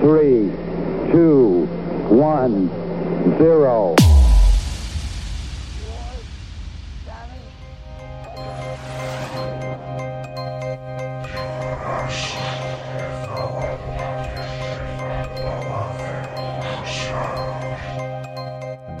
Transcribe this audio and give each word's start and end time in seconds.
three, 0.00 0.50
two, 1.12 1.66
one, 2.08 2.68
zero. 3.36 3.94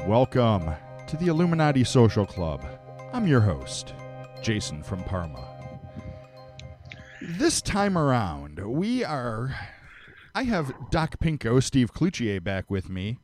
Welcome 0.06 0.74
to 1.06 1.16
the 1.16 1.28
Illuminati 1.28 1.82
Social 1.82 2.26
Club. 2.26 2.62
I'm 3.14 3.26
your 3.26 3.40
host, 3.40 3.94
Jason 4.42 4.82
from 4.82 5.02
Parma. 5.04 5.46
This 7.22 7.62
time 7.62 7.96
around, 7.96 8.58
we 8.58 9.02
are. 9.02 9.56
I 10.34 10.44
have 10.44 10.72
Doc 10.90 11.18
Pinko, 11.18 11.62
Steve 11.62 11.92
Cloutier 11.92 12.42
back 12.42 12.70
with 12.70 12.88
me. 12.88 13.18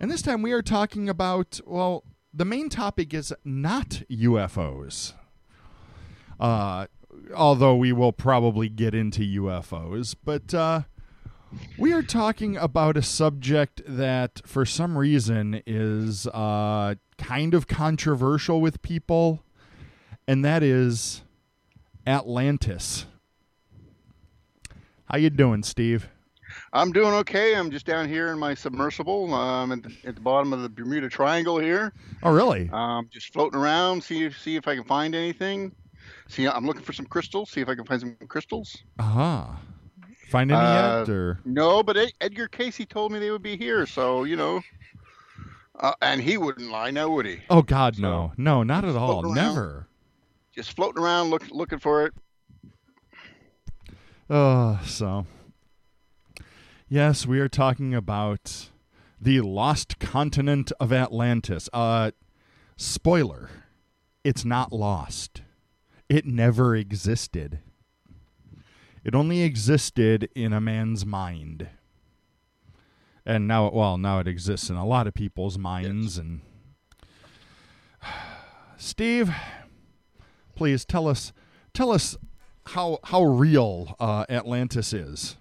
And 0.00 0.10
this 0.10 0.22
time 0.22 0.42
we 0.42 0.52
are 0.52 0.62
talking 0.62 1.08
about, 1.08 1.60
well, 1.66 2.04
the 2.32 2.44
main 2.44 2.68
topic 2.68 3.12
is 3.12 3.32
not 3.44 4.02
UFOs. 4.10 5.14
Uh, 6.38 6.86
although 7.34 7.74
we 7.74 7.92
will 7.92 8.12
probably 8.12 8.68
get 8.68 8.94
into 8.94 9.22
UFOs. 9.42 10.14
But 10.24 10.54
uh, 10.54 10.82
we 11.76 11.92
are 11.92 12.02
talking 12.02 12.56
about 12.56 12.96
a 12.96 13.02
subject 13.02 13.82
that, 13.86 14.42
for 14.46 14.64
some 14.64 14.96
reason, 14.96 15.62
is 15.66 16.26
uh, 16.28 16.94
kind 17.16 17.54
of 17.54 17.66
controversial 17.66 18.60
with 18.60 18.82
people, 18.82 19.42
and 20.26 20.44
that 20.44 20.62
is 20.62 21.22
Atlantis. 22.06 23.06
How 25.06 25.18
you 25.18 25.30
doing, 25.30 25.62
Steve? 25.62 26.08
I'm 26.72 26.92
doing 26.92 27.12
okay. 27.14 27.54
I'm 27.54 27.70
just 27.70 27.86
down 27.86 28.08
here 28.08 28.28
in 28.28 28.38
my 28.38 28.54
submersible. 28.54 29.32
Um, 29.32 29.72
at 29.72 29.82
the, 29.82 29.92
at 30.04 30.14
the 30.14 30.20
bottom 30.20 30.52
of 30.52 30.62
the 30.62 30.68
Bermuda 30.68 31.08
Triangle 31.08 31.58
here. 31.58 31.92
Oh, 32.22 32.30
really? 32.32 32.68
Um, 32.72 33.08
just 33.10 33.32
floating 33.32 33.58
around, 33.58 34.02
see 34.04 34.24
if 34.24 34.38
see 34.40 34.56
if 34.56 34.68
I 34.68 34.74
can 34.74 34.84
find 34.84 35.14
anything. 35.14 35.74
See, 36.28 36.46
I'm 36.46 36.66
looking 36.66 36.82
for 36.82 36.92
some 36.92 37.06
crystals. 37.06 37.50
See 37.50 37.60
if 37.60 37.68
I 37.68 37.74
can 37.74 37.84
find 37.86 38.00
some 38.00 38.16
crystals. 38.28 38.76
Uh 38.98 39.02
huh. 39.02 39.44
Find 40.30 40.52
any 40.52 40.60
Uh, 40.60 40.98
yet? 41.00 41.08
Or 41.08 41.40
No, 41.46 41.82
but 41.82 41.96
Ed- 41.96 42.12
Edgar 42.20 42.48
Cayce 42.48 42.84
told 42.86 43.12
me 43.12 43.18
they 43.18 43.30
would 43.30 43.42
be 43.42 43.56
here, 43.56 43.86
so 43.86 44.24
you 44.24 44.36
know. 44.36 44.60
Uh, 45.80 45.92
and 46.02 46.20
he 46.20 46.36
wouldn't 46.36 46.70
lie, 46.70 46.90
now 46.90 47.08
would 47.08 47.24
he? 47.24 47.38
oh 47.50 47.62
God, 47.62 47.98
no, 47.98 48.32
no, 48.36 48.62
not 48.62 48.84
at 48.84 48.94
all. 48.96 49.24
around. 49.24 49.34
Never. 49.36 49.86
Just 50.54 50.72
floating 50.74 51.00
around, 51.02 51.30
look, 51.30 51.44
looking 51.50 51.78
for 51.78 52.04
it. 52.04 52.12
Uh, 54.28 54.78
so. 54.84 55.24
Yes, 56.90 57.26
we 57.26 57.38
are 57.38 57.50
talking 57.50 57.94
about 57.94 58.70
the 59.20 59.42
lost 59.42 59.98
continent 59.98 60.72
of 60.80 60.90
Atlantis. 60.90 61.68
Uh, 61.70 62.12
spoiler 62.78 63.50
it's 64.24 64.42
not 64.42 64.72
lost, 64.72 65.42
it 66.08 66.24
never 66.24 66.74
existed. 66.74 67.58
It 69.04 69.14
only 69.14 69.42
existed 69.42 70.30
in 70.34 70.54
a 70.54 70.62
man's 70.62 71.04
mind. 71.04 71.68
And 73.26 73.46
now, 73.46 73.70
well, 73.70 73.98
now 73.98 74.20
it 74.20 74.26
exists 74.26 74.70
in 74.70 74.76
a 74.76 74.86
lot 74.86 75.06
of 75.06 75.12
people's 75.12 75.58
minds. 75.58 76.16
And 76.16 76.40
Steve, 78.78 79.30
please 80.54 80.86
tell 80.86 81.06
us, 81.06 81.34
tell 81.74 81.90
us 81.90 82.16
how 82.68 82.98
how 83.04 83.24
real 83.24 83.94
uh, 84.00 84.24
Atlantis 84.30 84.94
is. 84.94 85.36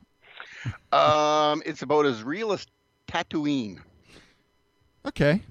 Um, 0.92 1.62
it's 1.66 1.82
about 1.82 2.06
as 2.06 2.24
real 2.24 2.52
as 2.54 2.66
Tatooine. 3.08 3.80
Okay, 5.06 5.42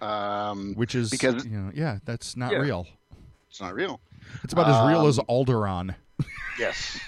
Um, 0.00 0.74
which 0.74 0.94
is 0.94 1.10
Because- 1.10 1.44
you 1.44 1.58
know, 1.58 1.72
yeah, 1.74 1.98
that's 2.04 2.36
not 2.36 2.52
Yeah. 2.52 2.58
real. 2.58 2.86
it's 3.50 3.60
not 3.60 3.74
real. 3.74 4.00
It's 4.44 4.52
about 4.52 4.68
as 4.68 4.88
real 4.88 5.06
as 5.06 5.18
Um, 5.18 5.24
Alderaan. 5.28 5.94
Yes. 6.58 6.98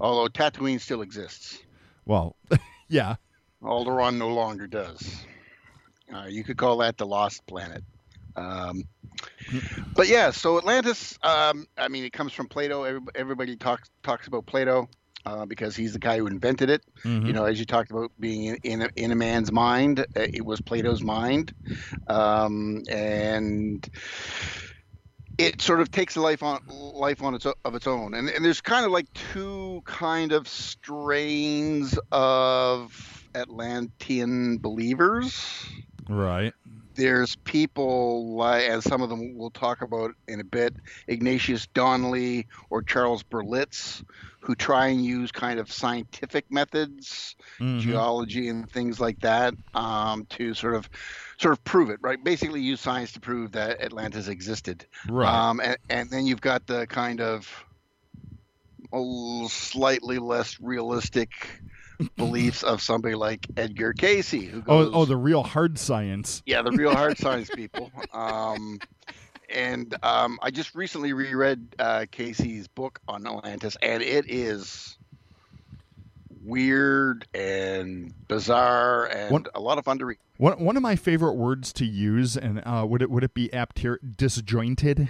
Although 0.00 0.28
Tatooine 0.28 0.80
still 0.80 1.02
exists. 1.02 1.58
Well, 2.06 2.36
yeah, 2.88 3.16
Alderaan 3.62 4.16
no 4.16 4.28
longer 4.28 4.66
does. 4.66 5.24
Uh, 6.14 6.24
you 6.28 6.44
could 6.44 6.56
call 6.56 6.78
that 6.78 6.96
the 6.98 7.06
lost 7.06 7.46
planet. 7.46 7.82
Um, 8.36 8.84
but 9.94 10.08
yeah, 10.08 10.30
so 10.30 10.58
Atlantis. 10.58 11.18
Um, 11.22 11.66
I 11.76 11.88
mean, 11.88 12.04
it 12.04 12.12
comes 12.12 12.32
from 12.32 12.48
Plato. 12.48 12.84
Everybody, 12.84 13.18
everybody 13.18 13.56
talks 13.56 13.90
talks 14.02 14.26
about 14.28 14.46
Plato 14.46 14.88
uh, 15.26 15.44
because 15.46 15.76
he's 15.76 15.92
the 15.92 15.98
guy 15.98 16.18
who 16.18 16.26
invented 16.26 16.70
it. 16.70 16.82
Mhm. 17.04 17.26
You 17.26 17.32
know, 17.32 17.44
as 17.44 17.58
you 17.58 17.66
talked 17.66 17.90
about 17.90 18.10
being 18.18 18.44
in 18.44 18.58
in 18.62 18.82
a, 18.82 18.88
in 18.96 19.12
a 19.12 19.16
man's 19.16 19.52
mind, 19.52 20.00
uh, 20.00 20.04
it 20.14 20.44
was 20.44 20.60
Plato's 20.60 21.02
mind, 21.02 21.52
um, 22.08 22.82
and 22.90 23.88
it 25.38 25.60
sort 25.62 25.80
of 25.80 25.90
takes 25.90 26.16
a 26.16 26.20
life 26.20 26.42
on 26.42 26.60
life 26.68 27.22
on 27.22 27.34
its 27.34 27.46
of 27.46 27.74
its 27.74 27.86
own. 27.86 28.14
And, 28.14 28.28
and 28.28 28.44
there's 28.44 28.60
kind 28.60 28.84
of 28.84 28.90
like 28.90 29.06
two 29.32 29.82
kind 29.84 30.32
of 30.32 30.48
strains 30.48 31.98
of 32.10 33.24
Atlantean 33.34 34.58
believers. 34.58 35.64
right. 36.08 36.52
There's 36.98 37.36
people 37.44 38.36
like, 38.36 38.64
and 38.68 38.82
some 38.82 39.02
of 39.02 39.08
them 39.08 39.38
we'll 39.38 39.50
talk 39.52 39.82
about 39.82 40.10
in 40.26 40.40
a 40.40 40.44
bit, 40.44 40.76
Ignatius 41.06 41.66
Donnelly 41.68 42.46
or 42.70 42.82
Charles 42.82 43.22
Berlitz, 43.22 44.02
who 44.42 44.54
try 44.54 44.88
and 44.88 45.04
use 45.04 45.32
kind 45.32 45.60
of 45.60 45.72
scientific 45.72 46.44
methods 46.50 47.36
Mhm. 47.60 47.78
geology 47.80 48.48
and 48.48 48.70
things 48.70 49.00
like 49.00 49.20
that 49.20 49.54
um, 49.74 50.26
to 50.30 50.54
sort 50.54 50.74
of 50.74 50.88
sort 51.38 51.52
of 51.52 51.62
prove 51.64 51.90
it 51.90 51.98
right 52.02 52.22
basically 52.24 52.60
use 52.60 52.80
science 52.80 53.12
to 53.12 53.20
prove 53.20 53.52
that 53.52 53.80
atlantis 53.80 54.28
existed 54.28 54.86
Right. 55.08 55.32
um, 55.32 55.60
and, 55.60 55.76
and 55.88 56.10
then 56.10 56.26
you've 56.26 56.40
got 56.40 56.66
the 56.66 56.86
kind 56.88 57.20
of 57.20 57.48
slightly 59.48 60.18
less 60.18 60.58
realistic 60.60 61.30
beliefs 62.16 62.62
of 62.62 62.80
somebody 62.80 63.14
like 63.14 63.46
edgar 63.56 63.92
cayce 63.92 64.30
who 64.30 64.62
oh, 64.68 64.84
goes 64.84 64.90
oh, 64.94 65.04
the 65.04 65.16
real 65.16 65.42
hard 65.42 65.78
science. 65.78 66.42
yeah 66.46 66.62
the 66.62 66.72
real 66.72 66.92
hard 66.94 67.18
science 67.24 67.50
people 67.54 67.90
um, 68.12 68.78
and 69.50 69.94
um, 70.02 70.38
i 70.42 70.50
just 70.50 70.74
recently 70.74 71.12
reread 71.12 71.74
uh, 71.78 72.04
cayce's 72.10 72.68
book 72.68 73.00
on 73.08 73.26
atlantis 73.26 73.76
and 73.82 74.02
it 74.02 74.26
is 74.28 74.96
weird 76.44 77.26
and 77.34 78.12
bizarre 78.28 79.06
and 79.06 79.30
What- 79.30 79.48
a 79.54 79.60
lot 79.60 79.78
of 79.78 79.84
fun 79.84 79.98
to 79.98 80.06
read 80.06 80.18
One 80.38 80.62
one 80.64 80.76
of 80.76 80.82
my 80.82 80.96
favorite 80.96 81.34
words 81.34 81.72
to 81.74 81.84
use, 81.84 82.36
and 82.36 82.62
uh, 82.64 82.86
would 82.88 83.02
it 83.02 83.10
would 83.10 83.24
it 83.24 83.34
be 83.34 83.52
apt 83.52 83.80
here? 83.80 83.98
Disjointed. 84.16 85.08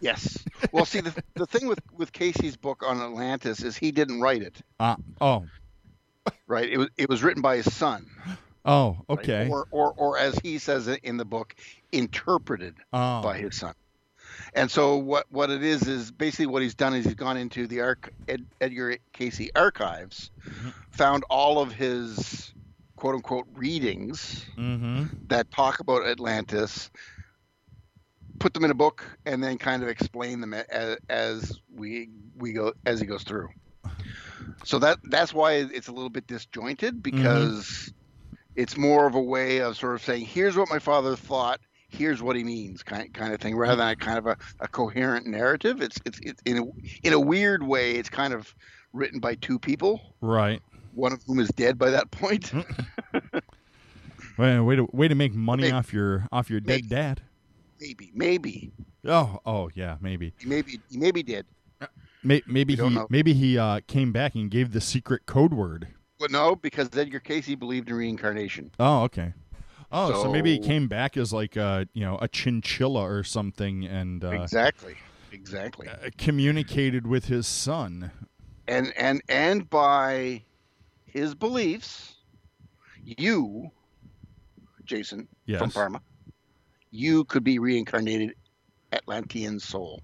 yes 0.00 0.44
well 0.72 0.84
see 0.84 1.00
the, 1.00 1.14
the 1.34 1.46
thing 1.46 1.66
with, 1.68 1.80
with 1.96 2.12
cayce's 2.12 2.56
book 2.56 2.82
on 2.86 3.00
atlantis 3.00 3.62
is 3.62 3.76
he 3.76 3.90
didn't 3.92 4.20
write 4.20 4.42
it 4.42 4.60
Uh, 4.78 4.96
oh, 5.20 5.44
right 6.46 6.70
it 6.70 6.78
was, 6.78 6.88
it 6.96 7.08
was 7.08 7.22
written 7.22 7.42
by 7.42 7.56
his 7.56 7.72
son 7.72 8.06
oh, 8.64 8.98
right? 9.08 9.18
okay. 9.18 9.48
or, 9.48 9.66
or, 9.70 9.92
or 9.96 10.18
as 10.18 10.38
he 10.38 10.58
says 10.58 10.88
it 10.88 11.00
in 11.02 11.16
the 11.16 11.24
book 11.24 11.54
interpreted 11.90 12.74
oh, 12.92 13.22
by 13.22 13.38
his 13.38 13.56
son. 13.56 13.74
And 14.54 14.70
so 14.70 14.96
what 14.96 15.26
what 15.30 15.50
it 15.50 15.62
is 15.62 15.86
is 15.86 16.10
basically 16.10 16.46
what 16.46 16.62
he's 16.62 16.74
done 16.74 16.94
is 16.94 17.04
he's 17.04 17.14
gone 17.14 17.36
into 17.36 17.66
the 17.66 17.80
Arc, 17.80 18.12
Ed, 18.28 18.44
Edgar 18.60 18.96
Cayce 19.12 19.50
archives, 19.54 20.30
found 20.90 21.24
all 21.30 21.58
of 21.58 21.72
his 21.72 22.52
quote 22.96 23.14
unquote 23.14 23.46
readings 23.54 24.44
mm-hmm. 24.56 25.04
that 25.28 25.50
talk 25.50 25.80
about 25.80 26.06
Atlantis, 26.06 26.90
put 28.38 28.52
them 28.52 28.64
in 28.64 28.70
a 28.70 28.74
book, 28.74 29.04
and 29.24 29.42
then 29.42 29.58
kind 29.58 29.82
of 29.82 29.88
explain 29.88 30.40
them 30.40 30.54
as, 30.54 30.98
as 31.08 31.58
we 31.74 32.08
we 32.36 32.52
go 32.52 32.72
as 32.84 33.00
he 33.00 33.06
goes 33.06 33.22
through. 33.22 33.48
So 34.64 34.78
that 34.80 34.98
that's 35.04 35.32
why 35.34 35.52
it's 35.54 35.88
a 35.88 35.92
little 35.92 36.10
bit 36.10 36.26
disjointed 36.26 36.94
mm-hmm. 37.02 37.16
because 37.16 37.92
it's 38.56 38.76
more 38.76 39.06
of 39.06 39.14
a 39.14 39.20
way 39.20 39.58
of 39.58 39.76
sort 39.76 39.94
of 39.94 40.02
saying, 40.02 40.26
here's 40.26 40.56
what 40.56 40.68
my 40.70 40.78
father 40.78 41.16
thought, 41.16 41.60
here's 41.88 42.22
what 42.22 42.36
he 42.36 42.44
means, 42.44 42.82
kind 42.82 43.12
kind 43.14 43.32
of 43.32 43.40
thing, 43.40 43.56
rather 43.56 43.76
than 43.76 43.88
a 43.88 43.92
mm-hmm. 43.96 44.04
kind 44.04 44.18
of 44.18 44.26
a, 44.26 44.36
a 44.60 44.68
coherent 44.68 45.26
narrative. 45.26 45.80
It's 45.80 45.98
it's 46.04 46.18
it's 46.20 46.42
in 46.44 46.58
a 46.58 47.06
in 47.06 47.12
a 47.12 47.20
weird 47.20 47.62
way, 47.62 47.92
it's 47.92 48.10
kind 48.10 48.34
of 48.34 48.54
written 48.92 49.20
by 49.20 49.34
two 49.36 49.58
people, 49.58 50.14
Right. 50.20 50.60
one 50.94 51.12
of 51.12 51.22
whom 51.26 51.38
is 51.40 51.48
dead 51.48 51.78
by 51.78 51.90
that 51.90 52.10
point. 52.10 52.50
Mm-hmm. 52.52 53.38
Way, 54.38 54.58
way 54.60 54.76
to 54.76 54.88
way 54.92 55.08
to 55.08 55.14
make 55.14 55.34
money 55.34 55.64
Maybe- 55.64 55.72
off 55.72 55.92
your 55.92 56.26
off 56.32 56.48
your 56.48 56.60
dead 56.60 56.66
maybe. 56.76 56.88
dad. 56.88 57.20
maybe, 57.78 58.10
maybe, 58.14 58.72
Oh, 59.04 59.40
oh 59.44 59.70
yeah, 59.74 59.96
maybe. 60.00 60.32
he 60.38 60.48
maybe 60.96 61.26
he 61.26 61.42
maybe 62.22 62.44
maybe 62.46 62.76
he 62.76 62.90
know. 62.90 63.06
maybe 63.10 63.32
he 63.34 63.58
uh, 63.58 63.80
came 63.86 64.12
back 64.12 64.34
and 64.34 64.50
gave 64.50 64.72
the 64.72 64.80
secret 64.80 65.26
code 65.26 65.52
word. 65.52 65.88
Well, 66.18 66.28
no, 66.30 66.56
because 66.56 66.88
Edgar 66.96 67.20
Cayce 67.20 67.54
believed 67.56 67.88
in 67.88 67.96
reincarnation. 67.96 68.70
Oh, 68.78 69.02
okay. 69.02 69.34
Oh, 69.90 70.22
so, 70.22 70.32
maybe 70.32 70.52
he 70.52 70.58
came 70.58 70.88
back 70.88 71.16
as 71.16 71.32
like 71.32 71.56
a 71.56 71.86
you 71.92 72.04
know 72.04 72.18
a 72.22 72.28
chinchilla 72.28 73.02
or 73.02 73.22
something 73.22 73.84
and 73.84 74.24
uh, 74.24 74.30
exactly, 74.30 74.96
exactly. 75.32 75.88
uh, 75.88 76.08
communicated 76.16 77.06
with 77.06 77.26
his 77.26 77.46
son. 77.46 78.10
and 78.66 78.92
and 78.96 79.20
and 79.28 79.68
by 79.68 80.42
his 81.04 81.34
beliefs, 81.34 82.14
you, 83.04 83.70
Jason 84.84 85.28
Yes. 85.44 85.58
from 85.58 85.70
Parma, 85.70 86.00
you 86.90 87.24
could 87.24 87.44
be 87.44 87.58
reincarnated 87.58 88.34
Atlantean 88.92 89.60
soul 89.60 90.00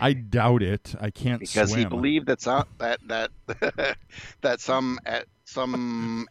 I 0.00 0.12
doubt 0.12 0.62
it. 0.62 0.94
I 1.00 1.10
can't 1.10 1.40
because 1.40 1.70
swim. 1.70 1.80
he 1.80 1.86
believed 1.86 2.26
that 2.26 2.40
some 2.40 2.64
that 2.78 3.00
that 3.06 3.30
that 4.42 4.60
some 4.60 4.98
at 5.06 5.26
some 5.44 6.26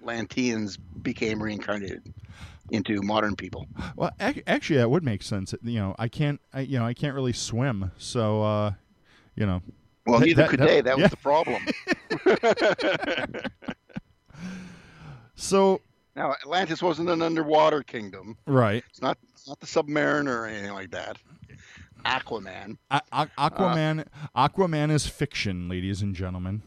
Atlanteans 0.00 0.76
became 0.76 1.42
reincarnated 1.42 2.12
into 2.70 3.00
modern 3.02 3.36
people. 3.36 3.66
Well, 3.96 4.10
ac- 4.20 4.42
actually, 4.46 4.78
that 4.78 4.90
would 4.90 5.04
make 5.04 5.22
sense. 5.22 5.54
You 5.62 5.78
know, 5.80 5.94
I 5.98 6.08
can't. 6.08 6.40
I, 6.52 6.60
you 6.60 6.78
know, 6.78 6.86
I 6.86 6.94
can't 6.94 7.14
really 7.14 7.32
swim, 7.32 7.92
so 7.98 8.42
uh, 8.42 8.72
you 9.36 9.46
know. 9.46 9.62
Well, 10.06 10.20
neither 10.20 10.42
that- 10.42 10.50
could 10.50 10.60
that- 10.60 10.68
they. 10.68 10.80
That 10.80 10.98
yeah. 10.98 11.02
was 11.04 11.10
the 11.10 11.16
problem. 11.16 11.62
So 15.34 15.80
now, 16.14 16.32
Atlantis 16.32 16.82
wasn't 16.82 17.08
an 17.08 17.22
underwater 17.22 17.82
kingdom. 17.82 18.36
right, 18.46 18.84
It's 18.90 19.00
not. 19.02 19.18
It's 19.32 19.48
not 19.48 19.58
the 19.60 19.66
Submariner 19.66 20.28
or 20.28 20.46
anything 20.46 20.72
like 20.72 20.90
that. 20.92 21.16
Aquaman. 22.04 22.78
A- 22.90 23.00
A- 23.12 23.30
Aquaman. 23.38 24.06
Aquaman 24.36 24.90
is 24.90 25.06
fiction, 25.06 25.68
ladies 25.68 26.02
and 26.02 26.14
gentlemen. 26.14 26.62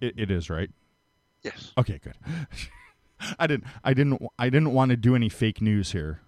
It, 0.00 0.14
it 0.18 0.30
is 0.30 0.50
right. 0.50 0.70
Yes. 1.42 1.72
Okay, 1.78 1.98
good. 2.02 2.14
I 3.38 3.46
didn't. 3.46 3.64
I 3.82 3.94
didn't. 3.94 4.22
I 4.38 4.50
didn't 4.50 4.72
want 4.72 4.90
to 4.90 4.96
do 4.96 5.14
any 5.14 5.28
fake 5.28 5.62
news 5.62 5.92
here. 5.92 6.20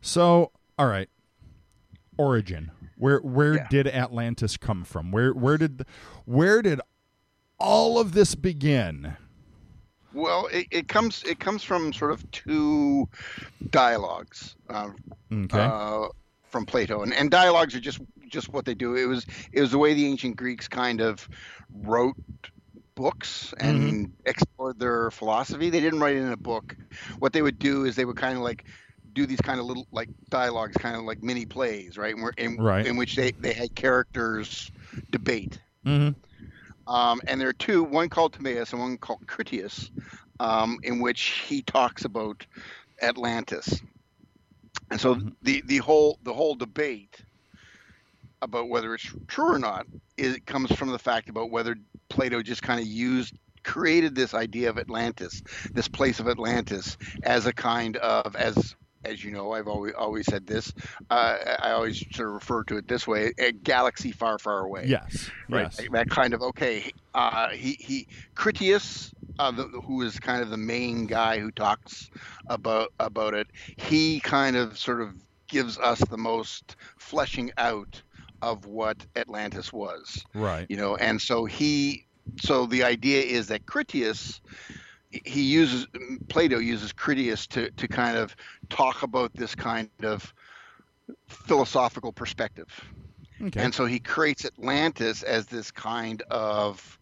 So, 0.00 0.52
all 0.78 0.86
right. 0.86 1.08
Origin. 2.16 2.70
Where 2.96 3.18
where 3.18 3.54
Yeah. 3.56 3.66
did 3.70 3.86
Atlantis 3.88 4.56
come 4.56 4.84
from? 4.84 5.10
Where 5.10 5.32
where 5.32 5.58
did 5.58 5.84
where 6.24 6.62
did 6.62 6.80
all 7.58 7.98
of 7.98 8.12
this 8.12 8.34
begin? 8.34 9.16
Well, 10.12 10.48
it, 10.52 10.66
it 10.70 10.88
comes. 10.88 11.22
It 11.24 11.38
comes 11.38 11.62
from 11.62 11.92
sort 11.92 12.12
of 12.12 12.28
two 12.30 13.08
dialogues. 13.70 14.56
Uh, 14.68 14.90
Okay. 15.32 15.74
uh, 15.74 16.08
from 16.48 16.66
Plato, 16.66 17.02
and, 17.02 17.12
and 17.14 17.30
dialogues 17.30 17.74
are 17.74 17.80
just 17.80 18.00
just 18.28 18.52
what 18.52 18.64
they 18.64 18.74
do. 18.74 18.96
It 18.96 19.06
was 19.06 19.26
it 19.52 19.60
was 19.60 19.70
the 19.72 19.78
way 19.78 19.94
the 19.94 20.06
ancient 20.06 20.36
Greeks 20.36 20.68
kind 20.68 21.00
of 21.00 21.28
wrote 21.72 22.16
books 22.94 23.54
and 23.60 24.12
explored 24.26 24.78
their 24.78 25.10
philosophy. 25.10 25.70
They 25.70 25.80
didn't 25.80 26.00
write 26.00 26.16
it 26.16 26.20
in 26.20 26.32
a 26.32 26.36
book. 26.36 26.76
What 27.18 27.32
they 27.32 27.42
would 27.42 27.58
do 27.58 27.84
is 27.84 27.96
they 27.96 28.04
would 28.04 28.16
kind 28.16 28.36
of 28.36 28.42
like 28.42 28.64
do 29.12 29.26
these 29.26 29.40
kind 29.40 29.60
of 29.60 29.66
little 29.66 29.86
like 29.92 30.10
dialogues, 30.30 30.76
kind 30.76 30.96
of 30.96 31.04
like 31.04 31.22
mini 31.22 31.46
plays, 31.46 31.96
right? 31.98 32.16
Where, 32.16 32.32
in, 32.36 32.58
Right. 32.58 32.84
in 32.84 32.96
which 32.96 33.16
they 33.16 33.32
they 33.32 33.52
had 33.52 33.74
characters 33.74 34.70
debate. 35.10 35.60
hmm 35.84 36.10
Um, 36.88 37.20
and 37.26 37.40
there 37.40 37.48
are 37.48 37.54
two, 37.54 37.84
one 37.84 38.08
called 38.08 38.32
Timaeus 38.32 38.72
and 38.72 38.80
one 38.80 38.98
called 38.98 39.26
Critias, 39.28 39.90
um, 40.40 40.78
in 40.82 41.00
which 41.00 41.44
he 41.46 41.62
talks 41.62 42.04
about 42.06 42.46
Atlantis. 43.02 43.82
And 44.90 45.00
so 45.00 45.16
Mhm. 45.16 45.36
the, 45.42 45.62
the 45.66 45.78
whole 45.78 46.18
the 46.22 46.34
whole 46.34 46.56
debate 46.56 47.24
about 48.42 48.70
whether 48.70 48.94
it's 48.94 49.12
true 49.28 49.54
or 49.54 49.58
not 49.58 49.86
is 50.16 50.34
it 50.34 50.46
comes 50.46 50.72
from 50.72 50.90
the 50.90 50.98
fact 50.98 51.28
about 51.28 51.50
whether 51.50 51.76
Plato 52.10 52.42
just 52.42 52.62
kind 52.62 52.80
of 52.80 52.86
used 52.86 53.34
created 53.64 54.14
this 54.14 54.34
idea 54.34 54.70
of 54.70 54.78
Atlantis, 54.78 55.42
this 55.74 55.88
place 55.88 56.20
of 56.20 56.28
Atlantis, 56.28 56.96
as 57.22 57.46
a 57.46 57.52
kind 57.52 57.98
of 57.98 58.36
as 58.36 58.74
as 59.04 59.24
you 59.24 59.30
know, 59.30 59.52
I've 59.52 59.68
always 59.68 59.94
always 59.96 60.26
said 60.26 60.46
this. 60.46 60.72
Uh, 61.10 61.36
I 61.60 61.70
always 61.70 62.04
sort 62.12 62.28
of 62.28 62.34
refer 62.34 62.64
to 62.64 62.76
it 62.76 62.88
this 62.88 63.06
way: 63.06 63.32
a 63.38 63.52
galaxy 63.52 64.12
far, 64.12 64.38
far 64.38 64.60
away 64.60 64.84
Yes. 64.86 65.30
right? 65.48 65.62
Yes. 65.62 65.76
That- 65.76 65.92
That 65.92 66.10
kind 66.10 66.34
of 66.34 66.42
okay. 66.42 66.90
Uh, 67.14 67.48
he 67.50 67.72
he 67.80 68.06
Critias, 68.34 69.12
uh, 69.38 69.50
the, 69.50 69.64
who 69.84 70.02
is 70.02 70.18
kind 70.20 70.42
of 70.42 70.50
the 70.50 70.56
main 70.56 71.06
guy 71.06 71.38
who 71.38 71.50
talks 71.50 72.10
about 72.48 72.92
about 73.00 73.34
it. 73.34 73.48
He 73.76 74.20
kind 74.20 74.56
of 74.56 74.78
sort 74.78 75.00
of 75.00 75.14
gives 75.48 75.78
us 75.78 75.98
the 76.10 76.18
most 76.18 76.76
fleshing 76.98 77.50
out 77.56 78.02
of 78.42 78.66
what 78.66 79.04
Atlantis 79.16 79.72
was, 79.72 80.24
Right. 80.34 80.66
you 80.68 80.76
know. 80.76 80.94
And 80.96 81.20
so 81.20 81.44
he, 81.44 82.06
so 82.40 82.66
the 82.66 82.82
idea 82.84 83.22
is 83.22 83.46
that 83.48 83.66
Critias. 83.66 84.40
He 85.10 85.42
uses 85.42 85.86
Plato 86.28 86.58
uses 86.58 86.92
Critias 86.92 87.46
to, 87.48 87.70
to 87.72 87.88
kind 87.88 88.16
of 88.16 88.36
talk 88.68 89.02
about 89.02 89.32
this 89.34 89.54
kind 89.54 89.90
of 90.02 90.34
philosophical 91.26 92.12
perspective. 92.12 92.68
Okay. 93.40 93.60
And 93.60 93.74
so 93.74 93.86
he 93.86 94.00
creates 94.00 94.44
Atlantis 94.44 95.22
as 95.22 95.46
this 95.46 95.70
kind 95.70 96.22
of 96.30 96.98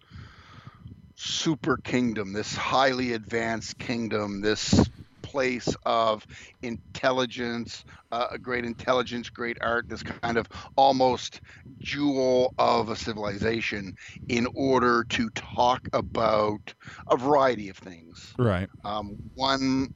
super 1.17 1.79
kingdom, 1.79 2.33
this 2.33 2.55
highly 2.55 3.15
advanced 3.15 3.79
kingdom, 3.79 4.43
this 4.43 4.89
place 5.37 5.77
of 5.87 6.27
intelligence, 6.63 7.85
uh, 8.13 8.29
a 8.33 8.39
great 8.39 8.65
intelligence, 8.65 9.31
great 9.31 9.59
art, 9.63 9.89
this 9.99 10.13
kind 10.17 10.39
of 10.39 10.49
almost 10.77 11.41
jewel 11.79 12.55
of 12.59 12.91
a 12.91 12.97
civilization 12.97 13.93
in 14.29 14.47
order 14.55 15.05
to 15.11 15.29
talk 15.35 15.89
about 15.93 16.75
a 17.11 17.17
variety 17.17 17.69
of 17.71 17.77
things. 17.79 18.37
right. 18.39 18.71
Um, 18.85 19.19
one 19.35 19.89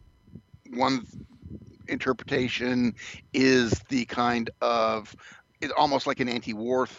one 0.70 1.04
interpretation 1.88 2.92
is 3.34 3.82
the 3.88 4.04
kind 4.06 4.50
of 4.60 5.14
it's 5.60 5.72
almost 5.76 6.06
like 6.06 6.20
an 6.20 6.28
anti-war 6.28 6.86
th- 6.86 6.98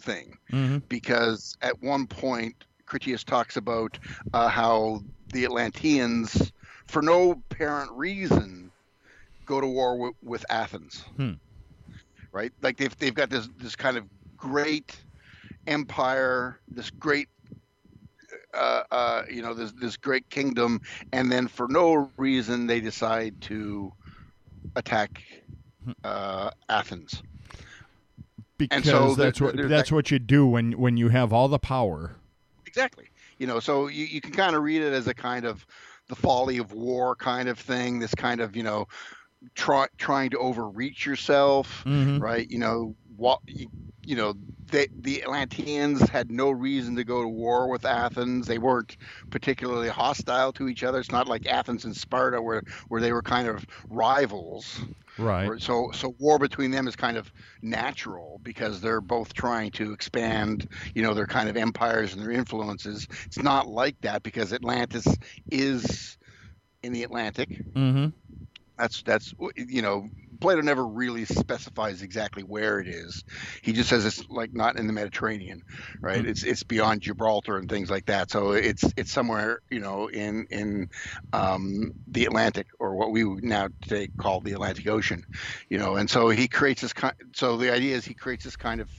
thing 0.00 0.36
hmm 0.50 0.78
because 0.88 1.54
at 1.62 1.80
one 1.82 2.06
point 2.06 2.54
Critias 2.86 3.24
talks 3.24 3.56
about 3.56 3.98
uh, 4.32 4.48
how 4.48 5.00
the 5.32 5.44
Atlanteans, 5.44 6.52
for 6.86 7.02
no 7.02 7.32
apparent 7.50 7.90
reason, 7.92 8.70
go 9.46 9.60
to 9.60 9.66
war 9.66 9.96
with, 9.96 10.14
with 10.22 10.44
Athens. 10.50 11.04
Hmm. 11.16 11.32
Right? 12.32 12.52
Like 12.62 12.76
they've 12.78 12.96
they've 12.98 13.14
got 13.14 13.28
this 13.30 13.48
this 13.58 13.76
kind 13.76 13.96
of 13.96 14.04
great 14.36 14.96
empire, 15.66 16.58
this 16.68 16.90
great. 16.90 17.28
Uh, 18.54 18.82
uh, 18.90 19.22
you 19.30 19.40
know 19.40 19.54
this 19.54 19.72
this 19.72 19.96
great 19.96 20.28
kingdom, 20.28 20.80
and 21.12 21.32
then 21.32 21.48
for 21.48 21.68
no 21.68 22.10
reason 22.18 22.66
they 22.66 22.80
decide 22.80 23.40
to 23.40 23.90
attack 24.76 25.22
uh, 26.04 26.50
Athens. 26.68 27.22
Because 28.58 28.84
so 28.84 29.14
that's 29.14 29.38
there- 29.38 29.48
what 29.48 29.56
that's 29.56 29.88
that- 29.88 29.94
what 29.94 30.10
you 30.10 30.18
do 30.18 30.46
when 30.46 30.72
when 30.72 30.96
you 30.98 31.08
have 31.08 31.32
all 31.32 31.48
the 31.48 31.58
power. 31.58 32.16
Exactly. 32.66 33.08
You 33.38 33.46
know, 33.46 33.58
so 33.58 33.88
you, 33.88 34.04
you 34.04 34.20
can 34.20 34.32
kind 34.32 34.54
of 34.54 34.62
read 34.62 34.82
it 34.82 34.92
as 34.92 35.06
a 35.06 35.14
kind 35.14 35.44
of 35.44 35.66
the 36.12 36.20
folly 36.20 36.58
of 36.58 36.72
war 36.72 37.16
kind 37.16 37.48
of 37.48 37.58
thing, 37.58 37.98
this 37.98 38.14
kind 38.14 38.40
of, 38.40 38.56
you 38.56 38.62
know, 38.62 38.86
try, 39.54 39.86
trying 39.98 40.30
to 40.30 40.38
overreach 40.38 41.06
yourself, 41.06 41.86
hmm 41.86 42.18
right? 42.18 42.50
You 42.50 42.58
know, 42.58 42.96
what, 43.16 43.40
you, 44.04 44.16
know, 44.16 44.34
they, 44.70 44.88
the 44.94 45.22
Atlanteans 45.22 46.08
had 46.08 46.30
no 46.30 46.50
reason 46.50 46.96
to 46.96 47.04
go 47.04 47.22
to 47.22 47.28
war 47.28 47.68
with 47.68 47.84
Athens. 47.84 48.46
They 48.46 48.58
weren't 48.58 48.96
particularly 49.30 49.88
hostile 49.88 50.52
to 50.54 50.68
each 50.68 50.82
other. 50.82 50.98
It's 51.00 51.12
not 51.12 51.28
like 51.28 51.46
Athens 51.46 51.84
and 51.84 51.96
Sparta 51.96 52.40
where, 52.40 52.62
where 52.88 53.00
they 53.00 53.12
were 53.12 53.22
kind 53.22 53.48
of 53.48 53.66
rivals. 53.88 54.80
Right. 55.18 55.54
So, 55.58 55.90
so 55.92 56.14
war 56.18 56.38
between 56.38 56.70
them 56.70 56.86
is 56.88 56.96
kind 56.96 57.16
of 57.16 57.32
natural 57.62 58.40
because 58.42 58.80
they're 58.80 59.00
both 59.00 59.32
trying 59.34 59.70
to 59.72 59.92
expand, 59.92 60.66
you 60.94 61.02
know, 61.02 61.14
their 61.14 61.26
kind 61.26 61.48
of 61.48 61.56
empires 61.56 62.12
and 62.12 62.22
their 62.22 62.30
influences. 62.32 63.06
It's 63.26 63.42
not 63.42 63.66
like 63.66 64.00
that 64.02 64.22
because 64.22 64.52
Atlantis 64.52 65.06
is 65.50 66.16
in 66.82 66.92
the 66.92 67.02
Atlantic. 67.02 67.48
hmm 67.74 68.12
That's 68.78 69.02
that's 69.02 69.34
you 69.56 69.82
know, 69.82 70.08
Plato 70.42 70.60
never 70.60 70.86
really 70.86 71.24
specifies 71.24 72.02
exactly 72.02 72.42
where 72.42 72.80
it 72.80 72.88
is. 72.88 73.24
He 73.62 73.72
just 73.72 73.88
says 73.88 74.04
it's 74.04 74.28
like 74.28 74.52
not 74.52 74.76
in 74.76 74.86
the 74.88 74.92
Mediterranean, 74.92 75.62
right? 76.02 76.24
Mm. 76.24 76.28
It's 76.28 76.42
it's 76.42 76.64
beyond 76.64 77.02
Gibraltar 77.02 77.56
and 77.56 77.68
things 77.68 77.90
like 77.90 78.06
that. 78.06 78.30
So 78.30 78.52
it's 78.52 78.84
it's 78.96 79.12
somewhere 79.12 79.60
you 79.70 79.80
know 79.80 80.08
in 80.08 80.46
in 80.50 80.88
um, 81.32 81.92
the 82.08 82.24
Atlantic 82.26 82.66
or 82.80 82.96
what 82.96 83.12
we 83.12 83.24
would 83.24 83.44
now 83.44 83.68
today 83.82 84.08
call 84.18 84.40
the 84.40 84.52
Atlantic 84.52 84.88
Ocean, 84.88 85.22
you 85.70 85.78
know. 85.78 85.96
And 85.96 86.10
so 86.10 86.28
he 86.28 86.48
creates 86.48 86.82
this 86.82 86.92
kind. 86.92 87.14
So 87.34 87.56
the 87.56 87.72
idea 87.72 87.96
is 87.96 88.04
he 88.04 88.14
creates 88.14 88.44
this 88.44 88.56
kind 88.56 88.80
of 88.80 88.90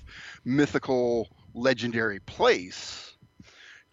mythical, 0.46 1.28
legendary 1.54 2.22
place 2.22 3.12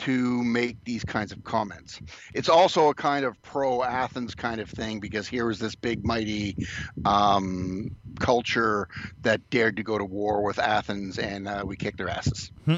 to 0.00 0.42
make 0.42 0.82
these 0.84 1.04
kinds 1.04 1.32
of 1.32 1.44
comments. 1.44 2.00
It's 2.34 2.48
also 2.48 2.88
a 2.88 2.94
kind 2.94 3.24
of 3.24 3.40
pro 3.42 3.82
Athens 3.82 4.34
kind 4.34 4.60
of 4.60 4.68
thing 4.70 5.00
because 5.00 5.28
here 5.28 5.46
was 5.46 5.58
this 5.58 5.74
big, 5.74 6.04
mighty 6.04 6.56
um, 7.04 7.90
culture 8.18 8.88
that 9.22 9.48
dared 9.50 9.76
to 9.76 9.82
go 9.82 9.98
to 9.98 10.04
war 10.04 10.42
with 10.42 10.58
Athens, 10.58 11.18
and 11.18 11.46
uh, 11.46 11.62
we 11.66 11.76
kicked 11.76 11.98
their 11.98 12.08
asses. 12.08 12.50
Hmm. 12.64 12.76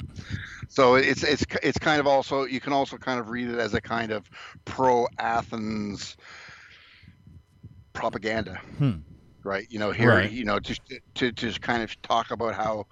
So 0.69 0.97
it's 0.97 1.23
it's 1.23 1.45
it's 1.62 1.79
kind 1.79 2.00
of 2.00 2.07
also 2.07 2.45
you 2.45 2.61
can 2.61 2.73
also 2.73 2.97
kind 2.97 3.21
of 3.21 3.29
read 3.29 3.49
it 3.49 3.59
as 3.59 3.75
a 3.75 3.81
kind 3.81 4.11
of 4.11 4.29
pro 4.64 5.07
Athens 5.19 6.17
propaganda. 7.93 8.57
Hmm. 8.79 8.99
Right? 9.44 9.66
You 9.70 9.78
know, 9.78 9.90
here, 9.92 10.08
Right. 10.08 10.30
you 10.30 10.44
know, 10.44 10.58
just 10.61 10.82
to, 10.87 11.00
to 11.16 11.32
to 11.52 11.61
kind 11.61 11.82
of 11.82 12.00
talk 12.02 12.30
about 12.30 12.54
how, 12.54 12.84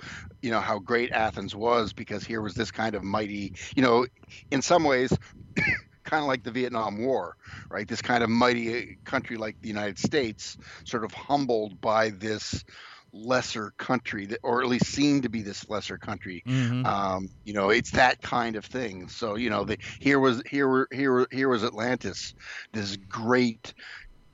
you 0.43 0.51
know, 0.51 0.61
how 0.61 0.79
great 0.79 1.11
Athens 1.13 1.55
was 1.55 1.93
because 1.93 2.25
here 2.25 2.41
was 2.43 2.55
this 2.55 2.71
kind 2.71 2.95
of 2.95 3.03
mighty, 3.03 3.55
you 3.77 3.83
know, 3.83 4.07
in 4.51 4.63
some 4.63 4.85
ways, 4.85 5.13
kind 6.05 6.23
of 6.23 6.29
like 6.29 6.43
the 6.43 6.51
Vietnam 6.51 6.99
War, 6.99 7.37
right? 7.71 7.87
This 7.87 8.03
kind 8.03 8.23
of 8.25 8.31
mighty 8.31 8.99
country 9.05 9.37
like 9.37 9.57
the 9.61 9.69
United 9.69 9.99
States, 9.99 10.57
sort 10.85 11.05
of 11.05 11.13
humbled 11.13 11.81
by 11.81 12.11
this 12.11 12.65
lesser 13.13 13.73
country, 13.77 14.27
that, 14.27 14.39
or 14.45 14.63
at 14.63 14.69
least 14.69 14.87
seen 14.87 15.23
to 15.23 15.29
be 15.29 15.43
this 15.43 15.69
lesser 15.69 15.99
country. 15.99 16.43
Mhm. 16.47 16.87
Um, 16.87 17.29
you 17.45 17.53
know, 17.53 17.71
it's 17.71 17.91
that 17.93 18.21
kind 18.23 18.57
of 18.57 18.65
thing. 18.65 19.09
So 19.09 19.35
you 19.37 19.51
know, 19.51 19.65
the, 19.65 19.79
here 20.01 20.19
was 20.21 20.43
here 20.49 20.69
were 20.69 20.89
here 20.93 21.27
here 21.33 21.49
was 21.49 21.65
Atlantis, 21.65 22.35
this 22.73 22.97
great 23.09 23.75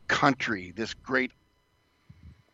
country, 0.08 0.72
this 0.76 0.94
great 0.94 1.32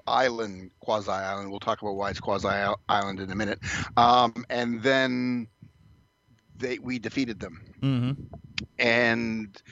island, 0.06 0.71
quasi 0.80 1.11
island. 1.11 1.50
We'll 1.50 1.61
talk 1.61 1.82
about 1.82 1.97
why 1.97 2.11
it's 2.11 2.21
quasi 2.21 2.49
island 2.88 3.21
in 3.21 3.30
a 3.30 3.35
minute. 3.35 3.59
Um, 3.97 4.44
and 4.50 4.82
then 4.82 5.49
they 6.59 6.78
we 6.78 6.99
defeated 6.99 7.40
them, 7.40 7.61
Mhm. 7.82 8.16
and 8.78 9.62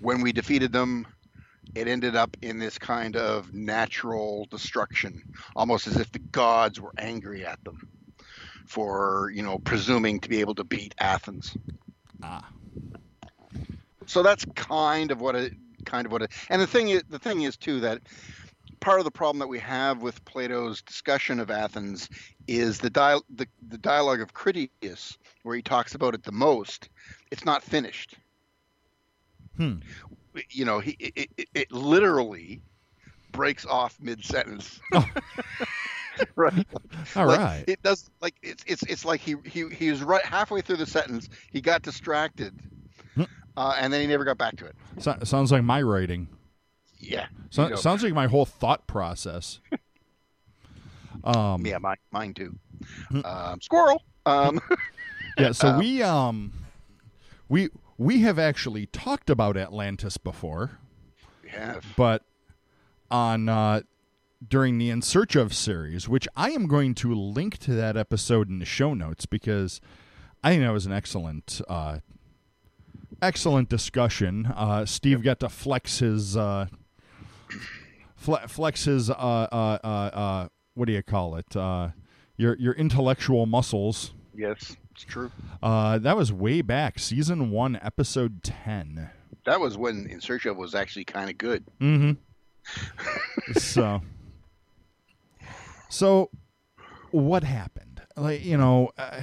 when 0.00 0.20
we 0.20 0.32
defeated 0.32 0.72
them. 0.72 1.06
It 1.74 1.86
ended 1.86 2.16
up 2.16 2.34
in 2.40 2.58
this 2.58 2.78
kind 2.78 3.14
of 3.14 3.52
natural 3.52 4.46
destruction, 4.50 5.22
almost 5.54 5.86
as 5.86 5.96
if 5.96 6.10
the 6.10 6.18
gods 6.18 6.80
were 6.80 6.94
angry 6.96 7.44
at 7.44 7.62
them 7.62 7.86
for, 8.66 9.30
you 9.34 9.42
know, 9.42 9.58
presuming 9.58 10.18
to 10.20 10.28
be 10.30 10.40
able 10.40 10.54
to 10.56 10.64
beat 10.64 10.94
Athens. 10.98 11.54
Ah. 12.22 12.48
so 14.06 14.22
that's 14.22 14.44
kind 14.56 15.10
of 15.10 15.20
what 15.20 15.36
it 15.36 15.52
kind 15.84 16.06
of 16.06 16.12
what 16.12 16.22
it 16.22 16.32
and 16.48 16.60
the 16.60 16.66
thing 16.66 16.88
is 16.88 17.02
the 17.10 17.18
thing 17.18 17.42
is 17.42 17.56
too 17.56 17.80
that 17.80 18.00
part 18.78 18.98
of 19.00 19.04
the 19.04 19.10
problem 19.10 19.38
that 19.40 19.48
we 19.48 19.58
have 19.58 20.02
with 20.02 20.24
plato's 20.24 20.80
discussion 20.82 21.40
of 21.40 21.50
athens 21.50 22.08
is 22.46 22.78
the 22.78 22.90
dial 22.90 23.22
the, 23.34 23.46
the 23.68 23.78
dialogue 23.78 24.20
of 24.20 24.32
critias 24.34 25.18
where 25.42 25.56
he 25.56 25.62
talks 25.62 25.94
about 25.94 26.14
it 26.14 26.22
the 26.22 26.32
most 26.32 26.88
it's 27.30 27.44
not 27.44 27.62
finished 27.62 28.14
Hmm. 29.56 29.76
you 30.50 30.64
know 30.64 30.78
he 30.78 30.96
it, 31.00 31.28
it, 31.36 31.48
it 31.52 31.72
literally 31.72 32.62
breaks 33.32 33.66
off 33.66 33.96
mid-sentence 34.00 34.80
Oh. 34.94 35.08
right 36.36 36.66
All 37.16 37.26
like, 37.26 37.38
right. 37.38 37.64
It 37.66 37.82
does 37.82 38.08
like 38.20 38.34
it's 38.42 38.64
it's 38.66 38.82
it's 38.84 39.04
like 39.04 39.20
he 39.20 39.36
he 39.44 39.68
he 39.68 39.90
was 39.90 40.02
right 40.02 40.24
halfway 40.24 40.60
through 40.60 40.76
the 40.78 40.86
sentence. 40.86 41.28
He 41.52 41.60
got 41.60 41.82
distracted, 41.82 42.54
Hmm. 43.14 43.24
uh, 43.56 43.76
and 43.78 43.92
then 43.92 44.00
he 44.00 44.06
never 44.08 44.24
got 44.24 44.36
back 44.38 44.56
to 44.56 44.66
it. 44.66 44.74
So, 44.98 45.16
sounds 45.24 45.52
like 45.52 45.62
my 45.62 45.80
writing. 45.82 46.28
Yeah. 46.98 47.26
So, 47.50 47.64
You 47.64 47.70
know. 47.70 47.76
Sounds 47.76 48.02
like 48.02 48.12
my 48.14 48.26
whole 48.26 48.46
thought 48.46 48.86
process. 48.86 49.60
Um, 51.24 51.66
Yeah, 51.66 51.78
mine 51.78 51.96
mine 52.12 52.32
too. 52.32 52.58
Hmm. 53.08 53.20
Um, 53.24 53.60
squirrel. 53.60 54.02
Um, 54.24 54.60
yeah. 55.38 55.52
So 55.52 55.68
Um, 55.70 55.78
we 55.78 56.02
um, 56.02 56.52
we 57.48 57.70
we 57.96 58.20
have 58.20 58.38
actually 58.38 58.86
talked 58.86 59.28
about 59.28 59.56
Atlantis 59.56 60.16
before, 60.16 60.78
we 61.42 61.50
have. 61.50 61.84
but 61.96 62.22
on 63.10 63.48
uh, 63.48 63.80
during 64.46 64.78
the 64.78 64.90
In 64.90 65.02
Search 65.02 65.34
of 65.34 65.52
series, 65.52 66.08
which 66.08 66.28
I 66.36 66.50
am 66.50 66.68
going 66.68 66.94
to 66.96 67.12
link 67.12 67.58
to 67.58 67.72
that 67.74 67.96
episode 67.96 68.48
in 68.48 68.60
the 68.60 68.64
show 68.64 68.94
notes 68.94 69.26
because 69.26 69.80
I 70.44 70.50
think 70.50 70.62
that 70.62 70.72
was 70.72 70.86
an 70.86 70.92
excellent, 70.92 71.60
uh, 71.68 71.98
excellent 73.20 73.68
discussion. 73.68 74.46
Uh, 74.54 74.86
Steve 74.86 75.22
got 75.22 75.40
to 75.40 75.48
flex 75.48 75.98
his, 75.98 76.36
uh, 76.36 76.66
flex 78.18 78.84
his, 78.84 79.10
uh, 79.10 79.14
uh, 79.14 79.78
uh, 79.82 79.86
uh, 79.86 80.48
what 80.74 80.86
do 80.86 80.92
you 80.92 81.02
call 81.02 81.36
it? 81.36 81.56
Uh, 81.56 81.90
your 82.36 82.56
your 82.56 82.74
intellectual 82.74 83.46
muscles. 83.46 84.12
Yes, 84.34 84.76
it's 84.92 85.04
true. 85.04 85.30
Uh, 85.62 85.98
that 85.98 86.16
was 86.16 86.32
way 86.32 86.62
back, 86.62 86.98
season 86.98 87.50
one, 87.50 87.78
episode 87.82 88.42
ten. 88.42 89.10
That 89.44 89.60
was 89.60 89.76
when 89.76 90.06
In 90.06 90.20
Search 90.20 90.46
of 90.46 90.56
was 90.56 90.74
actually 90.74 91.04
kind 91.04 91.30
of 91.30 91.38
good. 91.38 91.64
Mm-hmm. 91.80 92.12
so, 93.58 94.02
so 95.88 96.30
what 97.10 97.44
happened? 97.44 98.02
Like 98.16 98.44
you 98.44 98.56
know, 98.56 98.90
uh, 98.98 99.20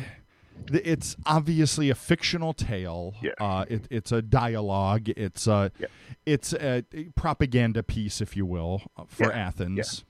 it's 0.71 1.15
obviously 1.25 1.89
a 1.89 1.95
fictional 1.95 2.53
tale. 2.53 3.15
Yeah. 3.21 3.31
Uh, 3.39 3.65
it, 3.69 3.87
it's 3.89 4.11
a 4.11 4.21
dialogue. 4.21 5.09
It's 5.09 5.47
a, 5.47 5.71
Yeah. 5.79 5.87
it's 6.25 6.53
a 6.53 6.83
propaganda 7.15 7.83
piece, 7.83 8.21
if 8.21 8.35
you 8.35 8.45
will, 8.45 8.81
uh, 8.97 9.03
for 9.07 9.27
Yeah. 9.31 9.47
Athens. 9.47 10.03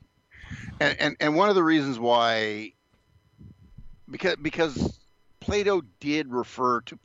And, 0.79 0.99
and 0.99 1.15
and 1.19 1.35
one 1.35 1.49
of 1.49 1.55
the 1.55 1.63
reasons 1.63 1.97
why, 1.99 2.73
because 4.09 4.35
because 4.41 4.99
Plato 5.39 5.81
did 5.99 6.31
refer 6.31 6.81
to 6.81 6.99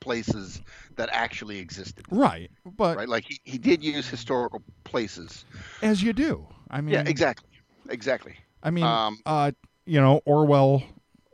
places 0.00 0.60
that 0.96 1.08
actually 1.12 1.58
existed. 1.58 2.04
Right. 2.10 2.50
But 2.64 2.96
Right, 2.96 3.08
like 3.08 3.24
he, 3.26 3.40
he 3.44 3.58
did 3.58 3.82
use 3.82 4.08
historical 4.08 4.62
places. 4.84 5.44
as 5.82 6.02
you 6.02 6.12
do, 6.12 6.46
I 6.70 6.80
mean, 6.80 6.94
Yeah, 6.94 7.04
exactly, 7.06 7.48
exactly. 7.90 8.36
I 8.62 8.70
mean, 8.70 8.84
Um, 8.84 9.18
uh, 9.26 9.52
you 9.84 10.00
know, 10.00 10.20
Orwell 10.24 10.82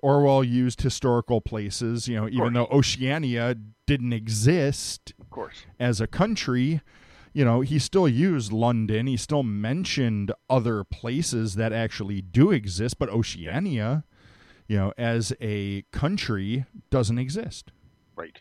Orwell 0.03 0.45
used 0.45 0.83
historical 0.83 1.41
places. 1.41 2.09
You 2.09 2.17
know, 2.17 2.29
even 2.29 2.53
though 2.53 2.69
Oceania 2.71 3.55
didn't 3.87 4.13
exist 4.13 5.13
Of 5.21 5.31
course. 5.31 5.65
as 5.81 6.01
a 6.01 6.07
country, 6.07 6.81
you 7.33 7.45
know, 7.45 7.61
he 7.63 7.79
still 7.79 8.09
used 8.09 8.53
London. 8.53 9.07
He 9.07 9.17
still 9.17 9.43
mentioned 9.43 10.33
other 10.51 10.85
places 10.85 11.55
that 11.55 11.73
actually 11.73 12.21
do 12.21 12.51
exist, 12.51 12.99
but 12.99 13.09
Oceania, 13.09 14.05
you 14.69 14.77
know, 14.77 14.93
as 14.99 15.33
a 15.41 15.83
country 15.93 16.67
doesn't 16.91 17.19
exist. 17.19 17.71
Right. 18.17 18.41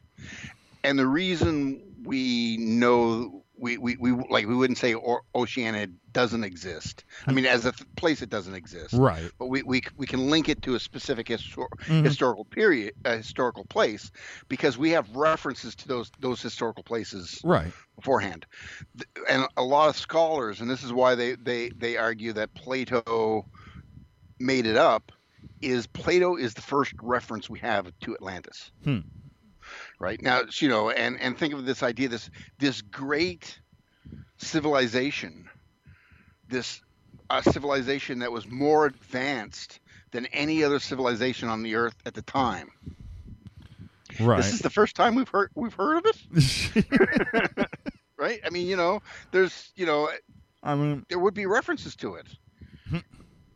And 0.83 0.97
the 0.99 1.07
reason 1.07 1.81
we 2.03 2.57
know 2.57 3.40
we, 3.61 3.77
we, 3.77 3.95
we 3.97 4.11
like 4.11 4.47
we 4.47 4.55
wouldn't 4.55 4.79
say 4.79 4.93
or, 4.95 5.21
Oceania 5.35 5.87
doesn't 6.11 6.43
exist. 6.43 7.05
I 7.27 7.31
mean, 7.31 7.45
as 7.45 7.65
a 7.65 7.71
th- 7.71 7.87
place, 7.95 8.21
it 8.21 8.29
doesn't 8.29 8.55
exist. 8.55 8.93
Right. 8.95 9.31
But 9.37 9.45
we, 9.47 9.61
we, 9.63 9.81
we 9.95 10.07
can 10.07 10.29
link 10.29 10.49
it 10.49 10.61
to 10.63 10.75
a 10.75 10.79
specific 10.79 11.27
histor- 11.27 11.67
Mhm. 11.85 12.03
historical 12.03 12.43
period, 12.43 12.95
a 13.05 13.17
historical 13.17 13.63
place, 13.65 14.11
because 14.49 14.77
we 14.77 14.89
have 14.89 15.15
references 15.15 15.75
to 15.75 15.87
those 15.87 16.11
those 16.19 16.41
historical 16.41 16.83
places 16.83 17.39
Right. 17.43 17.71
beforehand. 17.95 18.45
And 19.29 19.47
a 19.55 19.63
lot 19.63 19.89
of 19.89 19.95
scholars, 19.95 20.59
and 20.59 20.69
this 20.69 20.83
is 20.83 20.91
why 20.91 21.15
they, 21.15 21.35
they, 21.35 21.69
they 21.69 21.97
argue 21.97 22.33
that 22.33 22.53
Plato 22.55 23.45
made 24.39 24.65
it 24.65 24.75
up, 24.75 25.11
is 25.61 25.85
Plato 25.87 26.35
is 26.35 26.55
the 26.55 26.61
first 26.61 26.93
reference 27.01 27.49
we 27.49 27.59
have 27.59 27.91
to 28.01 28.15
Atlantis. 28.15 28.71
Hmm. 28.83 28.99
Right 30.01 30.19
now, 30.19 30.41
you 30.55 30.67
know, 30.67 30.89
and, 30.89 31.21
and 31.21 31.37
think 31.37 31.53
of 31.53 31.63
this 31.63 31.83
idea, 31.83 32.09
this 32.09 32.27
this 32.57 32.81
great 32.81 33.59
civilization, 34.37 35.47
this 36.49 36.81
uh, 37.29 37.41
civilization 37.43 38.19
that 38.19 38.31
was 38.31 38.49
more 38.49 38.87
advanced 38.87 39.79
than 40.09 40.25
any 40.27 40.63
other 40.63 40.79
civilization 40.79 41.49
on 41.49 41.61
the 41.61 41.75
earth 41.75 41.95
at 42.07 42.15
the 42.15 42.23
time. 42.23 42.71
Right. 44.19 44.37
This 44.37 44.53
is 44.53 44.59
the 44.59 44.71
first 44.71 44.95
time 44.95 45.13
we've 45.13 45.29
heard 45.29 45.51
we've 45.53 45.73
heard 45.73 45.97
of 45.97 46.05
it, 46.05 47.69
right? 48.17 48.39
I 48.43 48.49
mean, 48.49 48.67
you 48.67 48.77
know, 48.77 49.03
there's, 49.31 49.71
you 49.75 49.85
know, 49.85 50.09
I 50.63 50.73
mean, 50.73 51.05
there 51.09 51.19
would 51.19 51.35
be 51.35 51.45
references 51.45 51.95
to 51.97 52.15
it 52.15 52.27
Hmm. 52.89 52.97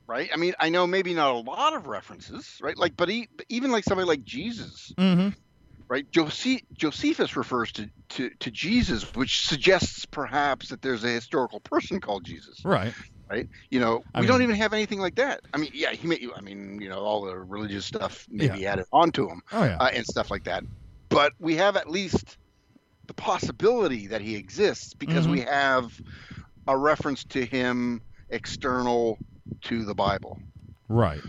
right 0.08 0.30
i 0.34 0.38
mean 0.38 0.54
i 0.60 0.70
know 0.70 0.88
maybe 0.88 1.14
not 1.14 1.32
a 1.36 1.40
lot 1.40 1.74
of 1.74 1.88
references 1.88 2.58
right 2.62 2.78
like 2.78 2.96
but 2.96 3.10
he, 3.10 3.28
even 3.50 3.70
like 3.70 3.84
somebody 3.84 4.08
like 4.08 4.24
jesus 4.24 4.94
mhm. 4.98 5.36
Right 5.88 6.06
Jose- 6.16 6.64
josephus 6.74 7.36
refers 7.36 7.72
to, 7.74 7.90
to 8.10 8.30
to 8.40 8.52
jesus 8.52 9.04
which 9.16 9.46
suggests 9.48 10.06
perhaps 10.06 10.70
that 10.70 10.82
there's 10.82 11.04
a 11.04 11.10
historical 11.10 11.60
person 11.60 12.00
called 12.00 12.26
jesus 12.26 12.62
right. 12.66 12.94
right 13.30 13.48
you 13.70 13.80
know 13.80 14.04
I 14.14 14.22
we 14.22 14.28
don't 14.28 14.42
even 14.42 14.56
have 14.56 14.74
anything 14.74 15.00
like 15.00 15.16
that 15.16 15.42
i 15.54 15.58
mean 15.58 15.72
yeah 15.74 15.92
he 15.92 16.08
may 16.08 16.20
i 16.36 16.42
mean 16.42 16.80
you 16.82 16.90
know 16.90 17.00
all 17.00 17.22
the 17.26 17.36
religious 17.38 17.86
stuff 17.86 18.26
maybe 18.30 18.66
added 18.66 18.86
onto 18.92 19.30
him 19.30 19.42
Oh 19.52 19.64
yeah. 19.64 19.78
uh, 19.80 19.90
and 19.94 20.06
stuff 20.06 20.32
like 20.32 20.44
that. 20.46 20.64
But 21.10 21.34
we 21.40 21.56
have 21.56 21.76
at 21.78 21.90
least 21.90 22.38
the 23.08 23.14
possibility 23.14 24.08
that 24.08 24.22
he 24.22 24.36
exists 24.36 24.94
because 24.96 25.28
Mhm. 25.28 25.32
we 25.32 25.40
have 25.42 25.94
a 26.68 26.76
reference 26.76 27.24
to 27.26 27.46
him 27.46 28.02
external 28.30 29.20
to 29.62 29.86
the 29.86 29.94
Bible. 29.94 30.40
right. 30.90 31.22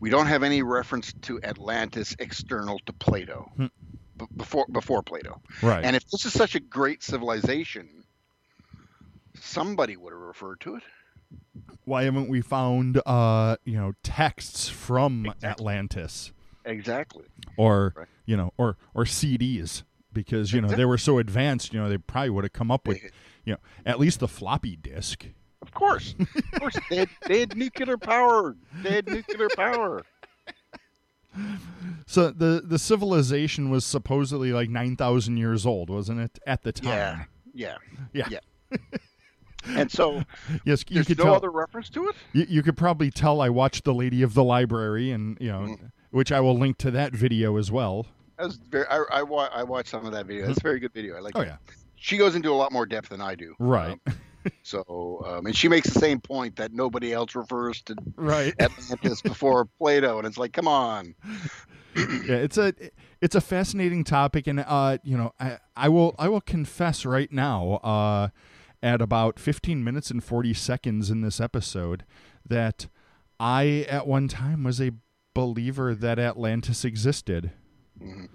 We 0.00 0.10
don't 0.10 0.26
have 0.26 0.42
any 0.42 0.62
reference 0.62 1.12
to 1.22 1.40
Atlantis 1.42 2.14
external 2.18 2.78
to 2.86 2.92
Plato 2.92 3.50
Hmm. 3.56 3.66
B- 4.16 4.26
before 4.36 4.66
before 4.70 5.02
Plato. 5.02 5.40
Right. 5.62 5.84
And 5.84 5.94
if 5.96 6.08
this 6.10 6.24
is 6.26 6.32
such 6.32 6.54
a 6.54 6.60
great 6.60 7.02
civilization, 7.02 8.04
somebody 9.40 9.96
would 9.96 10.12
have 10.12 10.20
referred 10.22 10.60
to 10.60 10.76
it. 10.76 10.82
Why 11.84 12.04
haven't 12.04 12.28
we 12.28 12.40
found 12.40 13.00
uh, 13.04 13.56
you 13.64 13.76
know, 13.76 13.92
texts 14.02 14.68
from 14.68 15.26
Exactly. 15.26 15.48
Atlantis? 15.48 16.32
Exactly. 16.64 17.24
or 17.58 17.92
Right. 17.96 18.06
you 18.24 18.36
know 18.38 18.52
or 18.56 18.76
or 18.94 19.04
CDs 19.04 19.82
because 20.12 20.52
you 20.52 20.60
know 20.62 20.66
Exactly. 20.66 20.80
they 20.82 20.86
were 20.86 20.96
so 20.98 21.18
advanced 21.18 21.74
you 21.74 21.80
know 21.80 21.88
they 21.90 21.98
probably 21.98 22.30
would 22.30 22.44
have 22.44 22.54
come 22.54 22.70
up 22.70 22.88
with 22.88 23.02
you 23.44 23.52
know 23.52 23.58
at 23.84 23.98
least 24.00 24.20
the 24.20 24.28
floppy 24.28 24.74
disk 24.76 25.26
Of 25.60 25.72
course, 25.74 26.14
of 26.18 26.60
course, 26.60 26.78
they 26.88 26.96
had, 26.96 27.08
they 27.26 27.40
had 27.40 27.56
nuclear 27.56 27.96
power. 27.98 28.54
They 28.82 28.92
had 28.92 29.06
nuclear 29.08 29.48
power. 29.56 30.02
So 32.06 32.30
the 32.30 32.62
the 32.64 32.78
civilization 32.78 33.70
was 33.70 33.84
supposedly 33.84 34.52
like 34.52 34.68
nine 34.70 34.96
thousand 34.96 35.36
years 35.38 35.64
old, 35.66 35.90
wasn't 35.90 36.20
it? 36.20 36.38
At 36.46 36.62
the 36.62 36.72
time. 36.72 37.26
Yeah, 37.54 37.76
Yeah. 38.12 38.28
yeah. 38.30 38.38
And 39.66 39.90
so 39.90 40.22
Yes, 40.66 40.84
you 40.88 40.96
there's 40.96 41.06
could 41.06 41.16
no 41.18 41.24
tell. 41.24 41.34
other 41.36 41.50
reference 41.50 41.88
to 41.90 42.08
it. 42.10 42.16
You, 42.34 42.44
you 42.50 42.62
could 42.62 42.76
probably 42.76 43.10
tell 43.10 43.40
I 43.40 43.48
watched 43.48 43.84
The 43.84 43.94
Lady 43.94 44.20
of 44.22 44.34
the 44.34 44.44
Library, 44.44 45.10
and 45.10 45.38
you 45.40 45.50
know, 45.50 45.60
Mm. 45.60 45.90
which 46.10 46.30
I 46.32 46.40
will 46.40 46.58
link 46.58 46.76
to 46.78 46.90
that 46.90 47.14
video 47.14 47.56
as 47.56 47.72
well. 47.72 48.06
That 48.36 48.44
was 48.44 48.56
very. 48.56 48.86
I 48.88 48.98
I, 49.10 49.22
wa- 49.22 49.48
I 49.54 49.62
watched 49.62 49.88
some 49.88 50.04
of 50.04 50.12
that 50.12 50.26
video. 50.26 50.46
That's 50.46 50.58
a 50.58 50.62
very 50.62 50.80
good 50.80 50.92
video. 50.92 51.16
I 51.16 51.20
like. 51.20 51.32
Oh 51.34 51.40
it. 51.40 51.46
yeah, 51.46 51.56
She 51.96 52.18
goes 52.18 52.34
into 52.34 52.50
a 52.50 52.58
lot 52.58 52.72
more 52.72 52.84
depth 52.84 53.08
than 53.08 53.22
I 53.22 53.34
do. 53.34 53.54
right, 53.58 53.98
Um, 54.06 54.14
so, 54.62 55.22
um, 55.26 55.46
and 55.46 55.56
she 55.56 55.68
makes 55.68 55.90
the 55.92 55.98
same 56.00 56.20
point 56.20 56.56
that 56.56 56.72
nobody 56.72 57.12
else 57.12 57.34
refers 57.34 57.82
to 57.82 57.94
right. 58.16 58.54
Atlantis 58.58 59.20
before 59.22 59.64
Plato, 59.78 60.18
and 60.18 60.26
it's 60.26 60.38
like, 60.38 60.52
come 60.52 60.68
on. 60.68 61.14
yeah, 61.96 62.36
it's 62.36 62.58
a 62.58 62.74
it's 63.20 63.34
a 63.34 63.40
fascinating 63.40 64.04
topic, 64.04 64.46
and 64.46 64.60
uh, 64.60 64.98
you 65.04 65.16
know, 65.16 65.32
I, 65.38 65.58
I 65.76 65.88
will 65.88 66.14
I 66.18 66.28
will 66.28 66.40
confess 66.40 67.04
right 67.06 67.30
now, 67.32 67.74
uh, 67.84 68.28
at 68.82 69.00
about 69.00 69.38
fifteen 69.38 69.84
minutes 69.84 70.10
and 70.10 70.22
forty 70.22 70.54
seconds 70.54 71.10
in 71.10 71.20
this 71.20 71.40
episode, 71.40 72.04
that 72.46 72.88
I 73.38 73.86
at 73.88 74.06
one 74.06 74.28
time 74.28 74.64
was 74.64 74.80
a 74.80 74.92
believer 75.34 75.94
that 75.94 76.18
Atlantis 76.18 76.84
existed, 76.84 77.50
Mhm. 78.00 78.28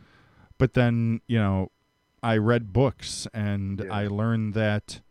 but 0.57 0.73
then 0.73 1.21
you 1.27 1.37
know, 1.37 1.71
I 2.23 2.37
read 2.37 2.71
books 2.73 3.27
and 3.33 3.81
Yeah. 3.85 3.93
I 3.93 4.07
learned 4.07 4.53
that. 4.53 5.01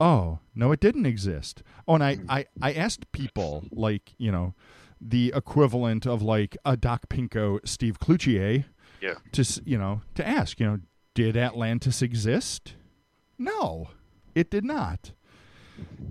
Oh 0.00 0.38
no, 0.54 0.72
it 0.72 0.80
didn't 0.80 1.04
exist. 1.06 1.62
Oh, 1.86 1.94
and 1.94 2.02
I, 2.04 2.16
Mhm. 2.16 2.24
I, 2.30 2.46
I 2.62 2.72
asked 2.72 3.12
people 3.12 3.64
like 3.70 4.14
you 4.18 4.32
know, 4.32 4.54
the 5.00 5.32
equivalent 5.36 6.06
of 6.06 6.22
like 6.22 6.56
a 6.64 6.76
Doc 6.76 7.08
Pinko, 7.10 7.60
Steve 7.68 7.98
Cloutier, 8.00 8.64
Yeah. 9.02 9.14
to 9.32 9.62
you 9.66 9.76
know 9.78 10.00
to 10.14 10.26
ask 10.26 10.58
you 10.58 10.66
know 10.66 10.78
did 11.14 11.36
Atlantis 11.36 12.00
exist? 12.02 12.74
No, 13.38 13.88
it 14.34 14.50
did 14.50 14.64
not. 14.64 15.12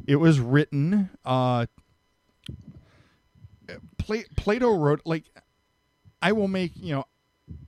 It 0.07 0.17
was 0.17 0.39
written. 0.39 1.09
Uh, 1.25 1.65
Pla- 3.97 4.23
Plato 4.35 4.75
wrote 4.75 5.01
like 5.05 5.25
I 6.21 6.31
will 6.31 6.47
make 6.47 6.71
you 6.75 6.93
know 6.95 7.05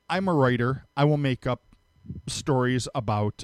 I'm 0.10 0.28
a 0.28 0.34
writer. 0.34 0.86
I 0.98 1.06
will 1.06 1.18
make 1.18 1.46
up 1.48 1.62
stories 2.28 2.88
about 2.96 3.44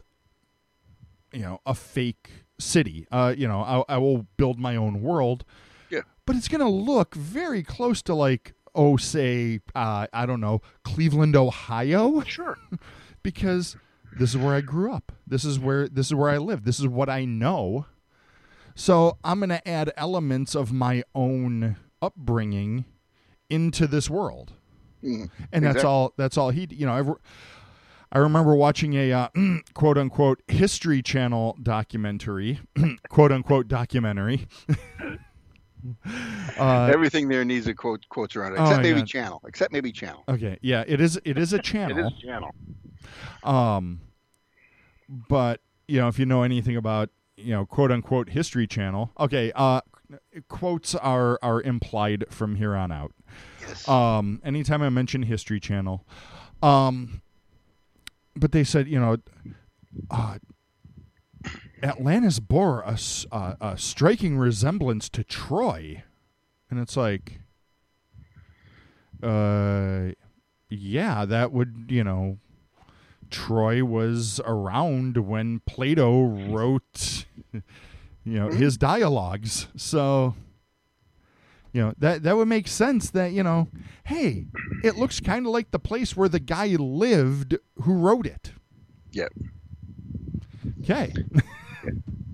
you 1.31 1.41
know 1.41 1.61
a 1.65 1.73
fake 1.75 2.45
city. 2.59 3.07
Uh, 3.11 3.33
you 3.37 3.47
know 3.47 3.61
I, 3.61 3.95
I 3.95 3.97
will 3.97 4.25
build 4.37 4.59
my 4.59 4.75
own 4.75 5.01
world. 5.01 5.43
Yeah. 5.89 6.01
but 6.25 6.35
it's 6.35 6.47
gonna 6.47 6.69
look 6.69 7.15
very 7.15 7.63
close 7.63 8.01
to 8.03 8.13
like 8.15 8.53
oh 8.75 8.97
say 8.97 9.59
uh, 9.75 10.07
I 10.13 10.25
don't 10.25 10.41
know 10.41 10.61
Cleveland, 10.83 11.35
Ohio 11.35 12.21
Sure. 12.21 12.57
because 13.23 13.75
this 14.17 14.31
is 14.31 14.37
where 14.37 14.53
I 14.55 14.61
grew 14.61 14.91
up. 14.91 15.11
This 15.27 15.45
is 15.45 15.59
where 15.59 15.87
this 15.87 16.07
is 16.07 16.15
where 16.15 16.29
I 16.29 16.37
live. 16.37 16.63
This 16.63 16.79
is 16.79 16.87
what 16.87 17.09
I 17.09 17.25
know. 17.25 17.85
So 18.75 19.17
I'm 19.23 19.39
going 19.39 19.49
to 19.49 19.67
add 19.67 19.91
elements 19.97 20.55
of 20.55 20.71
my 20.71 21.03
own 21.15 21.77
upbringing 22.01 22.85
into 23.49 23.87
this 23.87 24.07
world, 24.09 24.53
Mhm. 25.03 25.29
and 25.51 25.65
that's 25.65 25.83
all. 25.83 26.13
That's 26.17 26.37
all 26.37 26.49
he. 26.51 26.67
You 26.69 26.85
know, 26.85 26.93
I've, 26.93 27.09
I 28.11 28.19
remember 28.19 28.55
watching 28.55 28.93
a 28.93 29.11
uh, 29.11 29.27
quote 29.73 29.97
unquote 29.97 30.41
History 30.47 31.01
Channel 31.01 31.57
documentary, 31.61 32.59
quote 33.09 33.31
unquote 33.31 33.67
documentary. 33.67 34.47
uh, 36.59 36.89
Everything 36.91 37.27
there 37.29 37.45
needs 37.45 37.67
a 37.67 37.73
quote 37.73 38.07
quotes 38.09 38.35
around 38.35 38.53
it, 38.53 38.59
Oh, 38.59 38.63
except 38.63 38.81
maybe 38.83 38.99
yeah. 38.99 39.05
channel. 39.05 39.41
Except 39.47 39.71
maybe 39.73 39.91
channel. 39.91 40.23
okay, 40.27 40.57
yeah, 40.61 40.83
it 40.87 41.01
is. 41.01 41.19
It 41.25 41.37
is 41.37 41.53
a 41.53 41.57
It 41.57 41.63
channel. 41.63 42.07
is 42.07 42.13
channel. 42.21 42.53
Um, 43.43 44.01
but 45.29 45.61
you 45.87 45.99
know, 45.99 46.07
if 46.07 46.17
you 46.19 46.25
know 46.25 46.43
anything 46.43 46.75
about 46.77 47.09
you 47.35 47.51
know 47.53 47.65
quote 47.65 47.91
unquote 47.91 48.29
History 48.29 48.67
Channel, 48.67 49.11
okay, 49.19 49.51
uh, 49.55 49.81
quotes 50.47 50.95
are 50.95 51.39
are 51.41 51.61
implied 51.61 52.25
from 52.29 52.55
here 52.55 52.75
on 52.75 52.91
out. 52.91 53.13
Yes. 53.61 53.87
Um, 53.87 54.41
anytime 54.43 54.81
I 54.81 54.89
mention 54.89 55.23
History 55.23 55.59
Channel, 55.59 56.05
um, 56.63 57.21
but 58.39 58.51
they 58.51 58.63
said 58.63 58.87
you 58.87 58.99
know, 58.99 59.17
uh, 60.09 60.37
Atlantis 61.83 62.39
bore 62.39 62.81
a, 62.81 62.97
uh, 63.31 63.55
a 63.59 63.77
striking 63.77 64.37
resemblance 64.37 65.09
to 65.09 65.23
Troy, 65.23 66.03
and 66.69 66.79
it's 66.79 66.97
like, 66.97 67.39
uh, 69.21 70.11
yeah, 70.69 71.25
that 71.25 71.51
would 71.51 71.87
you 71.89 72.03
know. 72.03 72.37
Troy 73.29 73.83
was 73.83 74.39
around 74.45 75.17
when 75.17 75.59
Plato 75.65 76.21
wrote, 76.21 77.25
you 77.53 77.61
know, 78.23 78.47
his 78.47 78.77
dialogues. 78.77 79.67
So, 79.75 80.33
you 81.73 81.81
know, 81.81 81.93
that 81.99 82.23
that 82.23 82.35
would 82.35 82.47
make 82.47 82.67
sense 82.67 83.09
that, 83.11 83.31
you 83.31 83.43
know, 83.43 83.67
hey, 84.05 84.47
it 84.83 84.95
looks 84.97 85.19
kind 85.19 85.45
of 85.45 85.51
like 85.51 85.71
the 85.71 85.79
place 85.79 86.15
where 86.15 86.29
the 86.29 86.39
guy 86.39 86.67
lived 86.77 87.57
who 87.81 87.93
wrote 87.93 88.25
it. 88.25 88.51
Yep. 89.11 89.31
Okay. 90.81 91.13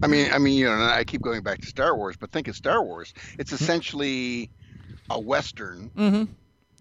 I 0.01 0.07
mean, 0.07 0.31
I 0.33 0.37
mean, 0.37 0.57
you 0.57 0.65
know, 0.65 0.73
I 0.83 1.03
keep 1.05 1.21
going 1.21 1.43
back 1.43 1.61
to 1.61 1.67
Star 1.67 1.95
Wars, 1.95 2.15
but 2.17 2.31
think 2.31 2.47
of 2.47 2.55
Star 2.55 2.83
Wars. 2.83 3.13
It's 3.39 3.51
essentially 3.53 4.49
a 5.09 5.19
western 5.19 5.89
mm-hmm. 5.95 6.31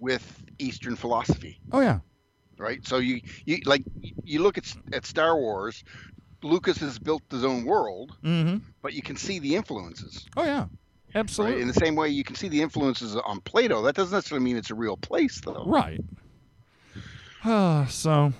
with 0.00 0.42
Eastern 0.58 0.96
philosophy, 0.96 1.60
Oh 1.72 1.80
yeah. 1.80 2.00
right? 2.58 2.84
So 2.86 2.98
you, 2.98 3.20
you 3.44 3.58
like 3.64 3.82
you 4.24 4.42
look 4.42 4.58
at 4.58 4.72
at 4.92 5.06
Star 5.06 5.36
Wars. 5.36 5.84
Lucas 6.44 6.78
has 6.78 6.98
built 6.98 7.22
his 7.30 7.44
own 7.44 7.64
world, 7.64 8.16
Mm-hmm. 8.24 8.58
but 8.82 8.94
you 8.94 9.02
can 9.02 9.16
see 9.16 9.38
the 9.38 9.54
influences. 9.54 10.26
Oh 10.36 10.42
yeah. 10.44 10.66
Right? 11.14 11.20
Absolutely. 11.20 11.62
In 11.62 11.68
the 11.68 11.74
same 11.74 11.94
way, 11.94 12.08
you 12.08 12.24
can 12.24 12.34
see 12.36 12.48
the 12.48 12.62
influences 12.62 13.16
on 13.16 13.40
Plato. 13.40 13.82
That 13.82 13.94
doesn't 13.94 14.14
necessarily 14.16 14.44
mean 14.44 14.56
it's 14.56 14.70
a 14.70 14.74
real 14.74 14.96
place, 14.96 15.40
though. 15.44 15.64
Right. 15.66 16.00
Uh, 17.44 17.86
so 17.86 18.32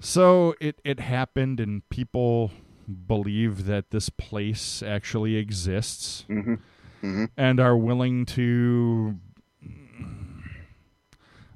so 0.00 0.54
it 0.60 0.80
it 0.84 1.00
happened 1.00 1.60
and 1.60 1.88
people 1.88 2.50
believe 3.06 3.64
that 3.66 3.90
this 3.90 4.08
place 4.10 4.82
actually 4.82 5.36
exists 5.36 6.24
Mm-hmm. 6.28 6.54
Mm-hmm. 7.06 7.24
and 7.36 7.58
are 7.60 7.76
willing 7.76 8.26
to 8.26 9.18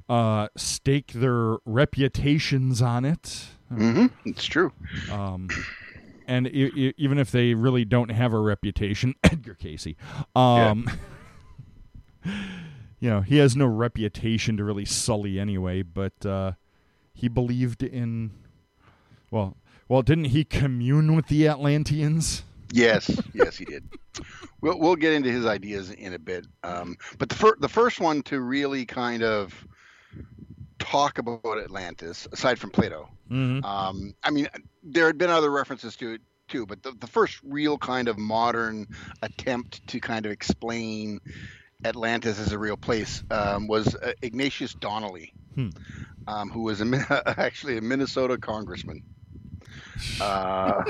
uh 0.09 0.49
stake 0.57 1.13
their 1.13 1.57
reputations 1.65 2.81
on 2.81 3.05
it. 3.05 3.47
Mm-hmm. 3.73 4.07
It's 4.29 4.45
true. 4.45 4.73
Um 5.11 5.49
and 6.27 6.47
e- 6.47 6.73
e- 6.75 6.95
even 6.97 7.19
if 7.19 7.31
they 7.31 7.55
really 7.55 7.85
don't 7.85 8.11
have 8.11 8.33
a 8.33 8.41
reputation, 8.41 9.15
Edgar 9.25 9.55
Cayce, 9.55 9.95
um, 10.35 10.89
you 12.25 13.11
know, 13.11 13.21
he 13.21 13.39
has 13.39 13.57
no 13.57 13.67
reputation 13.67 14.57
to 14.57 14.65
really 14.65 14.85
sully 14.85 15.39
anyway. 15.39 15.83
But 15.83 16.25
uh, 16.25 16.53
he 17.15 17.29
believed 17.29 17.83
in, 17.83 18.33
well, 19.31 19.57
well, 19.89 20.03
didn't 20.03 20.27
he 20.27 20.45
commune 20.45 21.15
with 21.15 21.29
the 21.29 21.49
Atlanteans? 21.49 22.43
Yes, 22.73 23.11
yes, 23.33 23.57
he 23.57 23.65
did. 23.65 23.85
We'll 24.61 24.79
we'll 24.79 24.97
get 24.97 25.13
into 25.13 25.31
his 25.31 25.47
ideas 25.47 25.91
in 25.91 26.15
a 26.15 26.19
bit. 26.19 26.47
Um, 26.65 26.97
but 27.19 27.29
the 27.29 27.35
first 27.35 27.61
the 27.61 27.69
first 27.69 28.01
one 28.01 28.23
to 28.25 28.41
really 28.41 28.85
kind 28.85 29.23
of 29.23 29.67
talk 30.79 31.19
about 31.19 31.59
Atlantis, 31.59 32.27
aside 32.33 32.59
from 32.59 32.71
Plato, 32.71 33.09
Mm-hmm. 33.31 33.65
um, 33.65 34.15
I 34.23 34.31
mean, 34.31 34.49
there 34.85 35.07
had 35.07 35.19
been 35.19 35.31
other 35.31 35.51
references 35.51 35.97
to 35.97 36.13
it 36.13 36.21
too, 36.49 36.65
but 36.67 36.83
the, 36.83 36.93
the 36.93 37.09
first 37.09 37.41
real 37.43 37.77
kind 37.77 38.09
of 38.09 38.19
modern 38.19 38.87
attempt 39.23 39.85
to 39.89 40.01
kind 40.01 40.27
of 40.27 40.33
explain 40.33 41.21
Atlantis 41.85 42.39
as 42.39 42.53
a 42.53 42.59
real 42.59 42.77
place 42.77 43.25
um, 43.31 43.67
was 43.67 43.95
uh, 43.97 44.13
Ignatius 44.23 44.75
Donnelly, 44.75 45.33
Hmm. 45.55 45.69
um, 46.27 46.51
who 46.51 46.63
was 46.63 46.81
a, 46.81 47.23
actually 47.41 47.79
a 47.79 47.81
Minnesota 47.81 48.39
congressman. 48.39 49.03
Uh, 50.21 50.83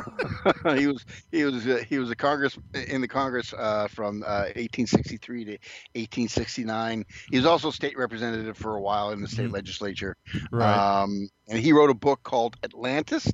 he 0.77 0.87
was 0.87 1.05
he 1.33 1.45
was 1.45 1.67
uh, 1.67 1.83
he 1.89 1.99
was 1.99 2.11
a 2.11 2.17
Congress 2.17 2.57
in 2.89 3.01
the 3.01 3.09
Congress 3.09 3.53
uh, 3.53 3.89
from 3.89 4.23
uh, 4.23 4.51
1863 4.55 5.45
to 5.45 5.51
1869. 5.95 7.05
He 7.31 7.37
was 7.37 7.47
also 7.47 7.71
state 7.71 7.97
representative 7.99 8.57
for 8.57 8.77
a 8.77 8.81
while 8.81 9.11
in 9.11 9.21
the 9.21 9.29
state 9.29 9.49
Mhm. 9.49 9.53
legislature. 9.53 10.17
Right. 10.51 11.03
Um, 11.03 11.29
and 11.49 11.59
he 11.59 11.73
wrote 11.73 11.91
a 11.91 11.95
book 11.95 12.23
called 12.23 12.57
Atlantis, 12.63 13.31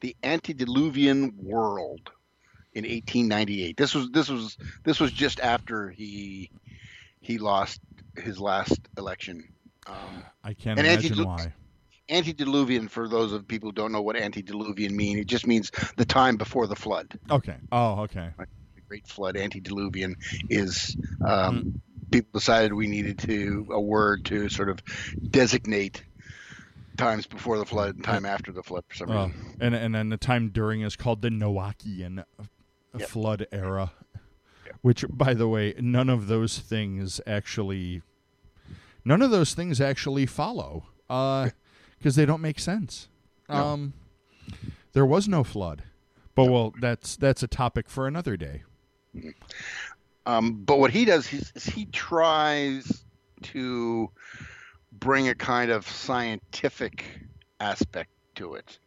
the 0.00 0.14
Antediluvian 0.22 1.32
World 1.36 2.10
in 2.74 2.84
1898. 2.84 3.76
This 3.76 3.94
was 3.94 4.10
this 4.10 4.28
was 4.28 4.56
this 4.84 5.00
was 5.00 5.12
just 5.12 5.40
after 5.40 5.90
he 5.90 6.50
he 7.20 7.38
lost 7.38 7.80
his 8.16 8.40
last 8.40 8.78
election. 8.98 9.42
Um, 9.86 10.22
I 10.44 10.54
can't 10.54 10.78
imagine 10.78 11.24
why. 11.24 11.52
Antediluvian, 12.12 12.88
for 12.88 13.08
those 13.08 13.32
of 13.32 13.46
people 13.48 13.70
who 13.70 13.72
don't 13.72 13.92
know 13.92 14.02
what 14.02 14.16
antediluvian 14.16 14.94
mean, 14.96 15.18
it 15.18 15.26
just 15.26 15.46
means 15.46 15.70
the 15.96 16.04
time 16.04 16.36
before 16.36 16.66
the 16.66 16.76
flood. 16.76 17.18
Okay. 17.30 17.56
Oh, 17.72 18.02
okay. 18.02 18.30
The 18.38 18.46
Great 18.88 19.06
Flood, 19.06 19.36
antediluvian, 19.36 20.16
is 20.50 20.96
um, 21.26 21.64
mm. 21.64 22.10
people 22.10 22.30
decided 22.38 22.72
we 22.74 22.86
needed 22.86 23.18
to 23.20 23.66
a 23.70 23.80
word 23.80 24.24
to 24.26 24.48
sort 24.48 24.68
of 24.68 24.80
designate 25.30 26.04
times 26.98 27.26
before 27.26 27.56
the 27.58 27.64
flood 27.64 27.94
and 27.94 28.04
time 28.04 28.26
after 28.26 28.52
the 28.52 28.62
flood 28.62 28.84
for 28.86 28.94
some 28.94 29.08
Well, 29.08 29.28
reason. 29.28 29.56
and 29.60 29.74
and 29.74 29.94
then 29.94 30.10
the 30.10 30.18
time 30.18 30.50
during 30.50 30.82
is 30.82 30.94
called 30.94 31.22
the 31.22 31.30
Noachian 31.30 32.20
uh, 32.38 32.44
Yep. 32.98 33.08
flood 33.08 33.46
era, 33.50 33.92
Yep. 34.66 34.76
which, 34.82 35.04
by 35.08 35.32
the 35.32 35.48
way, 35.48 35.74
none 35.80 36.10
of 36.10 36.26
those 36.26 36.58
things 36.58 37.18
actually, 37.26 38.02
none 39.02 39.22
of 39.22 39.30
those 39.30 39.54
things 39.54 39.80
actually 39.80 40.26
follow, 40.26 40.84
uh, 41.08 41.48
because 42.02 42.16
they 42.16 42.26
don't 42.26 42.40
make 42.40 42.58
sense. 42.58 43.08
No. 43.48 43.54
Um, 43.54 43.92
there 44.92 45.06
was 45.06 45.28
no 45.28 45.44
flood, 45.44 45.84
but 46.34 46.50
well, 46.50 46.74
that's 46.80 47.16
that's 47.16 47.44
a 47.44 47.46
topic 47.46 47.88
for 47.88 48.08
another 48.08 48.36
day. 48.36 48.62
Um, 50.26 50.64
but 50.64 50.80
what 50.80 50.90
he 50.90 51.04
does 51.04 51.32
is, 51.32 51.52
is 51.54 51.64
he 51.64 51.86
tries 51.86 53.04
to 53.42 54.10
bring 54.98 55.28
a 55.28 55.34
kind 55.34 55.70
of 55.70 55.86
scientific 55.88 57.04
aspect 57.60 58.10
to 58.36 58.54
it, 58.54 58.78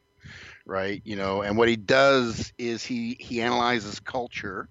right? 0.65 1.01
You 1.06 1.15
know, 1.15 1.41
and 1.41 1.58
what 1.58 1.69
he 1.69 1.78
does 1.78 2.51
is 2.58 2.84
he 2.84 3.15
he 3.19 3.41
analyzes 3.41 3.99
culture, 4.01 4.67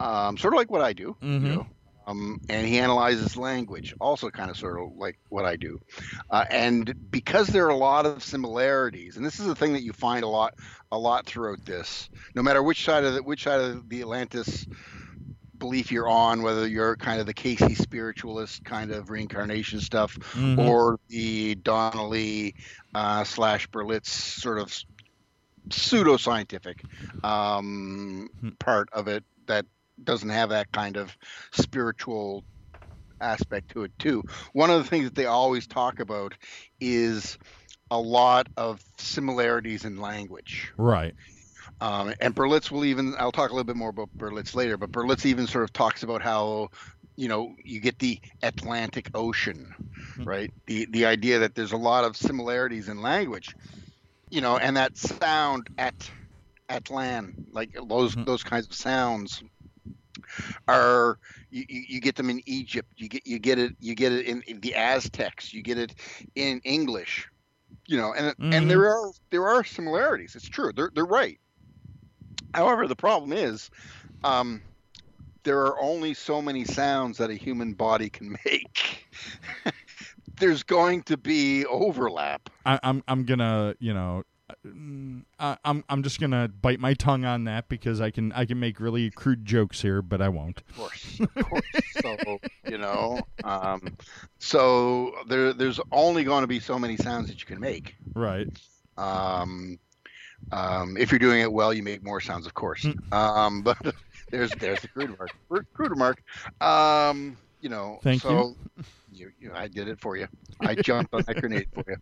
um, 0.00 0.36
sort 0.36 0.52
of 0.52 0.58
like 0.58 0.70
what 0.70 0.82
I 0.82 0.92
do, 0.92 1.16
Mhm. 1.22 1.42
you 1.42 1.48
know. 1.48 1.66
Um, 2.06 2.38
and 2.48 2.66
he 2.66 2.78
analyzes 2.78 3.36
language, 3.36 3.94
also 4.00 4.30
kind 4.30 4.50
of 4.50 4.56
sort 4.56 4.80
of 4.80 4.92
like 4.96 5.18
what 5.28 5.44
I 5.44 5.56
do. 5.56 5.78
Uh, 6.30 6.44
and 6.50 6.94
because 7.10 7.48
there 7.48 7.66
are 7.66 7.70
a 7.70 7.76
lot 7.76 8.06
of 8.06 8.22
similarities, 8.22 9.16
and 9.16 9.26
this 9.26 9.40
is 9.40 9.48
a 9.48 9.54
thing 9.56 9.72
that 9.72 9.82
you 9.82 9.92
find 9.92 10.22
a 10.24 10.28
lot, 10.28 10.54
a 10.92 10.98
lot 10.98 11.26
throughout 11.26 11.64
this, 11.64 12.08
no 12.34 12.42
matter 12.42 12.62
which 12.62 12.84
side 12.84 13.04
of 13.04 13.14
the 13.14 13.22
which 13.22 13.42
side 13.44 13.60
of 13.60 13.88
the 13.88 14.02
Atlantis 14.02 14.66
belief 15.58 15.90
you're 15.90 16.08
on, 16.08 16.42
whether 16.42 16.66
you're 16.66 16.96
kind 16.96 17.18
of 17.20 17.26
the 17.26 17.34
Cayce 17.34 17.78
spiritualist 17.78 18.62
kind 18.64 18.92
of 18.92 19.10
reincarnation 19.10 19.80
stuff, 19.80 20.16
Mhm. 20.34 20.58
or 20.58 20.98
the 21.08 21.54
Donnelly 21.56 22.54
uh, 22.94 23.24
slash 23.24 23.66
Berlitz 23.68 24.06
sort 24.08 24.58
of 24.58 24.72
pseudo-scientific 25.70 26.84
um, 27.24 28.28
Hmm. 28.40 28.50
part 28.58 28.88
of 28.92 29.08
it 29.08 29.24
that 29.46 29.66
doesn't 30.02 30.28
have 30.28 30.50
that 30.50 30.70
kind 30.72 30.96
of 30.96 31.16
spiritual 31.52 32.44
aspect 33.20 33.70
to 33.70 33.84
it 33.84 33.92
too. 33.98 34.22
One 34.52 34.70
of 34.70 34.82
the 34.82 34.88
things 34.88 35.04
that 35.04 35.14
they 35.14 35.26
always 35.26 35.66
talk 35.66 36.00
about 36.00 36.34
is 36.80 37.38
a 37.90 37.98
lot 37.98 38.46
of 38.56 38.80
similarities 38.98 39.84
in 39.84 39.96
language. 39.96 40.72
Right. 40.76 41.14
Um, 41.80 42.14
and 42.20 42.34
Berlitz 42.34 42.70
will 42.70 42.84
even, 42.84 43.14
I'll 43.18 43.32
talk 43.32 43.50
a 43.50 43.52
little 43.54 43.64
bit 43.64 43.76
more 43.76 43.90
about 43.90 44.10
Berlitz 44.18 44.54
later, 44.54 44.76
but 44.76 44.92
Berlitz 44.92 45.24
even 45.24 45.46
sort 45.46 45.64
of 45.64 45.72
talks 45.72 46.02
about 46.02 46.22
how, 46.22 46.68
you 47.16 47.28
know, 47.28 47.54
you 47.64 47.80
get 47.80 47.98
the 47.98 48.18
Atlantic 48.42 49.10
Ocean, 49.14 49.74
right? 50.18 50.52
The, 50.66 50.86
the 50.90 51.06
idea 51.06 51.38
that 51.40 51.54
there's 51.54 51.72
a 51.72 51.76
lot 51.76 52.04
of 52.04 52.16
similarities 52.16 52.88
in 52.88 53.02
language, 53.02 53.54
you 54.30 54.40
know, 54.40 54.58
and 54.58 54.76
that 54.76 54.96
sound 54.96 55.68
at, 55.78 56.10
Atlan, 56.68 57.34
like 57.52 57.70
those, 57.88 58.16
Mhm. 58.16 58.26
those 58.26 58.42
kinds 58.42 58.66
of 58.66 58.74
sounds 58.74 59.42
are, 60.68 61.18
you, 61.50 61.64
you 61.68 62.00
get 62.00 62.16
them 62.16 62.30
in 62.30 62.40
Egypt, 62.46 62.88
you 62.96 63.08
get, 63.08 63.26
you 63.26 63.38
get 63.38 63.58
it, 63.58 63.72
you 63.80 63.94
get 63.94 64.12
it 64.12 64.26
in, 64.26 64.42
in 64.46 64.60
the 64.60 64.74
Aztecs, 64.74 65.52
you 65.52 65.62
get 65.62 65.78
it 65.78 65.94
in 66.34 66.60
English, 66.64 67.28
you 67.86 67.96
know, 67.96 68.12
and, 68.14 68.34
Mhm. 68.38 68.52
and 68.52 68.70
there 68.70 68.88
are, 68.88 69.10
there 69.30 69.46
are 69.48 69.64
similarities. 69.64 70.34
It's 70.34 70.48
true. 70.48 70.72
They're, 70.74 70.90
they're 70.94 71.04
right. 71.04 71.38
However, 72.54 72.86
the 72.86 72.96
problem 72.96 73.32
is, 73.32 73.70
um, 74.24 74.62
there 75.44 75.60
are 75.60 75.78
only 75.80 76.14
so 76.14 76.42
many 76.42 76.64
sounds 76.64 77.18
that 77.18 77.30
a 77.30 77.34
human 77.34 77.74
body 77.74 78.08
can 78.08 78.36
make. 78.44 79.06
There's 80.38 80.62
going 80.62 81.02
to 81.04 81.16
be 81.16 81.64
overlap. 81.66 82.50
I, 82.64 82.78
I'm 82.82 83.02
I'm 83.08 83.24
gonna 83.24 83.74
you 83.78 83.94
know. 83.94 84.22
I, 85.40 85.56
I'm 85.64 85.84
I'm 85.88 86.02
just 86.02 86.20
gonna 86.20 86.48
bite 86.48 86.78
my 86.78 86.94
tongue 86.94 87.24
on 87.24 87.44
that 87.44 87.68
because 87.68 88.00
I 88.00 88.10
can 88.10 88.32
I 88.32 88.44
can 88.44 88.60
make 88.60 88.78
really 88.78 89.10
crude 89.10 89.44
jokes 89.44 89.82
here, 89.82 90.02
but 90.02 90.20
I 90.22 90.28
won't. 90.28 90.62
Of 90.70 90.76
course, 90.76 91.20
of 91.20 91.44
course. 91.44 91.62
so 92.00 92.38
you 92.68 92.78
know, 92.78 93.20
um, 93.44 93.96
so 94.38 95.12
there, 95.28 95.52
there's 95.52 95.80
only 95.90 96.24
going 96.24 96.42
to 96.42 96.46
be 96.46 96.60
so 96.60 96.78
many 96.78 96.96
sounds 96.96 97.28
that 97.28 97.40
you 97.40 97.46
can 97.46 97.60
make. 97.60 97.96
Right. 98.14 98.48
Um, 98.96 99.78
um, 100.52 100.96
if 100.96 101.10
you're 101.10 101.18
doing 101.18 101.40
it 101.40 101.52
well, 101.52 101.72
you 101.72 101.82
make 101.82 102.04
more 102.04 102.20
sounds, 102.20 102.46
of 102.46 102.54
course. 102.54 102.82
Hmm. 102.84 103.12
Um, 103.12 103.62
but 103.62 103.78
there's 104.30 104.50
there's 104.52 104.80
the 104.80 104.88
crude 104.88 105.16
mark. 105.18 105.30
Crude- 105.72 105.96
mark. 105.96 106.22
Um, 106.60 107.36
you 107.60 107.68
know. 107.68 107.98
Thank 108.02 108.22
so 108.22 108.54
you. 109.12 109.32
you. 109.40 109.50
I 109.54 109.66
did 109.68 109.88
it 109.88 110.00
for 110.00 110.16
you. 110.16 110.28
I 110.60 110.74
jumped 110.76 111.12
on 111.14 111.22
that 111.26 111.40
grenade 111.40 111.68
for 111.72 111.84
you. 111.88 111.96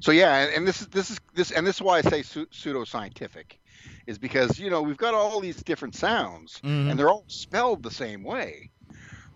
So 0.00 0.12
yeah, 0.12 0.36
and, 0.44 0.52
and 0.52 0.68
this 0.68 0.80
is 0.82 0.88
this 0.88 1.10
is 1.10 1.18
this 1.34 1.50
and 1.50 1.66
this 1.66 1.76
is 1.76 1.82
why 1.82 1.98
I 1.98 2.02
say 2.02 2.22
su- 2.22 2.46
pseudoscientific, 2.46 3.58
is 4.06 4.18
because 4.18 4.58
you 4.58 4.70
know 4.70 4.82
we've 4.82 4.96
got 4.96 5.14
all 5.14 5.40
these 5.40 5.62
different 5.62 5.94
sounds 5.94 6.60
Mhm. 6.62 6.90
and 6.90 6.98
they're 6.98 7.08
all 7.08 7.24
spelled 7.28 7.82
the 7.82 7.90
same 7.90 8.22
way. 8.22 8.70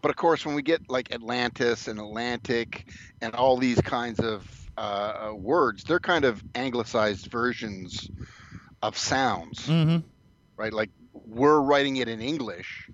But 0.02 0.10
of 0.10 0.16
course, 0.16 0.46
when 0.46 0.54
we 0.54 0.62
get 0.62 0.80
like 0.88 1.12
Atlantis 1.12 1.88
and 1.88 1.98
Atlantic 1.98 2.88
and 3.20 3.34
all 3.34 3.56
these 3.56 3.80
kinds 3.80 4.20
of 4.20 4.46
uh, 4.76 5.30
uh, 5.30 5.34
words, 5.34 5.84
they're 5.84 6.00
kind 6.00 6.24
of 6.24 6.42
anglicized 6.54 7.30
versions 7.30 8.10
of 8.82 8.96
sounds, 8.96 9.66
Mhm. 9.66 10.04
right? 10.56 10.72
Like 10.72 10.90
we're 11.12 11.60
writing 11.60 11.96
it 11.96 12.08
in 12.08 12.20
English. 12.20 12.88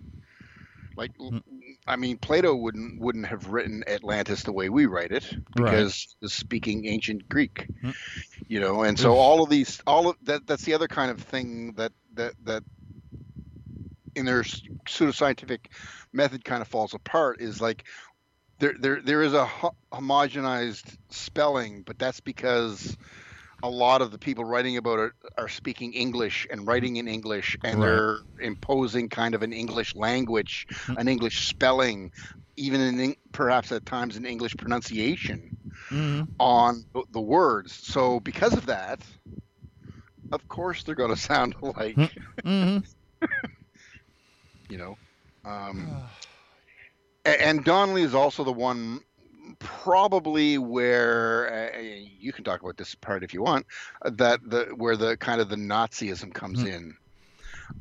Like, 0.97 1.13
Mm. 1.21 1.43
I 1.87 1.97
mean, 1.97 2.19
Plato 2.19 2.55
wouldn't 2.55 3.01
wouldn't 3.01 3.27
have 3.27 3.49
written 3.49 3.85
Atlantis 3.87 4.43
the 4.43 4.53
way 4.53 4.69
we 4.69 4.87
write 4.87 5.13
it 5.13 5.25
because 5.55 6.17
he's 6.21 6.33
speaking 6.33 6.87
ancient 6.87 7.29
Greek, 7.29 7.69
Mm. 7.83 7.95
you 8.49 8.61
know. 8.61 8.83
And 8.83 8.99
so 8.99 9.15
all 9.15 9.43
of 9.43 9.51
these, 9.51 9.81
all 9.87 10.09
of 10.09 10.17
that, 10.25 10.47
that's 10.47 10.65
the 10.65 10.75
other 10.75 10.89
kind 10.89 11.11
of 11.11 11.21
thing 11.21 11.75
that 11.75 11.93
that 12.15 12.35
that 12.45 12.65
in 14.15 14.25
their 14.25 14.43
pseudoscientific 14.43 15.67
method 16.13 16.45
kind 16.45 16.63
of 16.63 16.69
falls 16.69 16.95
apart 16.95 17.41
is 17.41 17.61
like 17.61 17.85
there 18.59 18.75
there 18.81 19.01
there 19.01 19.23
is 19.23 19.35
a 19.35 19.45
ho- 19.47 19.75
homogenized 19.93 20.97
spelling, 21.11 21.83
but 21.83 21.99
that's 21.99 22.21
because 22.21 22.97
a 23.63 23.69
lot 23.69 24.03
of 24.03 24.11
the 24.11 24.19
people 24.19 24.45
writing 24.45 24.77
about 24.77 24.99
it 24.99 25.13
are 25.39 25.49
speaking 25.49 25.93
English 25.93 26.47
and 26.51 26.67
writing 26.67 26.97
in 26.97 27.09
English, 27.09 27.57
and 27.65 27.81
Right. 27.81 27.83
they're 27.83 28.19
imposing 28.41 29.09
kind 29.09 29.35
of 29.35 29.43
an 29.43 29.53
English 29.53 29.95
language, 29.95 30.67
an 30.97 31.09
English 31.09 31.47
spelling, 31.49 32.11
even 32.57 32.81
in 32.81 33.15
perhaps 33.33 33.73
at 33.73 33.85
times 33.87 34.17
an 34.17 34.27
English 34.27 34.57
pronunciation 34.57 35.51
Mhm. 35.91 36.29
on 36.39 36.85
the- 37.13 37.21
words. 37.21 37.73
So 37.73 38.21
because 38.21 38.55
of 38.55 38.67
that, 38.67 39.05
of 40.33 40.47
course 40.49 40.83
they're 40.83 40.95
going 40.95 41.11
to 41.15 41.17
sound 41.17 41.55
alike, 41.63 42.17
Mhm. 42.45 42.85
you 44.69 44.79
know. 44.79 44.97
Um, 45.45 46.03
And 47.25 47.65
Donnelly 47.65 48.03
is 48.03 48.15
also 48.15 48.45
the 48.45 48.53
one, 48.53 49.01
probably 49.59 50.59
where 50.59 51.73
uh, 51.75 51.81
you 51.81 52.33
can 52.33 52.45
talk 52.45 52.63
about 52.63 52.77
this 52.77 52.95
part 52.95 53.25
if 53.25 53.33
you 53.35 53.43
want. 53.43 53.67
uh, 54.05 54.11
That 54.15 54.41
the 54.45 54.73
where 54.77 54.97
the 54.97 55.17
kind 55.17 55.41
of 55.41 55.49
the 55.49 55.57
Nazism 55.57 56.33
comes 56.33 56.61
Hmm. 56.63 56.67
in, 56.67 56.95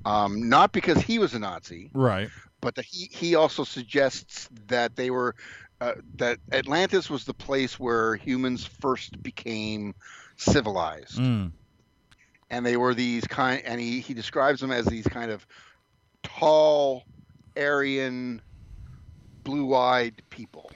um, 0.06 0.50
not 0.50 0.72
because 0.72 1.02
he 1.02 1.20
was 1.20 1.34
a 1.34 1.40
Nazi, 1.40 1.92
Right. 1.94 2.30
but 2.62 2.76
that 2.76 2.86
he 2.86 3.10
he 3.12 3.36
also 3.36 3.64
suggests 3.64 4.48
that 4.68 4.96
they 4.96 5.10
were 5.10 5.36
uh, 5.82 5.94
that 6.18 6.40
Atlantis 6.52 7.10
was 7.10 7.26
the 7.26 7.34
place 7.34 7.80
where 7.80 8.16
humans 8.16 8.66
first 8.66 9.22
became 9.22 9.94
civilized, 10.38 11.18
Mm. 11.20 11.52
and 12.50 12.66
they 12.66 12.78
were 12.78 12.94
these 12.94 13.26
kind, 13.28 13.62
and 13.66 13.80
he 13.80 14.00
he 14.00 14.14
describes 14.14 14.62
them 14.62 14.72
as 14.72 14.86
these 14.86 15.08
kind 15.08 15.32
of 15.32 15.46
tall, 16.24 17.04
Aryan, 17.58 18.42
blue-eyed 19.44 20.22
people. 20.30 20.72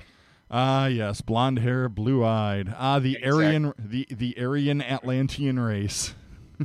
Ah, 0.51 0.88
yes, 0.88 1.21
blonde 1.21 1.59
hair, 1.59 1.88
blue 1.89 2.25
eyed. 2.25 2.73
Ah, 2.75 2.99
the 2.99 3.15
Exactly. 3.17 3.45
Aryan, 3.45 3.73
the 3.77 4.07
the 4.09 4.35
Aryan 4.39 4.81
Atlantean 4.81 5.59
race. 5.59 6.13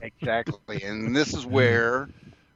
Exactly, 0.01 0.83
and 0.83 1.15
this 1.15 1.35
is 1.35 1.45
where, 1.47 2.09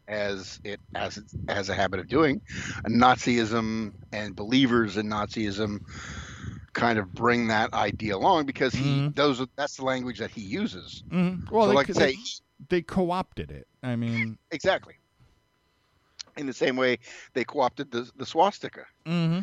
as 0.08 0.58
it 0.64 0.80
as 0.94 1.18
it 1.18 1.24
has 1.48 1.68
a 1.68 1.74
habit 1.74 2.00
of 2.00 2.08
doing, 2.08 2.40
Nazism 2.86 3.92
and 4.12 4.34
believers 4.34 4.96
in 4.96 5.06
Nazism 5.06 5.80
kind 6.72 6.98
of 6.98 7.12
bring 7.12 7.48
that 7.48 7.72
idea 7.74 8.16
along 8.16 8.46
because 8.46 8.74
he 8.74 8.80
Mhm. 8.80 9.14
those 9.14 9.44
that's 9.56 9.76
the 9.76 9.84
language 9.84 10.18
that 10.18 10.30
he 10.30 10.40
uses. 10.40 11.02
Mm. 11.10 11.50
Well, 11.50 11.64
so 11.64 11.68
they, 11.70 11.74
like 11.74 11.90
I 11.90 11.92
they, 11.92 12.16
they 12.70 12.82
co-opted 12.82 13.50
it. 13.50 13.66
I 13.82 13.96
mean, 13.96 14.38
exactly. 14.50 14.94
In 16.36 16.46
the 16.46 16.52
same 16.54 16.76
way, 16.76 16.98
they 17.34 17.44
co-opted 17.44 17.90
the, 17.90 18.08
the 18.16 18.24
swastika, 18.24 18.84
hmm 19.04 19.40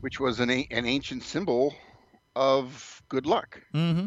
which 0.00 0.20
was 0.20 0.40
an 0.40 0.50
an 0.50 0.86
ancient 0.86 1.22
symbol 1.22 1.74
of 2.34 3.02
good 3.08 3.26
luck, 3.26 3.60
hmm 3.72 4.06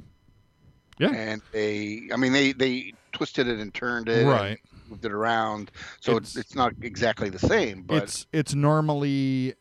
Yeah. 0.99 1.11
and 1.13 1.41
they, 1.51 2.09
I 2.13 2.17
mean, 2.17 2.33
they 2.33 2.51
they 2.53 2.93
twisted 3.11 3.47
it 3.47 3.59
and 3.59 3.73
turned 3.73 4.07
it, 4.09 4.17
and 4.19 4.29
right. 4.29 4.59
moved 4.87 5.05
it 5.05 5.11
around, 5.11 5.71
so 6.01 6.17
It's- 6.17 6.35
it's, 6.35 6.45
it's 6.47 6.55
not 6.55 6.73
exactly 6.81 7.29
the 7.29 7.39
same. 7.39 7.83
But 7.83 8.03
it's 8.03 8.27
it's 8.31 8.53
normally 8.53 9.55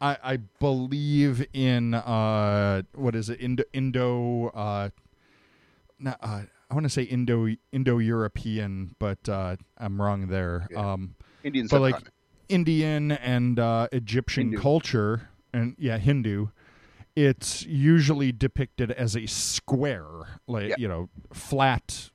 I, 0.00 0.16
I 0.22 0.36
believe 0.36 1.46
in 1.52 1.92
uh 1.94 2.82
what 2.94 3.14
is 3.14 3.28
it 3.28 3.38
Indo 3.40 3.64
Indo 3.74 4.48
uh, 4.48 4.88
not, 5.98 6.16
uh 6.22 6.42
I 6.70 6.74
want 6.74 6.84
to 6.84 6.90
say 6.90 7.02
Indo 7.02 7.48
Indo 7.72 7.98
European 7.98 8.94
but 8.98 9.28
uh 9.28 9.56
I'm 9.76 10.00
wrong 10.00 10.28
there 10.28 10.66
Yeah. 10.70 10.92
um 10.92 11.16
Indian 11.44 11.66
but 11.70 11.80
like. 11.82 11.96
Indian 12.48 13.12
and 13.12 13.60
uh, 13.60 13.86
Egyptian 13.92 14.48
Hindu. 14.48 14.60
culture 14.60 15.29
and 15.52 15.74
yeah 15.78 15.98
Hindu 15.98 16.48
it's 17.16 17.64
usually 17.66 18.30
depicted 18.32 18.90
as 18.92 19.16
a 19.16 19.26
square 19.26 20.06
like 20.46 20.68
Yeah. 20.70 20.74
you 20.78 20.88
know 20.88 21.08
flat 21.32 22.10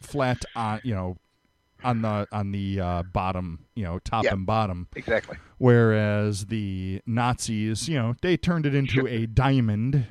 flat 0.00 0.44
on 0.54 0.80
you 0.84 0.94
know 0.94 1.16
on 1.84 2.02
the 2.02 2.26
on 2.32 2.50
the 2.52 2.80
uh, 2.80 3.02
bottom 3.04 3.60
you 3.74 3.84
know 3.84 3.98
top 4.00 4.24
Yeah. 4.24 4.32
and 4.34 4.44
bottom 4.46 4.88
exactly. 4.96 5.36
whereas 5.58 6.46
the 6.46 7.00
Nazis, 7.06 7.88
you 7.88 7.96
know, 7.96 8.16
they 8.20 8.36
turned 8.36 8.66
it 8.66 8.74
into 8.74 9.06
a 9.06 9.26
diamond. 9.26 10.04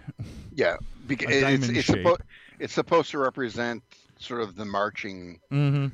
Yeah, 0.54 0.78
because 1.08 1.30
A 1.44 1.54
it's 1.54 1.68
it's, 1.68 1.90
suppo- 1.90 2.20
it's 2.60 2.74
supposed 2.74 3.12
to 3.12 3.18
represent 3.18 3.84
sort 4.18 4.42
of 4.42 4.56
the 4.56 4.64
marching 4.66 5.40
Mm-hmm. 5.52 5.88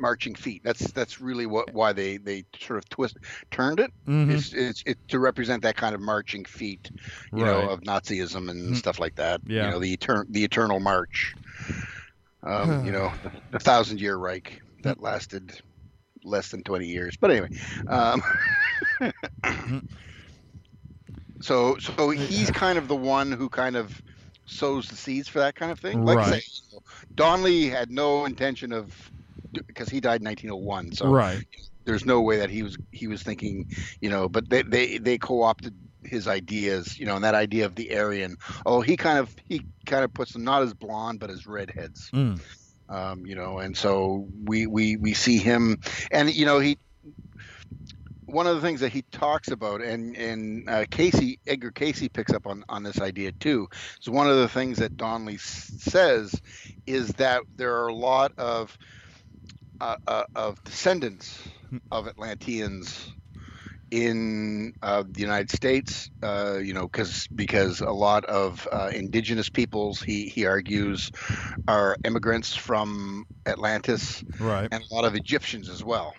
Marching 0.00 0.34
feet. 0.34 0.62
That's 0.64 0.90
that's 0.92 1.20
really 1.20 1.46
what 1.46 1.72
why 1.72 1.92
they 1.92 2.16
they 2.16 2.44
sort 2.58 2.78
of 2.78 2.88
twist 2.88 3.18
turned 3.50 3.80
it. 3.80 3.90
Mm-hmm. 4.08 4.30
It's, 4.32 4.52
it's 4.52 4.82
it 4.86 4.98
to 5.08 5.18
represent 5.18 5.62
that 5.62 5.76
kind 5.76 5.94
of 5.94 6.00
marching 6.00 6.44
feet, 6.44 6.90
you 7.32 7.44
Right. 7.44 7.46
know, 7.52 7.70
of 7.70 7.80
Nazism 7.82 8.50
and 8.50 8.74
Mm. 8.74 8.76
stuff 8.76 8.98
like 8.98 9.16
that. 9.16 9.40
Yeah. 9.46 9.66
You 9.66 9.70
know, 9.72 9.78
the 9.80 9.96
etern- 9.96 10.26
the 10.30 10.44
eternal 10.44 10.80
march. 10.80 11.34
Um, 12.42 12.86
you 12.86 12.92
know, 12.92 13.12
the, 13.22 13.30
the 13.50 13.58
thousand 13.58 14.00
year 14.00 14.16
Reich 14.16 14.62
that 14.82 15.00
lasted 15.02 15.52
less 16.24 16.50
than 16.50 16.62
twenty 16.62 16.86
years. 16.86 17.16
But 17.20 17.30
anyway, 17.32 17.50
um, 17.86 18.22
so 21.40 21.76
so 21.78 22.10
he's 22.10 22.50
kind 22.50 22.78
of 22.78 22.88
the 22.88 22.96
one 22.96 23.32
who 23.32 23.48
kind 23.48 23.76
of 23.76 24.00
sows 24.46 24.88
the 24.88 24.96
seeds 24.96 25.28
for 25.28 25.38
that 25.40 25.54
kind 25.54 25.70
of 25.70 25.78
thing. 25.78 26.04
Like 26.04 26.18
I 26.18 26.30
Right. 26.30 26.42
say, 26.42 26.78
Donnelly 27.14 27.68
had 27.68 27.90
no 27.90 28.24
intention 28.24 28.72
of 28.72 28.92
because 29.66 29.88
he 29.88 30.00
died 30.00 30.20
in 30.20 30.24
1901. 30.26 30.92
So 30.92 31.06
right. 31.06 31.42
there's 31.84 32.04
no 32.04 32.20
way 32.20 32.38
that 32.38 32.50
he 32.50 32.62
was 32.62 32.76
he 32.92 33.06
was 33.06 33.22
thinking, 33.22 33.66
you 34.00 34.10
know, 34.10 34.28
but 34.28 34.48
they 34.48 34.62
they 34.62 34.98
they 34.98 35.18
co-opted 35.18 35.74
his 36.04 36.26
ideas, 36.28 36.98
you 36.98 37.06
know, 37.06 37.16
and 37.16 37.24
that 37.24 37.34
idea 37.34 37.66
of 37.66 37.74
the 37.74 37.96
Aryan. 37.96 38.36
Oh, 38.66 38.80
he 38.80 38.96
kind 38.96 39.18
of 39.18 39.34
he 39.48 39.62
kind 39.86 40.04
of 40.04 40.12
puts 40.14 40.32
them 40.32 40.44
not 40.44 40.62
as 40.62 40.74
blonde 40.74 41.20
but 41.20 41.30
as 41.30 41.46
redheads, 41.46 42.10
Mm. 42.14 42.40
um, 42.88 43.26
you 43.26 43.34
know, 43.34 43.58
and 43.58 43.76
so 43.76 44.28
we 44.44 44.66
we 44.66 44.96
we 44.96 45.14
see 45.14 45.38
him, 45.38 45.78
and 46.10 46.32
you 46.34 46.46
know 46.46 46.58
he. 46.58 46.78
One 48.26 48.46
of 48.46 48.54
the 48.54 48.60
things 48.62 48.78
that 48.80 48.92
he 48.92 49.02
talks 49.10 49.50
about, 49.50 49.82
and 49.82 50.16
and 50.16 50.68
uh, 50.68 50.84
Cayce 50.88 51.36
Edgar 51.48 51.72
Cayce 51.72 52.06
picks 52.12 52.32
up 52.32 52.46
on 52.46 52.62
on 52.68 52.84
this 52.84 53.00
idea 53.00 53.32
too. 53.32 53.66
So 54.00 54.12
one 54.12 54.30
of 54.30 54.36
the 54.36 54.48
things 54.48 54.78
that 54.78 54.96
Donnelly 54.96 55.34
s- 55.34 55.72
says 55.78 56.32
is 56.86 57.08
that 57.14 57.42
there 57.56 57.74
are 57.82 57.88
a 57.88 57.94
lot 57.94 58.30
of 58.38 58.78
uh, 59.80 59.96
uh, 60.06 60.24
of 60.34 60.62
descendants 60.64 61.40
of 61.90 62.06
Atlanteans 62.08 63.14
in 63.90 64.72
uh, 64.82 65.04
the 65.08 65.20
United 65.20 65.50
States. 65.50 66.10
Uh, 66.22 66.58
you 66.62 66.74
know, 66.74 66.82
because 66.88 67.28
because 67.34 67.80
a 67.80 67.90
lot 67.90 68.24
of 68.26 68.66
uh, 68.72 68.90
indigenous 68.92 69.48
peoples, 69.50 70.00
he 70.02 70.28
he 70.28 70.46
argues, 70.46 71.10
are 71.68 71.96
immigrants 72.04 72.54
from 72.54 73.24
Atlantis, 73.46 74.24
Right. 74.38 74.72
and 74.72 74.82
a 74.90 74.94
lot 74.94 75.04
of 75.04 75.14
Egyptians 75.14 75.68
as 75.68 75.82
well. 75.84 76.14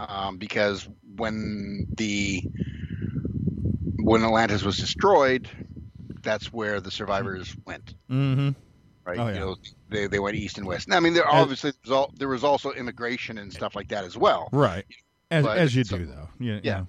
Um, 0.00 0.38
because 0.38 0.88
when 1.16 1.86
the 1.96 2.42
when 3.98 4.24
Atlantis 4.24 4.62
was 4.62 4.78
destroyed, 4.78 5.48
that's 6.22 6.52
where 6.52 6.80
the 6.80 6.90
survivors 6.90 7.54
went 7.66 7.94
Mm-hmm. 8.10 8.50
Right? 9.06 9.18
Oh, 9.18 9.28
yeah. 9.28 9.34
You 9.34 9.40
know, 9.40 9.56
they, 9.88 10.06
they 10.06 10.18
went 10.18 10.36
east 10.36 10.58
and 10.58 10.66
west. 10.66 10.88
Now, 10.88 10.96
I 10.96 11.00
mean, 11.00 11.14
there 11.14 11.28
obviously 11.28 11.72
there 11.84 11.96
was, 11.96 12.08
there 12.18 12.28
was 12.28 12.44
also 12.44 12.72
immigration 12.72 13.38
and 13.38 13.52
stuff 13.52 13.76
like 13.76 13.88
that 13.88 14.04
as 14.04 14.16
well. 14.16 14.48
Right. 14.52 14.84
As, 15.30 15.44
But 15.44 15.58
as 15.58 15.74
you 15.74 15.84
so- 15.84 15.98
do 15.98 16.06
though. 16.06 16.28
Yeah. 16.38 16.60
Yeah. 16.62 16.84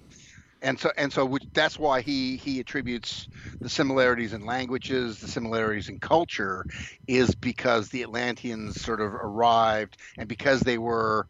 And 0.63 0.79
so 0.79 0.91
and 0.97 1.13
so 1.13 1.23
which, 1.23 1.43
that's 1.53 1.77
why 1.77 2.01
he 2.01 2.35
he 2.35 2.59
attributes 2.59 3.27
the 3.61 3.69
similarities 3.69 4.33
in 4.33 4.43
languages, 4.43 5.19
the 5.19 5.27
similarities 5.27 5.87
in 5.87 5.99
culture, 5.99 6.65
is 7.07 7.35
because 7.35 7.89
the 7.89 8.01
Atlanteans 8.01 8.81
sort 8.81 8.99
of 8.99 9.13
arrived, 9.13 9.97
and 10.17 10.27
because 10.27 10.61
they 10.61 10.79
were 10.79 11.27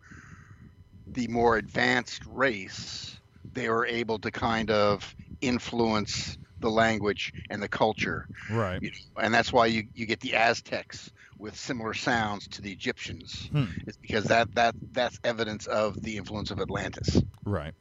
the 1.08 1.28
more 1.28 1.58
advanced 1.58 2.22
race, 2.26 3.20
they 3.54 3.68
were 3.68 3.86
able 3.86 4.18
to 4.20 4.32
kind 4.32 4.72
of 4.72 5.14
influence 5.42 6.38
the 6.60 6.70
language 6.70 7.34
and 7.50 7.62
the 7.62 7.68
culture 7.68 8.28
Right. 8.50 8.82
you 8.82 8.92
know, 8.92 9.22
and 9.24 9.34
that's 9.34 9.52
why 9.54 9.68
you, 9.68 9.84
you 9.94 10.06
get 10.06 10.20
the 10.20 10.34
Aztecs 10.36 11.12
with 11.38 11.56
similar 11.56 11.94
sounds 11.94 12.48
to 12.50 12.62
the 12.62 12.72
Egyptians. 12.72 13.48
Hmm. 13.52 13.66
It's 13.86 13.98
because 13.98 14.26
that 14.26 14.54
that 14.56 14.76
that's 14.92 15.20
evidence 15.24 15.68
of 15.68 16.02
the 16.02 16.18
influence 16.18 16.50
of 16.52 16.60
Atlantis. 16.60 17.22
Right. 17.46 17.74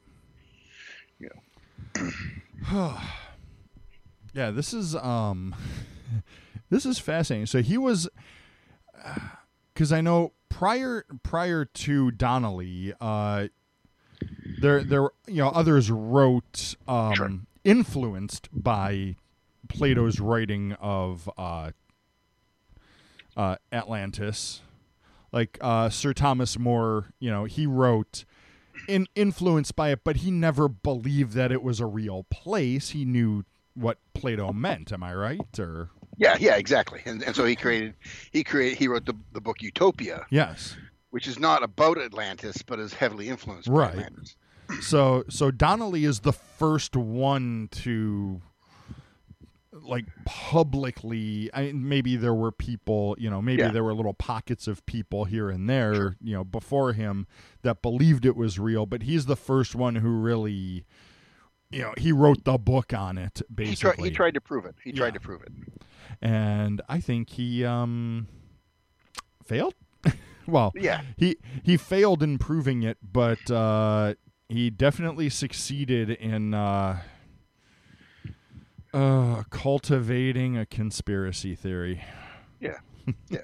Yeah. 1.19 2.11
yeah, 4.33 4.51
this 4.51 4.73
is 4.73 4.95
um 4.95 5.55
this 6.69 6.85
is 6.85 6.99
fascinating. 6.99 7.47
So 7.47 7.61
he 7.61 7.77
was 7.77 8.07
cuz 9.75 9.91
I 9.91 10.01
know 10.01 10.33
prior 10.49 11.05
prior 11.23 11.65
to 11.65 12.11
Donnelly 12.11 12.93
uh 13.01 13.47
there 14.61 14.83
there 14.83 15.09
you 15.27 15.37
know 15.37 15.49
others 15.49 15.89
wrote 15.91 16.75
um. 16.87 17.47
Influenced 17.67 18.47
by 18.53 19.17
Plato's 19.67 20.19
writing 20.21 20.71
of 20.79 21.29
uh 21.37 21.71
uh 23.35 23.57
Atlantis 23.71 24.61
like 25.33 25.57
uh 25.59 25.89
Sir 25.89 26.13
Thomas 26.13 26.57
More, 26.57 27.07
you 27.19 27.29
know, 27.29 27.43
he 27.43 27.67
wrote 27.67 28.23
in 28.87 29.07
influenced 29.15 29.75
by 29.75 29.91
it, 29.91 30.03
but 30.05 30.17
he 30.17 30.31
never 30.31 30.69
believed 30.69 31.33
that 31.33 31.51
it 31.51 31.61
was 31.61 31.79
a 31.81 31.85
real 31.85 32.25
place. 32.29 32.91
He 32.91 33.03
knew 33.03 33.43
what 33.73 33.97
Plato 34.13 34.53
meant. 34.53 34.93
Am 34.93 35.03
I 35.03 35.13
right? 35.13 35.59
Or 35.59 35.89
Yeah, 36.17 36.37
yeah, 36.39 36.55
exactly. 36.55 37.01
And 37.05 37.21
and 37.23 37.35
so 37.35 37.43
he 37.43 37.55
created 37.57 37.95
he 38.31 38.43
created 38.45 38.77
he 38.77 38.87
wrote 38.87 39.05
the 39.05 39.15
the 39.33 39.41
book 39.41 39.61
Utopia, 39.61 40.25
yes. 40.29 40.77
which 41.09 41.27
is 41.27 41.37
not 41.37 41.61
about 41.63 41.97
Atlantis, 41.97 42.61
but 42.61 42.79
is 42.79 42.93
heavily 42.93 43.27
influenced 43.27 43.67
Right. 43.67 43.93
by 43.93 44.01
Atlantis. 44.03 44.37
So 44.81 45.23
so 45.29 45.51
Donnelly 45.51 46.03
is 46.05 46.21
the 46.21 46.33
first 46.33 46.95
one 46.95 47.69
to 47.83 48.41
like 49.71 50.05
publicly 50.25 51.49
I 51.53 51.71
maybe 51.73 52.15
there 52.15 52.33
were 52.33 52.51
people, 52.51 53.15
you 53.19 53.29
know, 53.29 53.41
maybe 53.41 53.61
Yeah. 53.61 53.69
there 53.69 53.83
were 53.83 53.93
little 53.93 54.13
pockets 54.13 54.67
of 54.67 54.85
people 54.85 55.25
here 55.25 55.49
and 55.49 55.69
there, 55.69 56.15
you 56.21 56.33
know, 56.33 56.43
before 56.43 56.93
him 56.93 57.27
that 57.61 57.81
believed 57.81 58.25
it 58.25 58.35
was 58.35 58.57
real, 58.59 58.85
but 58.85 59.03
he's 59.03 59.25
the 59.25 59.35
first 59.35 59.75
one 59.75 59.95
who 59.95 60.09
really 60.09 60.85
you 61.69 61.81
know, 61.81 61.93
he 61.97 62.13
wrote 62.13 62.45
the 62.45 62.57
book 62.57 62.93
on 62.93 63.17
it 63.17 63.41
He 63.49 63.53
basically. 63.53 63.95
tried 63.95 64.05
he 64.05 64.11
tried 64.11 64.33
to 64.35 64.41
prove 64.41 64.65
it. 64.65 64.75
He 64.83 64.91
tried 64.93 65.13
to 65.13 65.19
prove 65.19 65.41
it. 65.43 65.51
and 66.21 66.81
I 66.89 66.99
think 66.99 67.29
he 67.31 67.63
um 67.65 68.27
failed. 69.45 69.75
well, 70.47 70.71
Yeah. 70.75 71.01
he 71.17 71.37
he 71.63 71.77
failed 71.77 72.23
in 72.23 72.37
proving 72.37 72.83
it, 72.83 72.97
but 73.01 73.51
uh, 73.51 74.15
he 74.49 74.69
definitely 74.69 75.29
succeeded 75.29 76.09
in 76.09 76.53
uh, 76.53 77.01
uh, 78.93 79.43
cultivating 79.49 80.57
a 80.57 80.65
conspiracy 80.65 81.55
theory. 81.55 82.03
Yeah. 82.59 82.77
Yeah. 83.29 83.39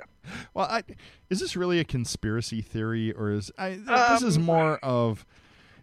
Well, 0.53 0.65
I, 0.69 0.83
is 1.29 1.39
this 1.39 1.55
really 1.55 1.79
a 1.79 1.85
conspiracy 1.85 2.61
theory, 2.61 3.13
or 3.13 3.31
is 3.31 3.49
I, 3.57 3.69
th- 3.75 3.85
this 3.85 4.21
is 4.23 4.35
Um, 4.37 4.43
more 4.43 4.77
of 4.79 5.25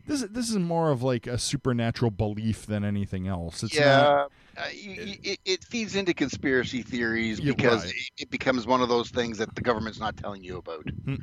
this? 0.06 0.20
This 0.30 0.50
is 0.50 0.56
more 0.58 0.90
of 0.90 1.02
like 1.02 1.26
a 1.26 1.38
supernatural 1.38 2.10
belief 2.10 2.66
than 2.66 2.84
anything 2.84 3.26
else. 3.26 3.62
It's 3.62 3.74
not. 4.02 4.32
Uh, 4.60 4.66
it, 4.72 5.38
it 5.44 5.64
feeds 5.64 5.94
into 5.94 6.12
conspiracy 6.12 6.82
theories 6.82 7.40
because 7.40 7.84
right. 7.84 7.94
it, 7.94 8.22
it 8.24 8.30
becomes 8.30 8.66
one 8.66 8.82
of 8.82 8.88
those 8.88 9.10
things 9.10 9.38
that 9.38 9.54
the 9.54 9.62
government's 9.62 10.00
not 10.00 10.16
telling 10.16 10.44
you 10.44 10.58
about. 10.58 10.84
Hmm. 11.04 11.14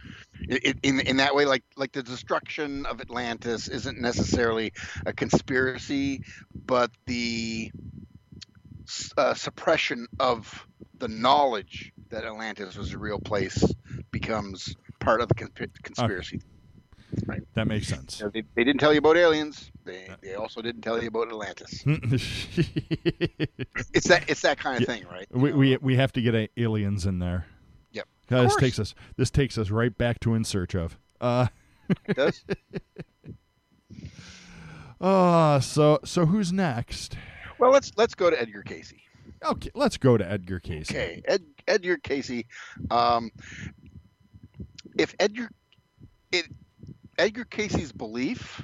It, 0.50 0.78
in 0.82 1.02
in 1.02 1.18
that 1.18 1.36
way, 1.36 1.46
like 1.46 1.64
like 1.76 1.92
the 1.92 2.04
destruction 2.04 2.86
of 2.86 3.02
Atlantis 3.02 3.68
isn't 3.68 4.00
necessarily 4.00 4.72
a 5.06 5.14
conspiracy, 5.14 6.22
but 6.66 6.92
the 7.06 7.72
uh, 9.18 9.34
suppression 9.34 10.08
of 10.20 10.68
the 11.00 11.08
knowledge 11.08 11.94
that 12.10 12.24
Atlantis 12.24 12.78
was 12.78 12.94
a 12.94 12.98
real 12.98 13.20
place 13.20 13.64
becomes 14.12 14.76
part 15.00 15.22
of 15.22 15.28
the 15.28 15.36
consp- 15.36 15.84
conspiracy. 15.84 16.40
That 17.54 17.68
makes 17.68 17.88
sense. 17.88 18.20
You 18.20 18.26
know, 18.26 18.32
they, 18.34 18.44
they 18.56 18.64
didn't 18.64 18.80
tell 18.80 18.92
you 18.94 19.00
about 19.00 19.16
aliens. 19.18 19.72
They, 19.86 20.10
they 20.22 20.34
also 20.36 20.62
didn't 20.62 20.82
tell 20.82 21.02
you 21.02 21.08
about 21.08 21.30
Atlantis. 21.30 21.84
It's 23.94 24.08
that 24.08 24.26
it's 24.30 24.42
that 24.42 24.58
kind 24.60 24.76
of 24.82 24.82
Yeah. 24.88 24.96
thing, 24.96 25.06
right? 25.12 25.28
we, 25.32 25.52
we 25.54 25.78
we 25.78 25.96
have 25.96 26.12
to 26.14 26.22
get 26.22 26.36
a- 26.36 26.50
aliens 26.58 27.06
in 27.06 27.20
there. 27.20 27.46
Yep. 27.94 28.08
Uh, 28.32 28.36
Of 28.36 28.44
this 28.44 28.52
course. 28.54 28.62
takes 28.62 28.80
us 28.80 28.96
this 29.16 29.30
takes 29.30 29.58
us 29.58 29.70
right 29.72 29.96
back 29.98 30.20
to 30.22 30.34
in 30.36 30.44
search 30.44 30.76
of. 30.76 30.98
Uh, 31.22 31.48
It 32.08 32.16
does. 32.18 32.44
uh, 35.02 35.60
so 35.60 36.00
so 36.04 36.26
who's 36.26 36.52
next? 36.52 37.16
well, 37.60 37.72
let's 37.72 37.92
let's 37.96 38.16
go 38.16 38.30
to 38.30 38.40
Edgar 38.40 38.64
Cayce. 38.64 38.94
Okay, 39.46 39.70
let's 39.76 39.98
go 39.98 40.18
to 40.18 40.30
Edgar 40.30 40.60
Case. 40.60 40.90
Okay, 40.92 41.22
Ed, 41.26 41.44
Edgar 41.68 41.98
Cayce. 41.98 42.44
Um, 42.90 43.32
if 44.98 45.14
Edgar, 45.20 45.50
it, 46.32 46.48
Edgar 47.18 47.46
Cayce's 47.46 47.92
belief 47.92 48.62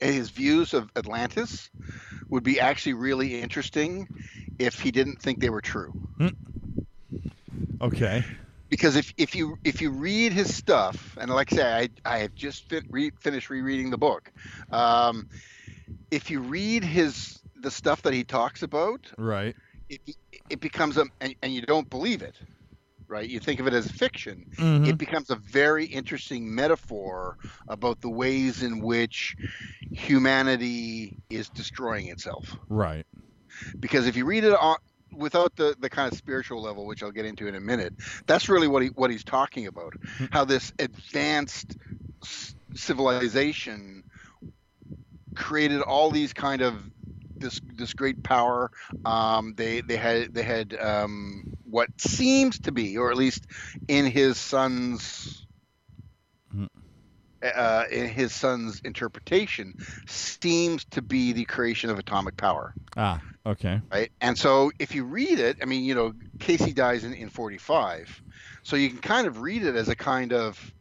and 0.00 0.14
his 0.14 0.30
views 0.30 0.74
of 0.74 0.90
Atlantis 0.96 1.70
would 2.30 2.42
be 2.42 2.60
actually 2.60 2.94
really 2.94 3.40
interesting 3.40 4.08
if 4.58 4.80
he 4.80 4.90
didn't 4.90 5.20
think 5.20 5.40
they 5.40 5.50
were 5.50 5.60
true. 5.60 5.92
Okay. 7.80 8.24
Because 8.68 8.96
if, 8.96 9.12
if 9.18 9.34
you 9.34 9.56
if 9.64 9.82
you 9.82 9.90
read 9.90 10.32
his 10.32 10.54
stuff, 10.54 11.18
and 11.20 11.30
like 11.30 11.52
I 11.52 11.56
say, 11.56 11.90
I, 12.04 12.14
I 12.14 12.18
have 12.20 12.34
just 12.34 12.68
fin- 12.68 12.86
re- 12.90 13.12
finished 13.20 13.50
rereading 13.50 13.90
the 13.90 13.98
book. 13.98 14.32
Um, 14.70 15.28
if 16.10 16.30
you 16.30 16.40
read 16.40 16.84
his 16.84 17.42
the 17.60 17.70
stuff 17.70 18.02
that 18.02 18.14
he 18.14 18.24
talks 18.24 18.62
about, 18.62 19.12
Right. 19.18 19.54
it, 19.90 20.00
it 20.48 20.60
becomes 20.60 20.96
a 20.96 21.04
and, 21.20 21.34
and 21.42 21.52
you 21.52 21.62
don't 21.62 21.90
believe 21.90 22.22
it 22.22 22.36
right? 23.12 23.28
You 23.28 23.38
think 23.38 23.60
of 23.60 23.66
it 23.66 23.74
as 23.74 23.86
fiction. 23.90 24.46
Mhm. 24.58 24.88
it 24.88 24.98
becomes 24.98 25.30
a 25.30 25.36
very 25.36 25.84
interesting 25.84 26.52
metaphor 26.52 27.36
about 27.68 28.00
the 28.00 28.08
ways 28.10 28.62
in 28.62 28.80
which 28.80 29.36
humanity 29.92 31.20
is 31.30 31.48
destroying 31.50 32.08
itself. 32.08 32.56
Right. 32.68 33.06
because 33.80 34.06
if 34.06 34.16
you 34.16 34.24
read 34.24 34.44
it 34.44 34.54
on 34.54 34.76
without 35.14 35.54
the, 35.56 35.76
the 35.78 35.90
kind 35.90 36.10
of 36.10 36.16
spiritual 36.16 36.62
level 36.62 36.86
which 36.86 37.02
i'll 37.02 37.12
get 37.12 37.26
into 37.26 37.46
in 37.46 37.54
a 37.54 37.60
minute 37.60 37.92
that's 38.26 38.48
really 38.48 38.66
what 38.66 38.82
he 38.82 38.88
what 38.94 39.10
he's 39.10 39.24
talking 39.24 39.66
about. 39.66 39.92
How 40.30 40.44
this 40.46 40.72
advanced 40.78 41.76
civilization 42.74 44.02
created 45.36 45.82
all 45.82 46.10
these 46.10 46.32
kind 46.32 46.62
of 46.62 46.74
this 47.42 47.60
this 47.76 47.94
great 47.94 48.22
power 48.22 48.70
um, 49.04 49.54
they 49.56 49.82
they 49.82 49.96
had 49.96 50.32
they 50.32 50.42
had 50.42 50.74
um, 50.80 51.44
what 51.64 51.88
seems 52.00 52.58
to 52.60 52.72
be 52.72 52.96
or 52.96 53.10
at 53.10 53.16
least 53.16 53.46
in 53.88 54.06
his 54.06 54.38
son's 54.38 55.46
Mhm. 56.54 56.68
uh, 57.42 57.84
in 57.90 58.08
his 58.08 58.32
son's 58.32 58.80
interpretation 58.84 59.74
seems 60.06 60.84
to 60.86 61.02
be 61.02 61.32
the 61.32 61.44
creation 61.44 61.90
of 61.90 61.98
atomic 61.98 62.36
power 62.36 62.74
Ah. 62.96 63.20
Okay. 63.44 63.80
right? 63.90 64.12
And 64.20 64.38
so 64.38 64.70
if 64.78 64.94
you 64.94 65.04
read 65.04 65.40
it, 65.40 65.58
I 65.60 65.64
mean, 65.64 65.84
you 65.84 65.94
know, 65.94 66.12
Cayce 66.38 66.72
dies 66.72 67.04
in, 67.04 67.12
in 67.14 67.28
45, 67.28 68.22
so 68.62 68.76
you 68.76 68.88
can 68.88 68.98
kind 68.98 69.26
of 69.26 69.40
read 69.40 69.64
it 69.64 69.74
as 69.74 69.88
a 69.88 69.96
kind 69.96 70.32
of 70.32 70.72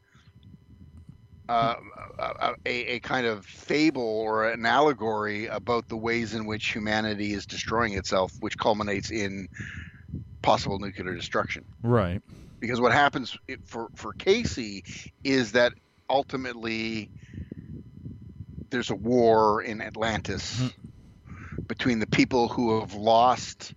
uh, 1.52 1.76
a, 2.20 2.54
a, 2.66 2.96
a 2.96 3.00
kind 3.02 3.28
of 3.28 3.46
fable 3.46 4.02
or 4.02 4.50
an 4.50 4.66
allegory 4.66 5.48
about 5.48 5.88
the 5.90 5.98
ways 5.98 6.34
in 6.34 6.46
which 6.46 6.72
humanity 6.72 7.34
is 7.34 7.46
destroying 7.46 7.94
itself, 7.94 8.32
which 8.40 8.58
culminates 8.58 9.12
in 9.12 9.48
possible 10.42 10.80
nuclear 10.80 11.14
destruction. 11.14 11.66
Right. 11.84 12.22
Because 12.62 12.80
what 12.80 12.94
happens 12.94 13.36
for 13.66 13.90
for 13.96 14.14
Cayce 14.14 14.82
is 15.26 15.52
that 15.52 15.74
ultimately 16.10 17.12
there's 18.70 18.90
a 18.90 18.96
war 18.96 19.62
in 19.62 19.82
Atlantis 19.82 20.72
between 21.68 22.00
the 22.00 22.08
people 22.08 22.48
who 22.48 22.80
have 22.80 22.94
lost 22.94 23.74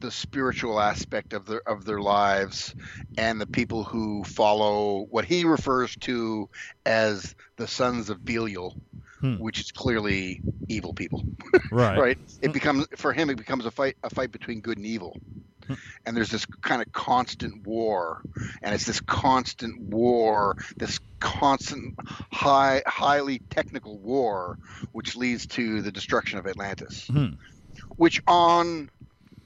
the 0.00 0.10
spiritual 0.10 0.80
aspect 0.80 1.32
of 1.32 1.46
their 1.46 1.62
of 1.68 1.84
their 1.84 2.00
lives 2.00 2.74
and 3.16 3.40
the 3.40 3.46
people 3.46 3.84
who 3.84 4.22
follow 4.24 5.06
what 5.10 5.24
he 5.24 5.44
refers 5.44 5.96
to 5.96 6.48
as 6.86 7.34
the 7.56 7.66
sons 7.66 8.10
of 8.10 8.24
Belial, 8.24 8.76
Hmm. 9.20 9.34
which 9.36 9.60
is 9.60 9.72
clearly 9.72 10.40
evil 10.68 10.94
people. 10.94 11.24
Right. 11.72 11.98
Right? 11.98 12.18
It 12.40 12.52
becomes 12.52 12.86
for 12.96 13.12
him 13.12 13.30
it 13.30 13.36
becomes 13.36 13.66
a 13.66 13.70
fight 13.70 13.96
a 14.02 14.10
fight 14.10 14.30
between 14.30 14.60
good 14.60 14.76
and 14.78 14.86
evil. 14.86 15.16
And 16.06 16.16
there's 16.16 16.30
this 16.30 16.46
kind 16.62 16.80
of 16.80 16.90
constant 16.92 17.66
war, 17.66 18.22
and 18.62 18.74
it's 18.74 18.86
this 18.86 19.00
constant 19.02 19.78
war, 19.82 20.56
this 20.78 20.98
constant 21.20 21.94
high, 22.32 22.82
highly 22.86 23.42
technical 23.50 23.98
war, 23.98 24.56
which 24.92 25.14
leads 25.16 25.46
to 25.48 25.82
the 25.82 25.92
destruction 25.92 26.38
of 26.38 26.46
Atlantis 26.46 27.06
Hmm. 27.08 27.26
which 27.96 28.20
on 28.26 28.88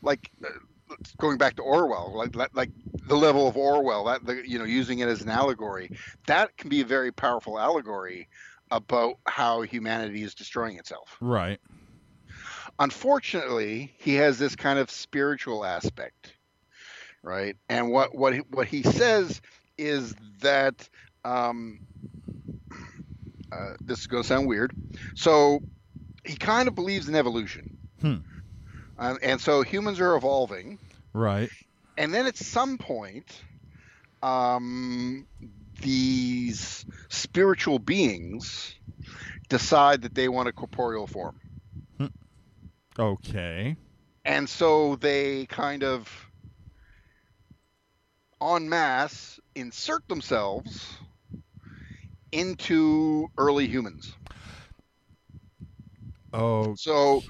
like 0.03 0.31
uh, 0.45 0.95
going 1.19 1.38
back 1.38 1.57
to 1.57 1.62
Orwell, 1.62 2.17
like 2.17 2.35
like- 2.35 2.55
like 2.55 2.71
the 3.09 3.17
level 3.17 3.49
of 3.49 3.57
Orwell, 3.57 4.05
that 4.05 4.25
the, 4.27 4.43
you 4.49 4.59
know 4.59 4.65
using 4.65 4.99
it 5.01 5.09
as 5.09 5.23
an 5.23 5.29
allegory, 5.29 5.91
that 6.27 6.57
can 6.57 6.69
be 6.69 6.81
a 6.81 6.85
very 6.85 7.12
powerful 7.12 7.59
allegory 7.59 8.29
about 8.71 9.15
how 9.27 9.62
humanity 9.62 10.23
is 10.23 10.35
destroying 10.35 10.79
itself. 10.79 11.17
Right. 11.21 11.61
Unfortunately, 12.79 13.95
he 13.99 14.15
has 14.15 14.38
this 14.38 14.57
kind 14.57 14.79
of 14.79 14.91
spiritual 14.91 15.65
aspect, 15.65 16.35
right? 17.23 17.57
And 17.69 17.91
what 17.91 18.15
what 18.15 18.35
he, 18.35 18.41
what 18.51 18.67
he 18.67 18.83
says 18.83 19.41
is 19.79 20.15
that 20.41 20.88
um, 21.25 21.81
uh, 23.53 23.75
this 23.85 24.01
is 24.01 24.07
going 24.07 24.23
to 24.23 24.27
sound 24.27 24.47
weird. 24.47 24.73
So 25.15 25.61
he 26.25 26.37
kind 26.37 26.69
of 26.69 26.75
believes 26.75 27.09
in 27.09 27.15
evolution. 27.15 27.79
Hmm. 28.01 28.17
Um, 29.03 29.19
and 29.21 29.41
so 29.41 29.62
humans 29.62 29.99
are 29.99 30.15
evolving, 30.15 30.79
Right. 31.12 31.51
and 31.97 32.15
then 32.15 32.29
at 32.29 32.37
some 32.37 32.79
point, 32.79 33.43
um, 34.23 35.27
these 35.81 36.87
spiritual 37.09 37.81
beings 37.81 38.77
decide 39.49 40.03
that 40.03 40.15
they 40.15 40.29
want 40.29 40.49
a 40.49 40.53
corporeal 40.53 41.09
form, 41.09 41.41
Okay. 42.97 43.77
and 44.25 44.49
so 44.49 44.95
they 44.95 45.47
kind 45.47 45.83
of, 45.83 46.09
en 48.41 48.69
masse, 48.69 49.41
insert 49.57 50.07
themselves 50.07 50.87
into 52.31 53.29
early 53.37 53.67
humans. 53.67 54.15
Oh. 56.33 56.77
So 56.77 57.21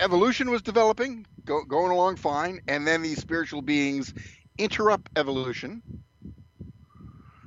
evolution 0.00 0.50
was 0.50 0.62
developing, 0.62 1.26
go, 1.44 1.64
going 1.64 1.90
along 1.92 2.16
fine, 2.16 2.60
and 2.68 2.86
then 2.86 3.02
these 3.02 3.20
spiritual 3.20 3.62
beings 3.62 4.14
interrupt 4.58 5.10
evolution. 5.16 5.82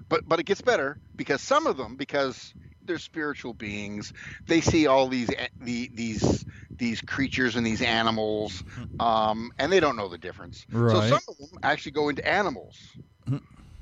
But 0.10 0.28
but 0.28 0.40
it 0.40 0.46
gets 0.46 0.62
better 0.62 1.00
because 1.16 1.42
some 1.42 1.68
of 1.68 1.78
them, 1.78 1.96
because 1.96 2.54
they're 2.82 2.98
spiritual 3.00 3.54
beings, 3.54 4.14
they 4.48 4.62
see 4.62 4.88
all 4.88 5.08
these 5.08 5.30
the, 5.60 5.90
these 5.94 6.46
these 6.78 7.02
creatures 7.02 7.56
and 7.56 7.66
these 7.66 7.82
animals, 7.82 8.64
um, 9.00 9.52
and 9.58 9.72
they 9.72 9.80
don't 9.80 9.96
know 9.96 10.08
the 10.10 10.18
difference. 10.18 10.66
So 10.86 11.02
some 11.02 11.20
of 11.28 11.38
them 11.38 11.50
actually 11.64 11.92
go 11.94 12.10
into 12.10 12.28
animals. 12.28 12.78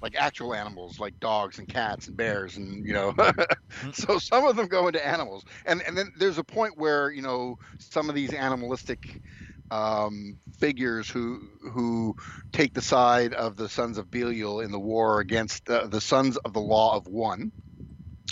Like 0.01 0.15
actual 0.15 0.53
animals, 0.53 0.99
like 0.99 1.19
dogs 1.19 1.57
and 1.57 1.67
cats 1.67 2.07
and 2.07 2.15
bears, 2.15 2.57
and 2.57 2.85
you 2.85 2.93
know, 2.93 3.15
so 3.93 4.19
some 4.19 4.45
of 4.45 4.55
them 4.55 4.67
go 4.67 4.87
into 4.87 5.05
animals, 5.05 5.43
and 5.65 5.81
and 5.81 5.97
then 5.97 6.11
there's 6.17 6.37
a 6.37 6.43
point 6.43 6.77
where 6.77 7.09
you 7.11 7.21
know 7.23 7.55
some 7.79 8.09
of 8.09 8.15
these 8.15 8.33
animalistic 8.33 9.21
um, 9.71 10.39
figures 10.59 11.09
who 11.09 11.49
who 11.73 12.15
take 12.53 12.73
the 12.73 12.81
side 12.81 13.33
of 13.33 13.55
the 13.55 13.69
sons 13.69 13.97
of 13.97 14.11
Belial 14.11 14.61
in 14.61 14.71
the 14.71 14.79
war 14.79 15.19
against 15.19 15.69
uh, 15.69 15.87
the 15.87 16.01
sons 16.01 16.37
of 16.37 16.53
the 16.53 16.61
Law 16.61 16.95
of 16.95 17.07
One, 17.07 17.51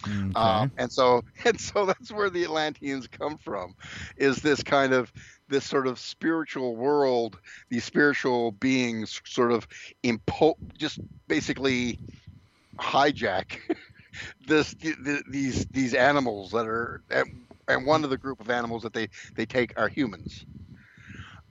Okay. 0.07 0.35
um, 0.35 0.71
and 0.77 0.91
so 0.91 1.21
and 1.45 1.59
so 1.59 1.85
that's 1.85 2.11
where 2.11 2.29
the 2.29 2.43
Atlanteans 2.43 3.07
come 3.07 3.37
from, 3.37 3.73
is 4.17 4.37
this 4.37 4.63
kind 4.63 4.93
of 4.93 5.11
this 5.47 5.65
sort 5.65 5.87
of 5.87 5.99
spiritual 5.99 6.75
world, 6.75 7.39
these 7.69 7.83
spiritual 7.83 8.51
beings 8.51 9.21
sort 9.25 9.51
of 9.51 9.67
impo 10.03 10.55
just 10.77 10.99
basically 11.27 11.99
hijack 12.79 13.59
this 14.47 14.73
th- 14.75 15.23
these 15.29 15.65
these 15.67 15.93
animals 15.93 16.51
that 16.51 16.67
are 16.67 17.01
and, 17.09 17.45
and 17.67 17.85
one 17.85 18.03
of 18.03 18.09
the 18.09 18.17
group 18.17 18.39
of 18.39 18.49
animals 18.49 18.83
that 18.83 18.93
they 18.93 19.09
they 19.35 19.45
take 19.45 19.73
are 19.77 19.87
humans. 19.87 20.45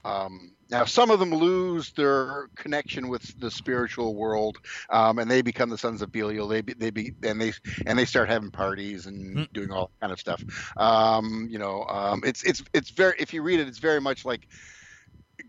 Um, 0.03 0.54
now, 0.69 0.83
some 0.85 1.11
of 1.11 1.19
them 1.19 1.31
lose 1.33 1.91
their 1.93 2.47
connection 2.55 3.07
with 3.07 3.39
the 3.39 3.51
spiritual 3.51 4.15
world, 4.15 4.57
um, 4.89 5.19
and 5.19 5.29
they 5.29 5.41
become 5.41 5.69
the 5.69 5.77
sons 5.77 6.01
of 6.01 6.11
Belial. 6.11 6.47
They 6.47 6.61
be, 6.61 6.73
they 6.73 6.89
be 6.89 7.13
and 7.23 7.39
they 7.39 7.53
and 7.85 7.97
they 7.99 8.05
start 8.05 8.29
having 8.29 8.49
parties 8.51 9.05
and 9.05 9.35
Hmm. 9.35 9.43
doing 9.53 9.71
all 9.71 9.91
kind 10.01 10.11
of 10.11 10.19
stuff. 10.19 10.43
Um, 10.77 11.47
you 11.49 11.59
know, 11.59 11.83
um, 11.83 12.21
it's 12.25 12.43
it's 12.43 12.63
it's 12.73 12.89
very 12.89 13.13
if 13.19 13.33
you 13.33 13.43
read 13.43 13.59
it, 13.59 13.67
it's 13.67 13.79
very 13.79 14.01
much 14.01 14.25
like 14.25 14.47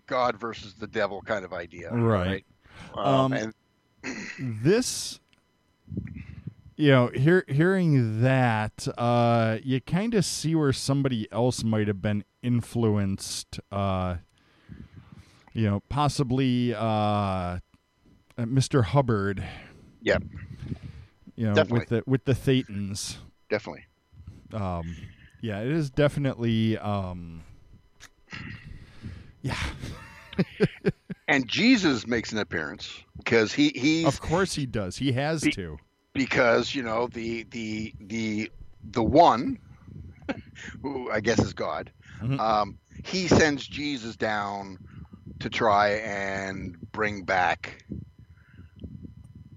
God 0.07 0.39
versus 0.39 0.75
the 0.75 0.87
devil 0.87 1.23
kind 1.23 1.45
of 1.45 1.53
idea, 1.53 1.91
Right. 1.93 2.45
Um, 2.95 3.33
Um, 3.33 3.33
and 3.33 3.53
this 4.65 5.19
you 6.77 6.91
know 6.91 7.09
hear, 7.15 7.45
hearing 7.49 8.21
that 8.23 8.87
uh 8.99 9.59
you 9.63 9.81
kind 9.81 10.15
of 10.15 10.25
see 10.25 10.55
where 10.55 10.73
somebody 10.73 11.27
else 11.33 11.65
might 11.65 11.89
have 11.89 12.03
been 12.03 12.25
influenced 12.43 13.59
uh 13.73 14.17
you 15.57 15.69
know 15.71 15.81
possibly 15.89 16.75
uh 16.75 16.79
uh, 16.81 17.59
mr 18.39 18.85
hubbard 18.85 19.43
Yep. 20.03 20.23
You 21.35 21.47
know, 21.49 21.55
Definitely. 21.55 21.79
with 21.81 21.89
the 21.89 22.03
with 22.11 22.25
the 22.27 22.33
Thetans. 22.33 23.17
Definitely. 23.51 23.85
Um, 24.53 24.97
yeah, 25.43 25.61
it 25.61 25.67
is 25.73 25.91
definitely. 25.91 26.79
Um, 26.79 27.43
yeah, 29.43 29.57
And 31.29 31.49
Jesus 31.49 32.07
makes 32.07 32.31
an 32.33 32.39
appearance 32.39 33.03
because 33.19 33.53
he 33.53 33.71
he's 33.75 34.07
of 34.07 34.21
course 34.21 34.55
he 34.55 34.65
does. 34.65 34.97
He 34.97 35.11
has 35.13 35.43
Be- 35.43 35.51
to. 35.53 35.77
because 36.13 36.75
you 36.75 36.83
know 36.85 37.09
the 37.09 37.43
the 37.51 37.93
the 38.01 38.51
the 38.93 39.03
one 39.03 39.59
who 40.83 41.11
I 41.11 41.19
guess 41.21 41.41
is 41.41 41.53
God. 41.53 41.91
Mhm. 42.23 42.39
Um, 42.39 42.79
he 43.05 43.27
sends 43.29 43.67
Jesus 43.67 44.15
down 44.17 44.79
to 45.47 45.51
try 45.59 45.91
and 45.91 46.77
bring 46.91 47.23
back 47.23 47.85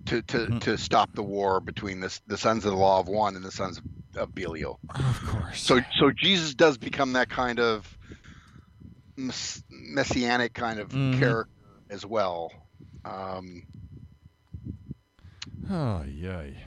to 0.05 0.21
to, 0.23 0.37
Mhm. 0.47 0.59
to 0.61 0.77
stop 0.77 1.13
the 1.15 1.23
war 1.23 1.59
between 1.59 1.99
the 1.99 2.19
the 2.27 2.37
sons 2.37 2.63
of 2.65 2.71
the 2.71 2.77
law 2.77 2.99
of 2.99 3.07
one 3.07 3.35
and 3.35 3.43
the 3.43 3.51
sons 3.51 3.79
of, 3.79 3.83
of 4.15 4.35
Belial. 4.35 4.79
Of 4.93 5.23
course. 5.25 5.59
So 5.59 5.81
so 5.97 6.11
Jesus 6.11 6.53
does 6.53 6.77
become 6.77 7.13
that 7.13 7.29
kind 7.29 7.59
of 7.59 7.97
mess- 9.17 9.63
messianic 9.71 10.53
kind 10.53 10.79
of 10.79 10.89
Mhm. 10.89 11.17
character 11.19 11.53
as 11.89 12.05
well. 12.05 12.51
Um, 13.03 13.63
oh 15.71 16.03
yay. 16.03 16.65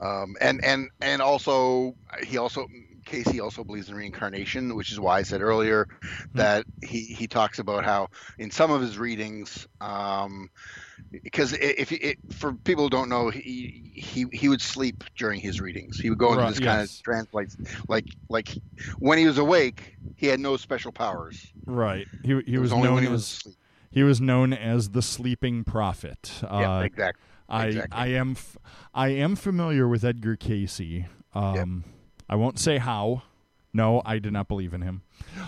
um, 0.00 0.36
and 0.40 0.62
and 0.62 0.88
and 1.00 1.20
also 1.20 1.96
he 2.24 2.38
also 2.38 2.68
Cayce 3.08 3.40
also 3.40 3.64
believes 3.64 3.88
in 3.88 3.94
reincarnation, 3.94 4.76
which 4.76 4.92
is 4.92 5.00
why 5.00 5.18
I 5.18 5.22
said 5.22 5.40
earlier 5.40 5.88
that 6.34 6.64
he 6.82 7.00
he 7.04 7.26
talks 7.26 7.58
about 7.58 7.84
how 7.84 8.08
in 8.38 8.50
some 8.50 8.70
of 8.70 8.80
his 8.80 8.98
readings, 8.98 9.66
um, 9.80 10.50
because 11.24 11.52
if 11.54 11.90
it, 11.92 12.18
for 12.34 12.52
people 12.52 12.84
who 12.84 12.90
don't 12.90 13.08
know, 13.08 13.30
he 13.30 13.92
he 13.94 14.26
he 14.32 14.48
would 14.48 14.60
sleep 14.60 15.04
during 15.16 15.40
his 15.40 15.60
readings. 15.60 15.98
He 15.98 16.10
would 16.10 16.18
go 16.18 16.32
into 16.32 16.44
Right, 16.44 16.50
this 16.50 16.60
kind 16.60 16.82
of 16.82 17.02
translates 17.02 17.56
like 17.88 18.04
like 18.28 18.54
when 18.98 19.18
he 19.18 19.26
was 19.26 19.38
awake, 19.38 19.96
he 20.16 20.26
had 20.26 20.38
no 20.40 20.56
special 20.56 20.92
powers. 20.92 21.52
Right. 21.66 22.06
He 22.22 22.40
he 22.46 22.54
It 22.54 22.58
was, 22.58 22.72
only 22.72 22.86
known 22.86 22.94
when 22.96 23.04
he 23.04 23.08
was 23.08 23.22
as 23.22 23.38
asleep. 23.38 23.56
he 23.90 24.02
was 24.02 24.20
known 24.20 24.52
as 24.52 24.90
the 24.90 25.02
sleeping 25.02 25.64
prophet. 25.64 26.40
yeah, 26.42 26.78
Uh, 26.78 26.80
exactly. 26.82 27.24
I 27.48 27.66
exactly. 27.66 27.98
I 27.98 28.06
am 28.08 28.32
f- 28.32 28.58
I 28.94 29.08
am 29.08 29.34
familiar 29.34 29.88
with 29.88 30.04
Edgar 30.04 30.36
Cayce. 30.36 31.06
Um, 31.34 31.84
I 32.28 32.36
won't 32.36 32.58
say 32.58 32.78
how. 32.78 33.22
No, 33.72 34.02
I 34.04 34.18
did 34.18 34.32
not 34.32 34.48
believe 34.48 34.74
in 34.74 34.82
him. 34.82 35.02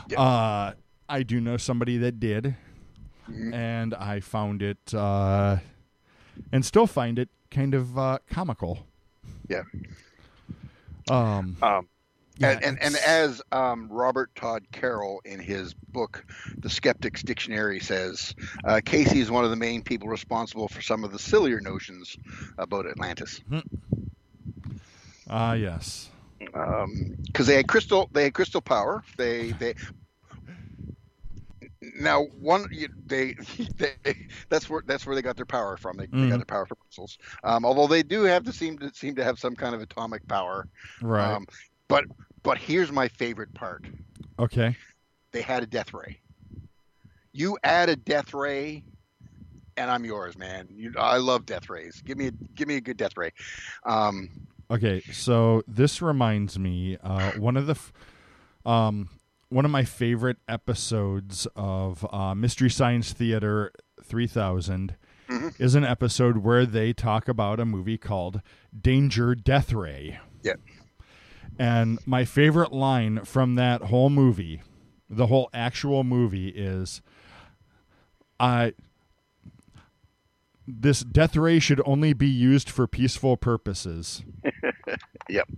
Yeah. 0.09 0.20
Uh, 0.20 0.72
I 1.09 1.22
do 1.22 1.41
know 1.41 1.57
somebody 1.57 1.97
that 1.99 2.20
did, 2.20 2.55
Mhm. 3.28 3.53
and 3.55 3.95
I 3.95 4.20
found 4.20 4.62
it 4.62 4.95
uh, 4.95 5.59
and 6.53 6.64
still 6.64 6.87
find 6.87 7.18
it 7.18 7.28
kind 7.51 7.74
of 7.74 7.99
uh, 7.99 8.18
comical. 8.31 8.87
Yeah. 9.49 9.62
Um. 11.11 11.57
Um, 11.62 11.89
yeah, 12.39 12.53
and, 12.53 12.64
and, 12.64 12.83
and 12.83 12.97
as 12.97 13.43
um, 13.53 13.89
Robert 13.91 14.35
Todd 14.35 14.64
Carroll 14.72 15.20
in 15.26 15.41
his 15.41 15.74
book, 15.74 16.24
The 16.57 16.70
Skeptic's 16.70 17.22
Dictionary, 17.22 17.81
says, 17.81 18.35
uh, 18.64 18.81
Cayce 18.83 19.12
is 19.12 19.31
one 19.31 19.45
of 19.45 19.51
the 19.51 19.57
main 19.57 19.83
people 19.83 20.09
responsible 20.09 20.66
for 20.66 20.81
some 20.81 21.05
of 21.05 21.12
the 21.12 21.18
sillier 21.18 21.61
notions 21.61 22.16
about 22.57 22.87
Atlantis. 22.87 23.41
Ah, 25.28 25.53
yes. 25.53 26.09
Because 26.41 27.47
they 27.47 27.57
had 27.57 27.68
crystal, 27.68 28.09
they 28.12 28.24
had 28.24 28.34
crystal 28.34 28.61
power. 28.61 29.03
They 29.16 29.53
they. 29.53 29.74
Now 32.01 32.24
one 32.41 32.66
they, 33.07 33.34
they 33.78 33.95
that's 34.49 34.68
where 34.68 34.82
that's 34.86 35.07
where 35.07 35.14
they 35.14 35.22
got 35.22 35.36
their 35.36 35.45
power 35.47 35.76
from. 35.76 35.97
They, 35.97 36.07
they 36.07 36.26
Mhm. 36.26 36.28
got 36.28 36.38
their 36.38 36.45
power 36.47 36.66
from 36.66 36.78
crystals. 36.80 37.18
Um, 37.45 37.64
although 37.64 37.86
they 37.86 38.03
do 38.03 38.22
have 38.24 38.45
to 38.45 38.53
seem 38.53 38.78
to 38.78 38.91
seem 38.95 39.14
to 39.16 39.24
have 39.24 39.38
some 39.38 39.55
kind 39.55 39.74
of 39.74 39.80
atomic 39.82 40.26
power. 40.28 40.66
Right. 41.03 41.34
Um, 41.34 41.47
but 41.88 42.05
but 42.43 42.59
here's 42.59 42.91
my 42.93 43.09
favorite 43.09 43.53
part. 43.55 43.86
okay. 44.38 44.76
they 45.32 45.43
had 45.43 45.62
a 45.62 45.66
death 45.66 45.93
ray. 45.95 46.18
You 47.32 47.59
add 47.62 47.88
a 47.88 47.97
death 47.97 48.34
ray, 48.34 48.84
and 49.76 49.91
I'm 49.91 50.05
yours, 50.05 50.36
man. 50.36 50.68
You, 50.70 50.93
I 50.99 51.18
love 51.18 51.47
death 51.47 51.68
rays. 51.68 52.03
Give 52.05 52.16
me 52.18 52.28
a 52.28 52.32
give 52.55 52.68
me 52.68 52.76
a 52.76 52.80
good 52.80 52.97
death 52.97 53.16
ray. 53.16 53.30
Um, 53.84 54.28
Okay, 54.71 55.01
so 55.12 55.62
this 55.66 56.01
reminds 56.01 56.59
me 56.59 56.97
uh, 57.03 57.33
one 57.33 57.57
of 57.57 57.66
the 57.66 57.73
f- 57.73 57.93
um, 58.64 59.09
one 59.49 59.64
of 59.64 59.71
my 59.71 59.83
favorite 59.85 60.37
episodes 60.49 61.47
of 61.57 62.07
uh, 62.12 62.35
Mystery 62.37 62.71
Science 62.71 63.12
Theater 63.12 63.73
3000 64.03 64.97
Mhm. 65.29 65.61
is 65.61 65.77
an 65.77 65.85
episode 65.85 66.39
where 66.39 66.66
they 66.66 66.93
talk 66.93 67.29
about 67.29 67.61
a 67.61 67.64
movie 67.64 67.99
called 67.99 68.43
Danger 68.77 69.35
Death 69.37 69.73
Ray. 69.73 70.18
Yeah. 70.43 70.55
And 71.57 71.99
my 72.05 72.25
favorite 72.25 72.73
line 72.73 73.25
from 73.25 73.55
that 73.55 73.83
whole 73.83 74.11
movie, 74.11 74.61
the 75.09 75.27
whole 75.29 75.49
actual 75.55 76.03
movie 76.03 76.49
is 76.49 77.01
I 78.41 78.73
this 80.67 81.01
death 81.01 81.37
ray 81.37 81.59
should 81.59 81.81
only 81.85 82.13
be 82.13 82.29
used 82.29 82.71
for 82.71 82.87
peaceful 82.87 83.37
purposes. 83.37 84.23
Yep. 85.29 85.49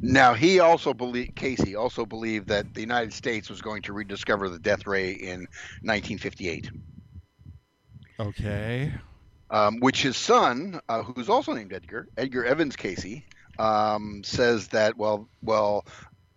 Now 0.00 0.34
he 0.34 0.60
also 0.60 0.94
believed 0.94 1.34
Cayce 1.34 1.74
also 1.74 2.06
believed 2.06 2.48
that 2.48 2.72
the 2.72 2.80
United 2.80 3.12
States 3.12 3.50
was 3.50 3.60
going 3.60 3.82
to 3.82 3.92
rediscover 3.92 4.48
the 4.48 4.60
death 4.60 4.86
ray 4.86 5.10
in 5.10 5.40
1958, 5.82 6.70
Okay. 8.20 8.92
um, 9.50 9.80
which 9.80 10.02
his 10.02 10.16
son, 10.16 10.80
uh, 10.88 11.02
who's 11.02 11.28
also 11.28 11.52
named 11.52 11.72
Edgar, 11.72 12.06
Edgar 12.16 12.44
Evans 12.44 12.76
Cayce, 12.76 13.22
um, 13.58 14.22
says 14.24 14.68
that 14.68 14.96
well 14.96 15.28
well. 15.42 15.84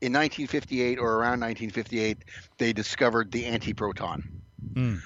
In 0.02 0.12
1958 0.12 0.98
or 1.00 1.14
around 1.14 1.40
1958, 1.40 2.18
they 2.58 2.74
discovered 2.74 3.32
the 3.32 3.44
antiproton. 3.44 4.24
Mm. 4.74 5.00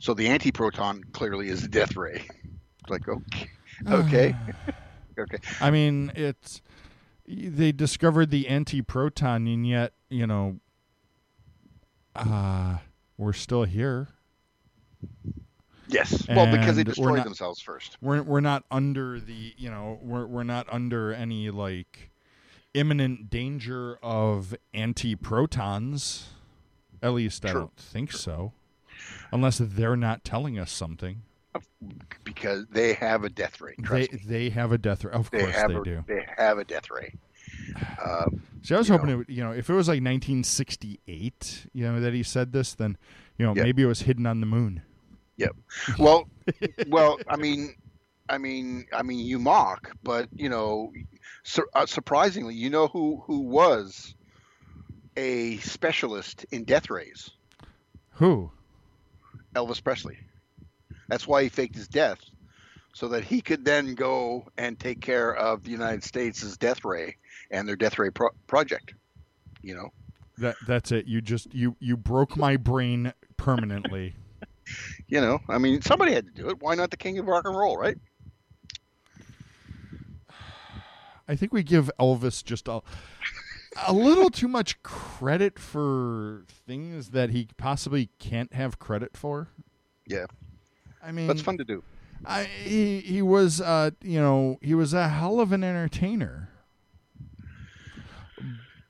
So 0.00 0.14
the 0.14 0.26
antiproton 0.26 1.12
clearly 1.12 1.48
is 1.48 1.62
the 1.62 1.68
death 1.68 1.96
ray. 1.96 2.26
Like 2.88 3.06
okay, 3.06 3.50
okay, 3.88 4.34
okay. 5.18 5.38
I 5.60 5.70
mean, 5.70 6.10
it's 6.16 6.60
they 7.28 7.70
discovered 7.70 8.30
the 8.30 8.48
anti-proton, 8.48 9.46
and 9.46 9.68
yet 9.68 9.92
you 10.08 10.26
know, 10.26 10.58
uh, 12.16 12.78
we're 13.16 13.34
still 13.34 13.64
here. 13.64 14.08
Yes. 15.86 16.26
Well, 16.28 16.50
because 16.50 16.76
they 16.76 16.84
destroyed 16.84 17.18
not- 17.18 17.24
themselves 17.24 17.60
first. 17.60 17.96
We're 18.00 18.22
we're 18.22 18.40
not 18.40 18.64
under 18.70 19.20
the 19.20 19.54
you 19.56 19.70
know 19.70 20.00
we're 20.02 20.26
we're 20.26 20.42
not 20.42 20.66
under 20.72 21.12
any 21.12 21.50
like 21.50 22.10
imminent 22.74 23.30
danger 23.30 23.98
of 24.02 24.54
anti-protons. 24.72 26.30
At 27.02 27.12
least 27.12 27.44
I 27.44 27.52
don't 27.52 27.76
think 27.76 28.10
so, 28.10 28.52
unless 29.32 29.58
they're 29.58 29.96
not 29.96 30.24
telling 30.24 30.58
us 30.58 30.70
something. 30.70 31.22
Because 32.24 32.66
they 32.70 32.92
have 32.94 33.24
a 33.24 33.28
death 33.28 33.60
ray. 33.60 33.74
They 33.78 34.00
me. 34.12 34.20
they 34.26 34.50
have 34.50 34.70
a 34.72 34.78
death 34.78 35.04
ray. 35.04 35.12
Of 35.12 35.30
They 35.30 35.40
course 35.44 35.56
they 35.56 35.74
a, 35.74 35.82
do. 35.82 36.04
They 36.06 36.26
have 36.36 36.58
a 36.58 36.64
death 36.64 36.90
ray. 36.90 37.14
Um, 38.04 38.42
See, 38.62 38.74
I 38.74 38.78
was 38.78 38.88
hoping 38.88 39.08
know. 39.08 39.12
it, 39.14 39.16
would- 39.16 39.28
you 39.28 39.42
know, 39.42 39.50
if 39.52 39.68
it 39.68 39.72
was 39.74 39.88
like 39.88 40.00
1968, 40.02 41.66
you 41.72 41.84
know, 41.84 42.00
that 42.00 42.12
he 42.14 42.22
said 42.22 42.52
this, 42.52 42.74
then 42.74 42.96
you 43.38 43.46
know, 43.46 43.54
Yeah. 43.54 43.62
maybe 43.64 43.82
it 43.82 43.86
was 43.86 44.02
hidden 44.02 44.26
on 44.26 44.40
the 44.40 44.46
moon. 44.46 44.82
Yep. 45.38 45.56
Well, 45.98 46.28
well, 46.88 47.18
I 47.28 47.36
mean, 47.36 47.74
I 48.28 48.38
mean, 48.38 48.86
I 48.92 49.02
mean, 49.02 49.18
you 49.20 49.38
mock, 49.38 49.90
but 50.02 50.28
you 50.34 50.48
know, 50.48 50.92
sur- 51.42 51.68
uh, 51.74 51.86
surprisingly, 51.86 52.54
you 52.54 52.70
know 52.70 52.86
who 52.88 53.22
who 53.26 53.40
was 53.40 54.14
a 55.16 55.56
specialist 55.58 56.44
in 56.52 56.64
death 56.64 56.90
rays? 56.90 57.30
Who? 58.12 58.50
Elvis 59.54 59.82
Presley. 59.82 60.18
That's 61.08 61.26
why 61.26 61.42
he 61.42 61.48
faked 61.48 61.74
his 61.74 61.88
death, 61.88 62.18
so 62.94 63.08
that 63.08 63.24
he 63.24 63.40
could 63.40 63.64
then 63.64 63.94
go 63.94 64.46
and 64.56 64.78
take 64.78 65.00
care 65.00 65.34
of 65.34 65.64
the 65.64 65.70
United 65.70 66.04
States' 66.04 66.56
death 66.56 66.84
ray 66.84 67.16
and 67.50 67.68
their 67.68 67.76
death 67.76 67.98
ray 67.98 68.10
pro- 68.10 68.30
project. 68.46 68.94
You 69.62 69.74
know, 69.74 69.88
That 70.38 70.56
that's 70.66 70.92
it. 70.92 71.06
You 71.06 71.20
just 71.20 71.52
you 71.54 71.76
you 71.80 71.96
broke 71.96 72.36
my 72.36 72.56
brain 72.56 73.12
permanently. 73.36 74.14
you 75.08 75.20
know. 75.20 75.40
I 75.48 75.58
mean, 75.58 75.82
somebody 75.82 76.12
had 76.12 76.26
to 76.26 76.42
do 76.42 76.48
it. 76.50 76.60
Why 76.60 76.74
not 76.74 76.90
the 76.90 76.96
king 76.96 77.18
of 77.18 77.26
rock 77.26 77.46
and 77.46 77.56
roll, 77.56 77.76
right? 77.76 77.96
I 81.28 81.36
think 81.36 81.52
we 81.52 81.62
give 81.62 81.90
Elvis 81.98 82.44
just 82.44 82.68
a 82.68 82.80
a 83.86 83.92
little 83.92 84.30
too 84.30 84.48
much 84.48 84.82
credit 84.82 85.58
for 85.58 86.44
things 86.48 87.10
that 87.10 87.30
he 87.30 87.48
possibly 87.56 88.10
can't 88.18 88.52
have 88.52 88.78
credit 88.78 89.16
for. 89.16 89.48
Yeah. 90.06 90.26
I 91.02 91.12
mean, 91.12 91.28
That's 91.28 91.42
fun 91.42 91.58
to 91.58 91.64
do. 91.64 91.82
I, 92.24 92.44
he 92.44 93.00
he 93.00 93.22
was 93.22 93.62
uh 93.62 93.92
you 94.02 94.20
know 94.20 94.58
he 94.60 94.74
was 94.74 94.92
a 94.92 95.08
hell 95.08 95.40
of 95.40 95.52
an 95.52 95.64
entertainer. 95.64 96.50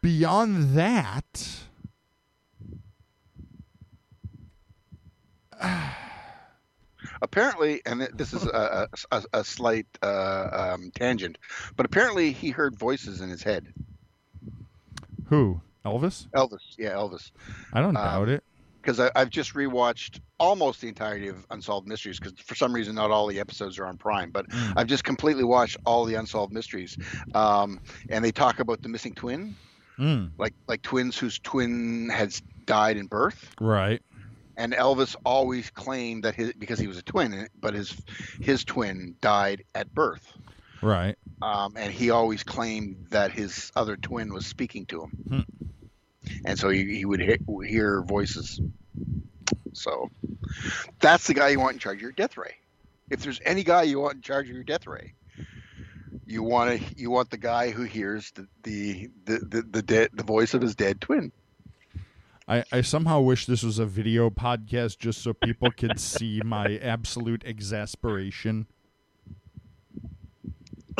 Beyond 0.02 0.74
that, 0.76 1.60
apparently, 7.22 7.82
and 7.84 8.00
this 8.14 8.32
is 8.32 8.46
a, 8.46 8.88
a, 9.12 9.22
a 9.34 9.44
slight 9.44 9.86
uh, 10.02 10.72
um, 10.74 10.90
tangent, 10.94 11.36
but 11.76 11.84
apparently 11.86 12.32
he 12.32 12.50
heard 12.50 12.78
voices 12.78 13.20
in 13.20 13.28
his 13.28 13.42
head. 13.42 13.72
Who? 15.30 15.60
Elvis? 15.84 16.26
Elvis, 16.36 16.58
yeah, 16.78 16.90
Elvis. 16.90 17.30
I 17.72 17.80
don't 17.80 17.96
Um, 17.96 18.04
doubt 18.04 18.28
it. 18.28 18.44
Because 18.82 19.00
I've 19.14 19.30
just 19.30 19.54
rewatched 19.54 20.20
almost 20.38 20.80
the 20.80 20.88
entirety 20.88 21.28
of 21.28 21.44
Unsolved 21.50 21.86
Mysteries. 21.86 22.18
Because 22.18 22.38
for 22.40 22.54
some 22.54 22.72
reason, 22.72 22.94
not 22.94 23.10
all 23.10 23.26
the 23.26 23.38
episodes 23.40 23.78
are 23.78 23.86
on 23.86 23.96
Prime, 23.98 24.30
but 24.30 24.48
Mm. 24.48 24.72
I've 24.76 24.86
just 24.86 25.04
completely 25.04 25.44
watched 25.44 25.76
all 25.84 26.04
the 26.04 26.14
Unsolved 26.14 26.52
Mysteries. 26.52 26.96
Um, 27.34 27.80
and 28.08 28.24
they 28.24 28.32
talk 28.32 28.58
about 28.60 28.82
the 28.82 28.88
missing 28.88 29.14
twin, 29.14 29.54
Mm, 29.98 30.30
like 30.38 30.54
like 30.66 30.80
twins 30.82 31.18
whose 31.18 31.38
twin 31.40 32.08
has 32.08 32.40
died 32.64 32.96
in 32.96 33.06
birth. 33.06 33.54
right. 33.60 34.02
and 34.56 34.72
Elvis 34.74 35.16
always 35.24 35.70
claimed 35.70 36.22
that 36.24 36.34
his 36.34 36.52
because 36.54 36.78
he 36.78 36.86
was 36.86 36.98
a 36.98 37.02
twin, 37.02 37.48
but 37.60 37.72
his 37.74 37.96
his 38.40 38.64
twin 38.64 39.14
died 39.20 39.62
at 39.74 39.92
birth, 39.94 40.32
Right. 40.82 41.16
um, 41.42 41.74
and 41.76 41.92
he 41.92 42.10
always 42.10 42.42
claimed 42.42 43.06
that 43.10 43.32
his 43.32 43.70
other 43.76 43.96
twin 43.96 44.32
was 44.32 44.46
speaking 44.46 44.86
to 44.86 45.02
him, 45.04 45.10
Hmm. 45.28 46.30
and 46.44 46.58
so 46.58 46.68
he, 46.70 46.96
he 46.96 47.04
would 47.04 47.20
hear, 47.20 47.38
hear 47.66 48.02
voices. 48.02 48.60
So 49.72 50.10
that's 51.00 51.26
the 51.26 51.34
guy 51.34 51.48
you 51.50 51.60
want 51.60 51.74
in 51.74 51.78
charge 51.78 51.98
of 51.98 52.02
your 52.02 52.12
death 52.12 52.36
ray. 52.36 52.54
If 53.10 53.20
there's 53.20 53.40
any 53.44 53.62
guy 53.64 53.82
you 53.82 54.00
want 54.00 54.16
in 54.16 54.22
charge 54.22 54.48
of 54.48 54.54
your 54.54 54.64
death 54.64 54.86
ray, 54.86 55.14
you 56.26 56.42
want 56.42 56.80
to 56.80 56.94
you 56.96 57.10
want 57.10 57.30
the 57.30 57.38
guy 57.38 57.70
who 57.70 57.82
hears 57.84 58.30
the 58.32 58.46
the 58.62 59.08
the 59.24 59.38
the, 59.38 59.62
the, 59.62 59.82
dead, 59.82 60.10
the 60.12 60.22
voice 60.22 60.54
of 60.54 60.62
his 60.62 60.74
dead 60.74 61.00
twin. 61.00 61.32
I, 62.48 62.64
I 62.72 62.80
somehow 62.80 63.20
wish 63.20 63.46
this 63.46 63.62
was 63.62 63.78
a 63.78 63.86
video 63.86 64.28
podcast 64.28 64.98
just 64.98 65.22
so 65.22 65.32
people 65.32 65.70
could 65.70 66.00
see 66.00 66.40
my 66.44 66.78
absolute 66.78 67.44
exasperation. 67.44 68.66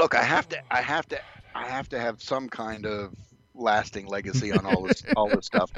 Look 0.01 0.15
i 0.15 0.23
have 0.23 0.49
to 0.49 0.59
i 0.71 0.81
have 0.81 1.07
to 1.09 1.21
i 1.55 1.67
have 1.67 1.89
to 1.91 2.01
have 2.01 2.23
some 2.23 2.49
kind 2.49 2.87
of 2.87 3.15
lasting 3.55 4.07
legacy 4.07 4.51
on 4.51 4.65
all 4.65 4.83
this 4.85 5.05
all 5.15 5.29
this 5.29 5.45
stuff. 5.45 5.71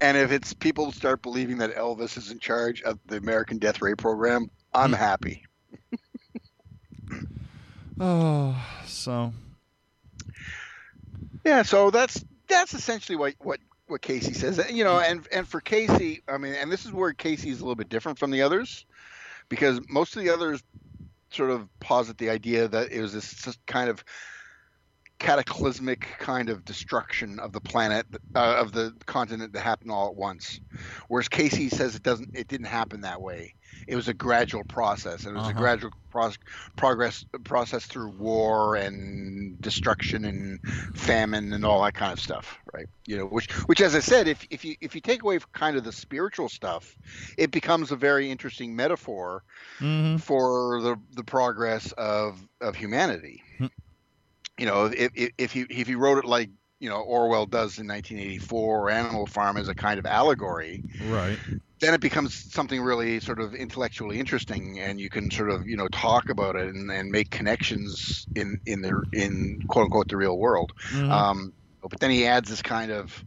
And 0.00 0.16
if 0.16 0.32
it's 0.32 0.54
people 0.54 0.90
start 0.92 1.20
believing 1.20 1.58
that 1.58 1.74
elvis 1.74 2.16
is 2.16 2.30
in 2.30 2.38
charge 2.38 2.80
of 2.80 2.98
the 3.06 3.18
american 3.18 3.58
death 3.58 3.82
ray 3.82 3.94
program 3.94 4.50
i'm 4.74 4.90
hmm. 4.90 4.96
happy. 4.96 5.44
Oh, 8.00 8.56
so. 8.86 9.32
Yeah 11.44 11.62
so 11.62 11.90
that's 11.90 12.24
that's 12.46 12.72
essentially 12.72 13.16
what 13.16 13.34
what 13.40 13.58
what 13.88 14.00
cayce 14.00 14.38
says. 14.38 14.60
Uh, 14.60 14.64
you 14.70 14.84
know 14.84 14.98
hmm. 14.98 15.04
and 15.10 15.28
and 15.32 15.48
for 15.48 15.60
cayce 15.60 16.20
i 16.28 16.38
mean 16.38 16.54
and 16.54 16.70
this 16.70 16.86
is 16.86 16.92
where 16.92 17.12
cayce 17.12 17.44
is 17.44 17.58
a 17.58 17.62
little 17.64 17.74
bit 17.74 17.88
different 17.88 18.18
from 18.18 18.30
the 18.30 18.42
others 18.42 18.86
because 19.48 19.80
most 19.88 20.16
of 20.16 20.22
the 20.22 20.30
others 20.30 20.62
sort 21.30 21.50
of 21.50 21.68
posit 21.80 22.18
the 22.18 22.30
idea 22.30 22.68
that 22.68 22.90
it 22.92 23.00
was 23.00 23.12
this 23.12 23.56
kind 23.66 23.90
of 23.90 24.04
cataclysmic 25.18 26.06
kind 26.18 26.48
of 26.48 26.64
destruction 26.64 27.38
of 27.40 27.52
the 27.52 27.60
planet 27.60 28.06
uh, 28.34 28.56
of 28.58 28.72
the 28.72 28.94
continent 29.06 29.52
that 29.52 29.60
happened 29.60 29.90
all 29.90 30.08
at 30.08 30.14
once 30.16 30.60
whereas 31.08 31.28
cayce 31.28 31.70
says 31.72 31.94
it 31.96 32.02
doesn't 32.02 32.28
it 32.34 32.46
didn't 32.48 32.66
happen 32.66 33.00
that 33.00 33.20
way 33.20 33.54
it 33.86 33.96
was 33.96 34.08
a 34.08 34.14
gradual 34.14 34.64
process 34.64 35.24
and 35.24 35.36
it 35.36 35.38
was 35.38 35.48
Uh-huh. 35.48 35.56
a 35.58 35.60
gradual 35.60 35.90
pro- 36.10 36.30
progress 36.76 37.24
process 37.44 37.86
through 37.86 38.10
war 38.10 38.76
and 38.76 39.60
destruction 39.60 40.24
and 40.24 40.60
famine 40.94 41.52
and 41.52 41.64
all 41.64 41.82
that 41.82 41.94
kind 41.94 42.12
of 42.12 42.20
stuff 42.20 42.58
right 42.72 42.86
you 43.06 43.16
know 43.16 43.26
which 43.26 43.50
which 43.66 43.80
as 43.80 43.94
i 43.94 44.00
said 44.00 44.28
if, 44.28 44.46
if 44.50 44.64
you 44.64 44.74
if 44.80 44.94
you 44.94 45.00
take 45.00 45.22
away 45.22 45.38
kind 45.52 45.76
of 45.76 45.84
the 45.84 45.92
spiritual 45.92 46.48
stuff 46.48 46.96
it 47.36 47.50
becomes 47.50 47.90
a 47.92 47.96
very 47.96 48.30
interesting 48.30 48.74
metaphor 48.76 49.42
mhm. 49.80 50.20
for 50.20 50.80
the 50.80 50.96
the 51.14 51.24
progress 51.24 51.92
of 51.92 52.46
of 52.60 52.74
humanity. 52.76 53.42
You 54.58 54.66
know, 54.66 54.86
if 54.86 55.10
if 55.14 55.30
if 55.38 55.56
you 55.56 55.66
if 55.70 55.88
you 55.88 55.98
wrote 55.98 56.18
it 56.18 56.24
like 56.24 56.50
you 56.80 56.88
know 56.88 57.00
Orwell 57.00 57.46
does 57.46 57.78
in 57.78 57.86
1984 57.86 58.80
or 58.86 58.90
Animal 58.90 59.26
Farm 59.26 59.56
as 59.56 59.68
a 59.68 59.74
kind 59.74 59.98
of 59.98 60.06
allegory, 60.06 60.84
right. 61.00 61.40
then 61.80 61.94
it 61.94 62.00
becomes 62.00 62.34
something 62.50 62.82
really 62.82 63.20
sort 63.20 63.40
of 63.40 63.54
intellectually 63.54 64.18
interesting, 64.18 64.80
and 64.80 65.00
you 65.00 65.08
can 65.08 65.30
sort 65.30 65.50
of 65.50 65.66
you 65.66 65.76
know 65.76 65.88
talk 65.88 66.28
about 66.28 66.56
it 66.56 66.74
and, 66.74 66.90
and 66.90 67.10
make 67.10 67.30
connections 67.30 68.26
in 68.34 68.58
in 68.66 68.80
the 68.82 69.02
in 69.12 69.58
quote 69.68 69.84
unquote 69.84 70.08
the 70.08 70.16
real 70.16 70.38
world. 70.38 70.72
Mhm. 70.90 71.10
Um, 71.12 71.52
but 71.82 72.00
then 72.00 72.10
he 72.10 72.26
adds 72.26 72.50
this 72.50 72.62
kind 72.62 72.90
of 72.90 73.24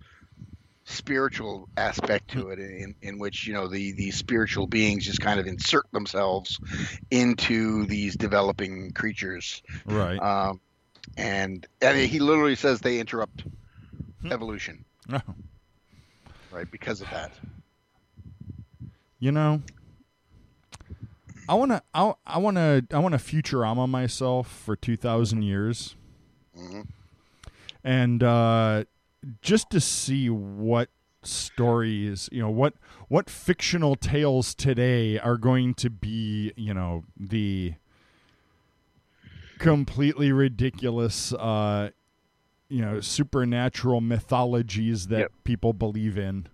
spiritual 0.86 1.70
aspect 1.78 2.30
to 2.30 2.50
it 2.50 2.60
in, 2.60 2.96
in 3.02 3.20
which 3.20 3.46
you 3.46 3.54
know 3.54 3.68
the 3.68 3.94
these 3.94 4.18
spiritual 4.18 4.68
beings 4.68 5.06
just 5.06 5.22
kind 5.22 5.40
of 5.40 5.46
insert 5.48 5.86
themselves 5.94 6.60
into 7.12 7.86
these 7.86 8.18
developing 8.18 8.92
creatures 8.94 9.62
right. 9.86 10.20
um, 10.22 10.60
and 11.18 11.68
and 11.82 11.98
he 11.98 12.20
literally 12.20 12.56
says 12.56 12.80
they 12.82 13.00
interrupt 13.00 13.44
Hmm. 14.22 14.32
evolution 14.32 14.86
Oh. 15.12 15.20
right 16.52 16.70
because 16.72 17.02
of 17.02 17.10
that 17.10 17.32
You 19.20 19.32
know, 19.32 19.62
I 21.48 21.54
want 21.54 21.72
to 21.72 21.84
I, 21.94 22.14
I 22.26 22.38
want 22.40 22.58
to 22.58 22.84
I 22.92 22.98
want 22.98 23.14
to 23.14 23.20
Futurama 23.20 23.88
myself 23.88 24.48
for 24.52 24.76
2000 24.76 25.44
years 25.44 25.96
hmm 26.56 26.82
and 27.84 28.24
uh 28.24 28.86
just 29.42 29.70
to 29.70 29.80
see 29.80 30.28
what 30.30 30.90
stories, 31.24 32.30
you 32.32 32.42
know, 32.42 32.50
what 32.50 32.74
what 33.10 33.30
fictional 33.30 33.96
tales 33.96 34.56
today 34.56 35.20
are 35.20 35.38
going 35.38 35.76
to 35.76 35.90
be, 35.92 36.52
you 36.56 36.74
know, 36.74 37.04
the 37.16 37.76
completely 39.62 40.32
ridiculous 40.32 41.34
uh 41.34 41.90
you 42.70 42.80
know, 42.82 43.02
supernatural 43.02 44.00
mythologies 44.00 45.08
that 45.08 45.20
Yep. 45.20 45.32
people 45.44 45.74
believe 45.74 46.18
in. 46.18 46.48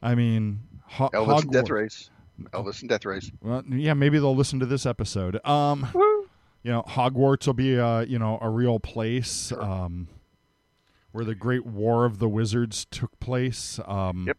I 0.00 0.14
mean, 0.14 0.60
Ho- 0.84 1.10
elvis 1.12 1.42
and 1.42 1.50
death 1.50 1.68
race 1.70 2.10
elvis 2.52 2.80
and 2.82 2.88
death 2.88 3.04
race 3.04 3.30
well, 3.42 3.62
yeah, 3.68 3.94
maybe 3.94 4.18
they'll 4.18 4.36
listen 4.36 4.60
to 4.60 4.66
this 4.66 4.86
episode. 4.86 5.40
Um, 5.44 5.88
you 6.62 6.70
know, 6.70 6.84
Hogwarts 6.86 7.46
will 7.46 7.54
be 7.54 7.74
a 7.74 8.04
you 8.04 8.18
know 8.20 8.38
a 8.40 8.48
real 8.50 8.78
place 8.78 9.50
um, 9.52 10.06
where 11.10 11.24
the 11.24 11.34
Great 11.34 11.66
War 11.66 12.04
of 12.04 12.18
the 12.20 12.28
Wizards 12.28 12.86
took 12.90 13.18
place. 13.18 13.80
Um, 13.86 14.26
Yep. 14.28 14.38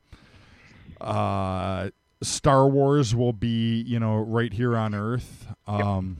Uh, 1.02 1.90
Star 2.22 2.68
Wars 2.68 3.14
will 3.16 3.34
be 3.34 3.82
you 3.82 4.00
know 4.00 4.16
right 4.18 4.54
here 4.54 4.76
on 4.78 4.96
Earth. 4.96 5.48
Um, 5.68 6.18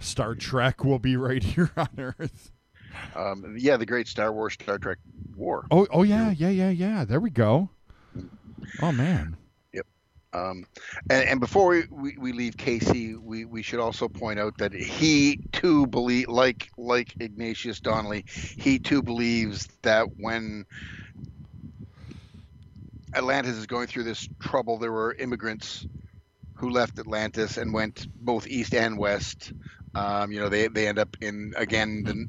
Star 0.00 0.34
Trek 0.34 0.84
will 0.84 0.98
be 0.98 1.16
right 1.16 1.42
here 1.54 1.70
on 1.76 1.88
Earth. 1.98 2.50
um, 3.14 3.56
yeah 3.58 3.76
the 3.76 3.86
great 3.86 4.08
star 4.08 4.32
wars 4.32 4.54
star 4.54 4.78
trek 4.78 4.98
war 5.36 5.66
Oh, 5.70 5.86
oh 5.90 6.02
yeah, 6.02 6.30
yeah, 6.30 6.48
yeah, 6.48 6.70
yeah. 6.70 7.04
There 7.04 7.20
we 7.20 7.30
go. 7.30 7.70
Oh 8.82 8.92
man. 8.92 9.36
Um, 10.34 10.66
and, 11.08 11.26
and 11.26 11.40
before 11.40 11.68
we, 11.68 11.84
we, 11.90 12.16
we 12.18 12.32
leave 12.32 12.58
Cayce, 12.58 12.92
we, 12.92 13.46
we 13.46 13.62
should 13.62 13.80
also 13.80 14.08
point 14.08 14.38
out 14.38 14.58
that 14.58 14.74
he 14.74 15.40
too 15.52 15.86
believe 15.86 16.28
like 16.28 16.68
like 16.76 17.14
Ignatius 17.18 17.80
Donnelly, 17.80 18.26
he 18.28 18.78
too 18.78 19.02
believes 19.02 19.68
that 19.82 20.06
when 20.18 20.66
Atlantis 23.14 23.56
is 23.56 23.66
going 23.66 23.86
through 23.86 24.04
this 24.04 24.28
trouble, 24.38 24.76
there 24.76 24.92
were 24.92 25.14
immigrants 25.14 25.86
who 26.54 26.68
left 26.70 26.98
Atlantis 26.98 27.56
and 27.56 27.72
went 27.72 28.06
both 28.14 28.46
east 28.46 28.74
and 28.74 28.98
west. 28.98 29.52
Um, 29.94 30.32
you 30.32 30.40
know, 30.40 30.48
they, 30.48 30.68
they 30.68 30.86
end 30.88 30.98
up 30.98 31.16
in 31.20 31.54
again 31.56 32.04
the, 32.04 32.26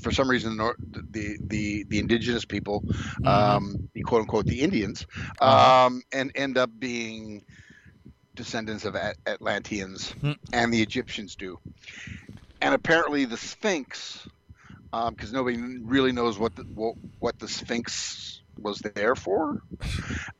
for 0.00 0.10
some 0.10 0.28
reason 0.28 0.56
the, 0.56 1.38
the 1.40 1.84
the 1.88 1.98
indigenous 1.98 2.44
people, 2.44 2.84
um, 3.24 3.88
the 3.92 4.02
quote 4.02 4.22
unquote 4.22 4.46
the 4.46 4.60
Indians, 4.62 5.06
Uh-huh. 5.38 5.86
um, 5.86 6.02
and 6.12 6.32
end 6.34 6.58
up 6.58 6.70
being 6.78 7.44
descendants 8.34 8.84
of 8.84 8.96
At- 8.96 9.16
Atlanteans, 9.26 10.10
Hmm. 10.12 10.32
and 10.52 10.72
the 10.72 10.82
Egyptians 10.82 11.36
do. 11.36 11.58
And 12.60 12.74
apparently 12.74 13.26
the 13.26 13.36
Sphinx, 13.36 14.26
because 15.10 15.32
nobody 15.32 15.58
really 15.82 16.12
knows 16.12 16.38
what 16.38 16.54
the 16.56 16.62
what, 16.62 16.94
what 17.18 17.38
the 17.38 17.48
Sphinx 17.48 18.42
was 18.58 18.80
there 18.80 19.14
for, 19.14 19.60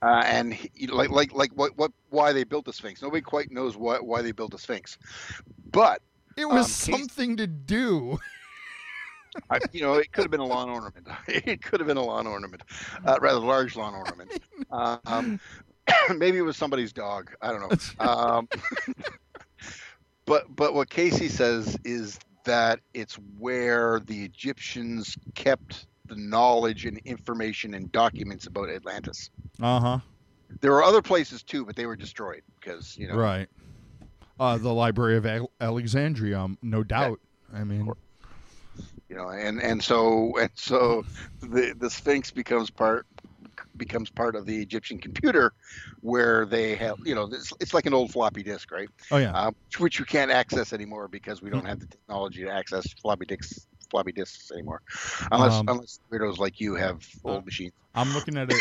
uh, 0.00 0.22
and 0.24 0.54
he, 0.54 0.86
like 0.86 1.10
like 1.10 1.32
like 1.34 1.50
what 1.54 1.76
what 1.76 1.92
why 2.10 2.32
they 2.32 2.44
built 2.44 2.64
the 2.64 2.72
Sphinx. 2.72 3.02
Nobody 3.02 3.20
quite 3.22 3.50
knows 3.50 3.76
what 3.76 4.06
why 4.06 4.22
they 4.22 4.32
built 4.32 4.52
the 4.52 4.58
Sphinx, 4.58 4.96
but 5.70 6.00
It 6.36 6.46
was 6.48 6.88
Um, 6.88 6.94
Case- 6.94 7.00
something 7.00 7.36
to 7.36 7.46
do. 7.46 8.18
I, 9.50 9.58
you 9.72 9.80
know, 9.82 9.94
it 9.94 10.12
could 10.12 10.22
have 10.22 10.30
been 10.30 10.40
a 10.40 10.46
lawn 10.46 10.68
ornament. 10.68 11.08
It 11.28 11.60
could 11.62 11.80
have 11.80 11.86
been 11.88 11.96
a 11.96 12.02
lawn 12.04 12.26
ornament, 12.26 12.62
uh, 13.04 13.18
rather 13.20 13.40
large 13.40 13.74
lawn 13.74 13.92
ornament. 13.94 14.30
Uh, 14.70 14.98
um, 15.06 15.40
maybe 16.16 16.38
it 16.38 16.42
was 16.42 16.56
somebody's 16.56 16.92
dog. 16.92 17.34
I 17.42 17.48
don't 17.50 17.60
know. 18.00 18.04
Um, 18.08 18.48
but 20.26 20.54
but 20.54 20.74
what 20.74 20.88
Cayce 20.88 21.32
says 21.34 21.76
is 21.84 22.18
that 22.44 22.80
it's 22.92 23.14
where 23.38 24.00
the 24.06 24.24
Egyptians 24.24 25.16
kept 25.34 25.86
the 26.06 26.16
knowledge 26.16 26.84
and 26.86 26.98
information 27.04 27.74
and 27.74 27.90
documents 27.90 28.46
about 28.46 28.68
Atlantis. 28.68 29.30
Uh 29.60 29.80
huh. 29.80 29.98
There 30.60 30.70
were 30.70 30.84
other 30.84 31.02
places 31.02 31.42
too, 31.42 31.64
but 31.64 31.74
they 31.76 31.86
were 31.86 31.96
destroyed 31.96 32.42
because 32.60 32.96
you 32.96 33.08
know 33.08 33.16
Right. 33.16 33.48
Uh, 34.38 34.58
the 34.58 34.72
Library 34.72 35.16
of 35.16 35.26
Al- 35.26 35.50
Alexandria, 35.60 36.40
um, 36.40 36.58
no 36.62 36.82
doubt. 36.82 37.20
I 37.52 37.62
mean, 37.62 37.88
you 39.08 39.16
know, 39.16 39.28
and 39.28 39.60
and 39.62 39.82
so 39.82 40.36
and 40.38 40.50
so 40.54 41.04
the 41.40 41.74
the 41.78 41.88
Sphinx 41.88 42.30
becomes 42.30 42.70
part 42.70 43.06
becomes 43.76 44.10
part 44.10 44.36
of 44.36 44.46
the 44.46 44.60
Egyptian 44.60 44.98
computer, 44.98 45.52
where 46.00 46.46
they 46.46 46.74
have 46.74 46.98
you 47.04 47.14
know 47.14 47.24
it's, 47.24 47.52
it's 47.60 47.74
like 47.74 47.86
an 47.86 47.94
old 47.94 48.10
floppy 48.10 48.42
disk, 48.42 48.72
right? 48.72 48.88
oh 49.10 49.18
yeah, 49.18 49.32
Um, 49.32 49.54
which 49.78 50.00
we 50.00 50.06
can't 50.06 50.30
access 50.30 50.72
anymore 50.72 51.08
because 51.08 51.42
we 51.42 51.50
don't 51.50 51.64
have 51.66 51.80
the 51.80 51.86
technology 51.86 52.42
to 52.44 52.50
access 52.50 52.92
floppy 52.94 53.26
disks 53.26 53.66
floppy 53.90 54.12
disks 54.12 54.50
anymore, 54.50 54.82
unless 55.30 55.60
Um, 55.60 55.68
unless 55.68 56.00
weirdos 56.10 56.38
like 56.38 56.60
you 56.60 56.74
have 56.74 57.06
old 57.24 57.44
machines. 57.44 57.72
I'm 57.94 58.12
looking 58.12 58.36
at 58.36 58.50
it. 58.50 58.60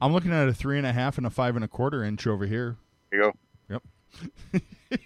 I'm 0.00 0.12
looking 0.12 0.32
at 0.32 0.46
a 0.48 0.54
three 0.54 0.78
and 0.78 0.86
a 0.86 0.92
half 0.92 1.18
and 1.18 1.26
a 1.26 1.30
five 1.30 1.56
and 1.56 1.64
a 1.64 1.68
quarter 1.68 2.04
inch 2.04 2.26
over 2.26 2.46
here. 2.46 2.76
There 3.10 3.24
you 3.24 3.32
go. 3.32 3.80
Yep. 4.54 4.62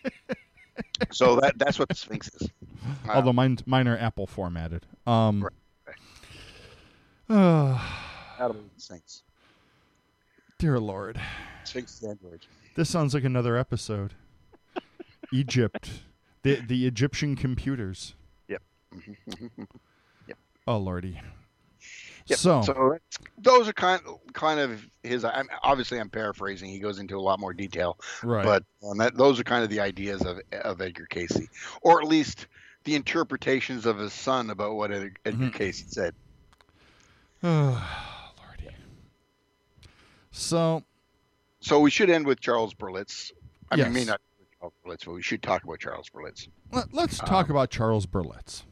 so 1.11 1.37
that 1.41 1.59
that's 1.59 1.79
what 1.79 1.89
the 1.89 1.95
Sphinx 1.95 2.31
is. 2.41 2.49
Uh, 3.09 3.11
Although 3.15 3.33
mine 3.33 3.59
mine 3.67 3.89
are 3.89 3.97
Apple 3.99 4.27
formatted. 4.27 4.87
Um. 5.07 5.49
Right, 5.89 5.97
uh, 7.37 8.53
Sphinx. 8.77 9.23
dear 10.59 10.79
Lord, 10.79 11.21
Sphinx 11.65 11.95
is 12.03 12.05
Android. 12.09 12.47
this 12.77 12.89
sounds 12.91 13.15
like 13.15 13.25
another 13.25 13.57
episode. 13.57 14.15
Egypt, 15.33 15.91
the 16.43 16.57
the 16.57 16.87
Egyptian 16.87 17.37
computers. 17.37 18.15
Yep. 18.49 18.63
Yep. 20.29 20.39
Oh 20.69 20.77
lordy. 20.79 21.21
Yep. 22.27 22.39
So, 22.39 22.63
so 22.63 22.99
those 23.39 23.69
are 23.69 23.73
kind 23.73 24.01
kind 24.33 24.61
of 24.61 24.87
his. 25.03 25.25
I'm, 25.25 25.49
obviously, 25.63 25.99
I'm 25.99 26.09
paraphrasing. 26.11 26.71
He 26.71 26.79
goes 26.79 26.99
into 26.99 27.17
a 27.19 27.21
lot 27.21 27.41
more 27.41 27.53
detail, 27.53 27.99
right. 28.23 28.45
but 28.45 28.65
um, 28.89 28.99
that, 28.99 29.17
those 29.17 29.41
are 29.41 29.45
kind 29.45 29.65
of 29.65 29.71
the 29.71 29.81
ideas 29.81 30.23
of 30.23 30.41
of 30.53 30.81
Edgar 30.81 31.07
Cayce, 31.07 31.41
or 31.83 32.01
at 32.01 32.07
least 32.09 32.47
the 32.85 32.95
interpretations 32.95 33.87
of 33.87 33.99
his 33.99 34.13
son 34.13 34.51
about 34.51 34.75
what 34.75 34.91
Edgar, 34.93 35.13
Edgar 35.25 35.45
Mhm. 35.47 35.55
Cayce 35.55 35.85
said. 35.89 36.15
Oh, 37.43 38.33
lordy. 38.39 38.75
So 40.31 40.83
So 41.61 41.81
we 41.81 41.91
should 41.91 42.11
end 42.11 42.27
with 42.27 42.41
Charles 42.41 42.75
Berlitz. 42.75 43.33
I 43.71 43.77
mean, 43.77 43.87
Yes. 43.87 43.95
may 43.95 44.05
not 44.05 44.21
Charles 44.61 44.75
Berlitz, 44.85 45.05
but 45.05 45.13
we 45.15 45.23
should 45.23 45.43
talk 45.43 45.65
about 45.65 45.79
Charles 45.81 46.09
Berlitz, 46.11 46.49
let, 46.73 46.93
let's 46.95 47.19
talk 47.19 47.49
about 47.51 47.71
Charles 47.71 48.07
Berlitz. 48.07 48.63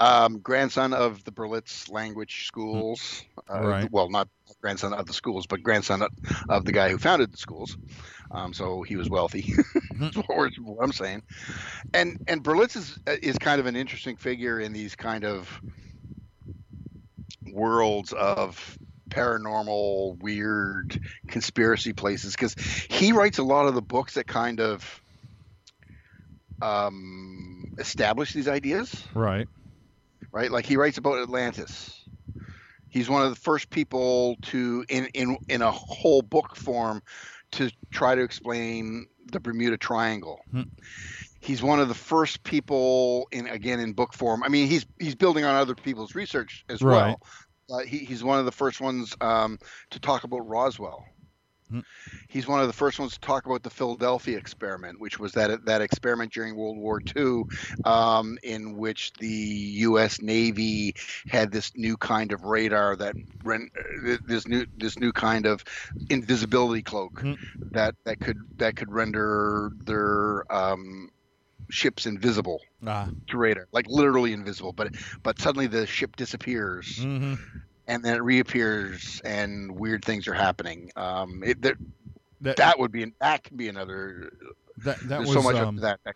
Um, 0.00 0.38
grandson 0.38 0.92
of 0.92 1.24
the 1.24 1.32
Berlitz 1.32 1.90
language 1.90 2.46
schools. 2.46 3.24
Uh, 3.50 3.60
Right. 3.60 3.90
Well, 3.90 4.10
not 4.10 4.28
grandson 4.60 4.92
of 4.92 5.06
the 5.06 5.12
schools, 5.12 5.46
but 5.46 5.62
grandson 5.62 6.02
of, 6.48 6.64
the 6.64 6.72
guy 6.72 6.90
who 6.90 6.98
founded 6.98 7.32
the 7.32 7.38
schools. 7.38 7.76
Um, 8.30 8.52
so 8.52 8.82
he 8.82 8.96
was 8.96 9.10
wealthy. 9.10 9.52
That's 9.98 10.16
what, 10.16 10.52
what 10.60 10.82
I'm 10.82 10.92
saying. 10.92 11.22
And 11.92 12.18
and 12.26 12.42
Berlitz 12.42 12.76
is 12.76 12.98
is 13.22 13.38
kind 13.38 13.60
of 13.60 13.66
an 13.66 13.76
interesting 13.76 14.16
figure 14.16 14.60
in 14.60 14.72
these 14.72 14.94
kind 14.94 15.24
of 15.24 15.60
worlds 17.46 18.12
of 18.12 18.78
paranormal, 19.10 20.22
weird 20.22 20.98
conspiracy 21.28 21.92
places 21.92 22.32
because 22.32 22.54
he 22.88 23.12
writes 23.12 23.38
a 23.38 23.42
lot 23.42 23.66
of 23.66 23.74
the 23.74 23.82
books 23.82 24.14
that 24.14 24.26
kind 24.26 24.60
of 24.60 25.01
um, 26.62 27.64
establish 27.78 28.32
these 28.32 28.48
ideas 28.48 29.04
Right. 29.14 29.48
right? 30.32 30.50
Like 30.50 30.66
he 30.66 30.76
writes 30.76 30.98
about 30.98 31.18
Atlantis. 31.20 31.98
He's 32.88 33.08
one 33.08 33.22
of 33.22 33.30
the 33.30 33.40
first 33.40 33.70
people 33.70 34.36
to, 34.42 34.84
in 34.88 35.06
in 35.14 35.38
in 35.48 35.62
a 35.62 35.70
whole 35.70 36.20
book 36.22 36.56
form, 36.56 37.02
to 37.52 37.70
try 37.90 38.14
to 38.14 38.22
explain 38.22 39.06
the 39.32 39.40
Bermuda 39.40 39.78
Triangle. 39.78 40.40
Hmm. 40.50 40.62
He's 41.40 41.62
one 41.62 41.80
of 41.80 41.88
the 41.88 41.94
first 41.94 42.44
people 42.44 43.26
in 43.32 43.46
again 43.48 43.80
in 43.80 43.94
book 43.94 44.12
form. 44.12 44.42
I 44.42 44.48
mean, 44.48 44.68
he's 44.68 44.86
he's 45.00 45.14
building 45.14 45.44
on 45.44 45.56
other 45.56 45.74
people's 45.74 46.14
research 46.14 46.64
as 46.68 46.82
Right. 46.82 47.16
well. 47.16 47.20
Uh, 47.70 47.84
he, 47.84 47.98
he's 47.98 48.22
one 48.22 48.38
of 48.38 48.44
the 48.44 48.52
first 48.52 48.80
ones 48.80 49.16
um, 49.22 49.58
to 49.90 49.98
talk 49.98 50.24
about 50.24 50.46
Roswell. 50.46 51.02
Hmm. 51.72 51.80
He's 52.28 52.46
one 52.46 52.60
of 52.60 52.66
the 52.66 52.72
first 52.72 52.98
ones 52.98 53.12
to 53.14 53.20
talk 53.20 53.46
about 53.46 53.62
the 53.62 53.70
Philadelphia 53.70 54.38
experiment, 54.38 55.00
which 55.00 55.18
was 55.18 55.32
that 55.34 55.64
that 55.66 55.82
experiment 55.82 56.32
during 56.32 56.56
World 56.56 56.78
War 56.78 57.00
II, 57.00 57.44
um, 57.84 58.38
in 58.42 58.76
which 58.76 59.12
the 59.18 59.28
U.S. 59.28 60.20
Navy 60.20 60.94
had 61.28 61.52
this 61.52 61.70
new 61.76 61.96
kind 61.96 62.32
of 62.32 62.42
radar 62.42 62.96
that 62.96 63.16
uh, 64.08 64.18
this 64.24 64.46
new 64.46 64.66
this 64.76 64.98
new 64.98 65.12
kind 65.12 65.46
of 65.46 65.62
invisibility 66.10 66.82
cloak 66.82 67.24
Hmm. 67.24 67.34
that 67.72 67.94
that 68.04 68.20
could 68.20 68.38
that 68.58 68.76
could 68.76 68.90
render 68.92 69.70
their 69.84 70.44
um, 70.52 71.10
ships 71.70 72.06
invisible 72.06 72.60
Ah. 72.86 73.12
to 73.28 73.38
radar, 73.38 73.68
like 73.72 73.86
literally 73.88 74.32
invisible. 74.32 74.72
But 74.74 74.94
but 75.24 75.40
suddenly 75.40 75.68
the 75.68 75.86
ship 75.86 76.16
disappears 76.16 77.06
hmm 77.06 77.34
and 77.86 78.04
then 78.04 78.16
it 78.16 78.22
reappears, 78.22 79.20
and 79.24 79.72
weird 79.78 80.04
things 80.04 80.28
are 80.28 80.34
happening. 80.34 80.90
Um, 80.96 81.42
it, 81.44 81.60
there, 81.62 81.76
That, 82.40 82.56
that 82.56 82.78
would 82.78 82.92
be 82.92 83.02
an, 83.02 83.12
that 83.20 83.42
can 83.44 83.56
be 83.56 83.68
another. 83.68 84.32
that 84.78 84.98
that 85.08 85.20
was 85.20 85.32
so 85.32 85.42
much 85.42 85.56
um, 85.56 85.76
that. 85.76 86.00
That 86.04 86.14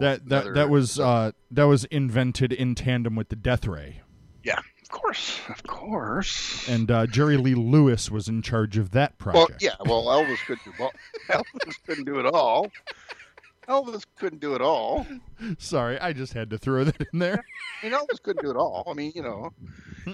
that 0.00 0.28
that, 0.28 0.42
another- 0.44 0.54
that 0.54 0.68
was 0.70 0.98
uh, 1.00 1.32
that 1.50 1.64
was 1.64 1.84
invented 1.86 2.52
in 2.52 2.74
tandem 2.74 3.14
with 3.16 3.28
the 3.30 3.36
death 3.36 3.66
ray, 3.66 4.02
Yeah, 4.44 4.58
of 4.82 4.88
course, 4.90 5.40
of 5.48 5.62
course. 5.64 6.68
and 6.68 6.90
uh, 6.90 7.06
Jerry 7.06 7.36
Lee 7.36 7.54
Lewis 7.54 8.10
was 8.10 8.28
in 8.28 8.42
charge 8.42 8.76
of 8.76 8.90
that 8.92 9.14
well, 9.24 9.46
project. 9.46 9.62
yeah. 9.62 9.74
Well, 9.86 10.04
Elvis 10.04 10.38
couldn't 10.46 10.64
do. 10.64 10.72
Well, 10.78 10.92
Elvis 11.30 11.74
couldn't 11.86 12.04
do 12.04 12.18
it 12.20 12.26
all. 12.26 12.70
Elvis 13.68 14.04
couldn't 14.16 14.40
do 14.40 14.54
it 14.54 14.60
all. 14.62 15.06
Sorry, 15.58 15.98
I 16.00 16.12
just 16.12 16.32
had 16.32 16.50
to 16.50 16.58
throw 16.58 16.84
that 16.84 17.00
in 17.12 17.18
there. 17.18 17.44
I 17.82 17.86
mean, 17.86 17.98
Elvis 17.98 18.22
couldn't 18.22 18.42
do 18.42 18.50
it 18.50 18.56
all. 18.56 18.84
I 18.90 18.94
mean, 18.94 19.12
you 19.14 19.22
know, 19.22 19.52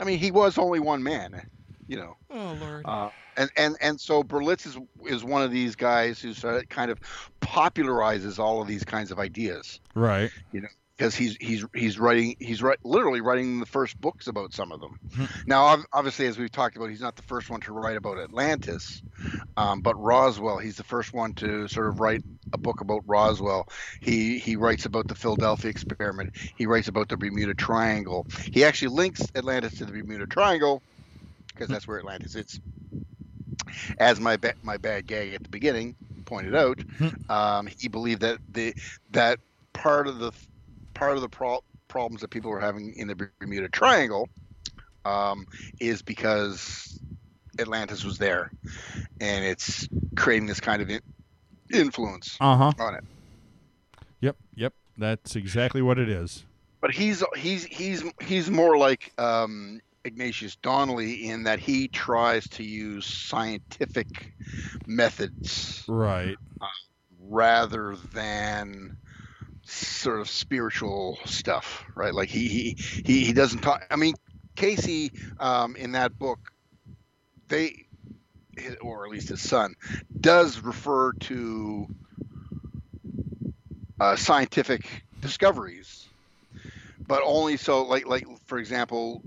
I 0.00 0.05
mean, 0.05 0.18
he 0.18 0.30
was 0.30 0.59
only 0.59 0.80
one 0.80 1.02
man. 1.02 1.48
You 1.86 1.98
know, 1.98 2.16
Oh 2.30 2.57
Lord. 2.61 2.82
uh, 2.86 3.11
and 3.36 3.50
and 3.59 3.76
and 3.82 4.00
so 4.00 4.22
Berlitz 4.22 4.66
is 4.66 4.78
is 5.05 5.22
one 5.22 5.42
of 5.42 5.50
these 5.50 5.76
guys 5.76 6.18
who 6.18 6.32
sort 6.32 6.57
of 6.57 6.68
kind 6.70 6.90
of 6.90 6.98
popularizes 7.42 8.38
all 8.38 8.62
of 8.62 8.68
these 8.68 8.84
kinds 8.84 9.11
of 9.11 9.18
ideas 9.18 9.80
right. 9.94 10.30
Because 10.97 11.14
he's 11.14 11.36
he's 11.40 11.64
he's 11.74 11.99
writing 11.99 12.36
he's 12.38 12.62
right 12.62 12.78
literally 12.84 13.20
writing 13.20 13.59
the 13.61 13.66
first 13.66 14.01
books 14.01 14.26
about 14.26 14.53
some 14.53 14.72
of 14.72 14.80
them. 14.80 14.97
Hmm. 15.14 15.24
now, 15.47 15.82
obviously, 15.92 16.26
as 16.26 16.38
we've 16.38 16.51
talked 16.51 16.76
about, 16.76 16.90
he's 16.90 17.01
not 17.01 17.16
the 17.16 17.22
first 17.22 17.51
one 17.51 17.61
to 17.62 17.72
write 17.72 17.97
about 17.97 18.18
Atlantis, 18.18 19.03
um, 19.57 19.80
but 19.80 20.01
Roswell, 20.01 20.59
he's 20.59 20.76
the 20.76 20.84
first 20.84 21.12
one 21.12 21.32
to 21.34 21.68
sort 21.68 21.88
of 21.88 22.01
write 22.01 22.22
a 22.53 22.59
book 22.59 22.80
about 22.80 23.03
Roswell. 23.07 23.68
He 24.01 24.38
he 24.38 24.57
writes 24.57 24.86
about 24.86 25.09
the 25.09 25.14
Philadelphia 25.14 25.70
experiment. 25.70 26.30
He 26.57 26.66
writes 26.66 26.88
about 26.88 27.09
the 27.09 27.16
Bermuda 27.16 27.55
Triangle. 27.55 28.26
He 28.53 28.64
actually 28.64 28.88
links 28.88 29.22
Atlantis 29.34 29.78
to 29.78 29.84
the 29.84 29.92
Bermuda 29.92 30.26
Triangle 30.26 30.82
because 31.49 31.68
that's 31.68 31.88
where 31.88 31.99
Atlantis 31.99 32.34
is. 32.34 32.61
As 33.99 34.20
my 34.20 34.36
ba- 34.36 34.55
my 34.62 34.76
bad 34.76 35.07
gag 35.07 35.34
at 35.34 35.42
the 35.42 35.49
beginning 35.49 35.97
pointed 36.24 36.55
out, 36.55 36.78
um, 37.28 37.66
he 37.78 37.88
believed 37.88 38.22
that 38.22 38.38
the 38.51 38.74
that 39.11 39.40
part 39.72 40.07
of 40.07 40.18
the 40.18 40.32
part 40.95 41.16
of 41.16 41.20
the 41.20 41.28
pro- 41.28 41.61
problems 41.88 42.20
that 42.22 42.30
people 42.30 42.51
are 42.53 42.61
having 42.61 42.95
in 42.97 43.09
the 43.09 43.30
Bermuda 43.40 43.68
Triangle 43.68 44.28
um, 45.05 45.47
is 45.80 46.03
because 46.03 46.99
Atlantis 47.59 48.05
was 48.05 48.18
there, 48.18 48.51
and 49.20 49.45
it's 49.45 49.88
creating 50.16 50.47
this 50.47 50.61
kind 50.61 50.80
of 50.82 50.90
in- 50.90 51.01
influence 51.72 52.36
Uh 52.40 52.57
huh. 52.57 52.72
on 52.78 52.95
it. 52.95 53.05
Yep. 54.20 54.36
Yep. 54.57 54.72
That's 54.97 55.36
exactly 55.36 55.82
what 55.82 55.99
it 55.99 56.09
is. 56.09 56.45
But 56.80 56.92
he's 56.92 57.22
he's 57.36 57.64
he's 57.64 58.05
he's 58.22 58.51
more 58.51 58.76
like 58.76 59.12
um, 59.18 59.80
Ignatius 60.05 60.57
Donnelly 60.57 61.28
in 61.28 61.42
that 61.45 61.59
he 61.59 61.88
tries 61.88 62.49
to 62.51 62.62
use 62.62 63.07
scientific 63.07 64.32
methods 64.86 65.82
Right. 65.88 66.36
rather 67.28 67.97
than 68.12 68.97
sort 69.65 70.21
of 70.21 70.29
spiritual 70.29 71.19
stuff, 71.25 71.85
right? 71.95 72.15
Like 72.15 72.29
he 72.29 72.49
he 72.49 72.77
he, 73.05 73.25
he 73.25 73.33
doesn't 73.33 73.61
talk. 73.61 73.87
I 73.91 73.97
mean, 73.97 74.15
Cayce 74.57 75.11
um, 75.39 75.77
in 75.77 75.93
that 75.93 76.19
book, 76.19 76.39
they 77.49 77.87
or 78.81 79.05
at 79.05 79.11
least 79.11 79.31
his 79.31 79.43
son 79.43 79.75
does 80.21 80.61
refer 80.61 81.12
to 81.12 81.89
uh, 83.99 84.17
scientific 84.17 84.87
discoveries, 85.21 86.09
but 87.07 87.23
only 87.25 87.57
so 87.57 87.85
like 87.85 88.07
like 88.07 88.27
for 88.47 88.59
example, 88.59 89.23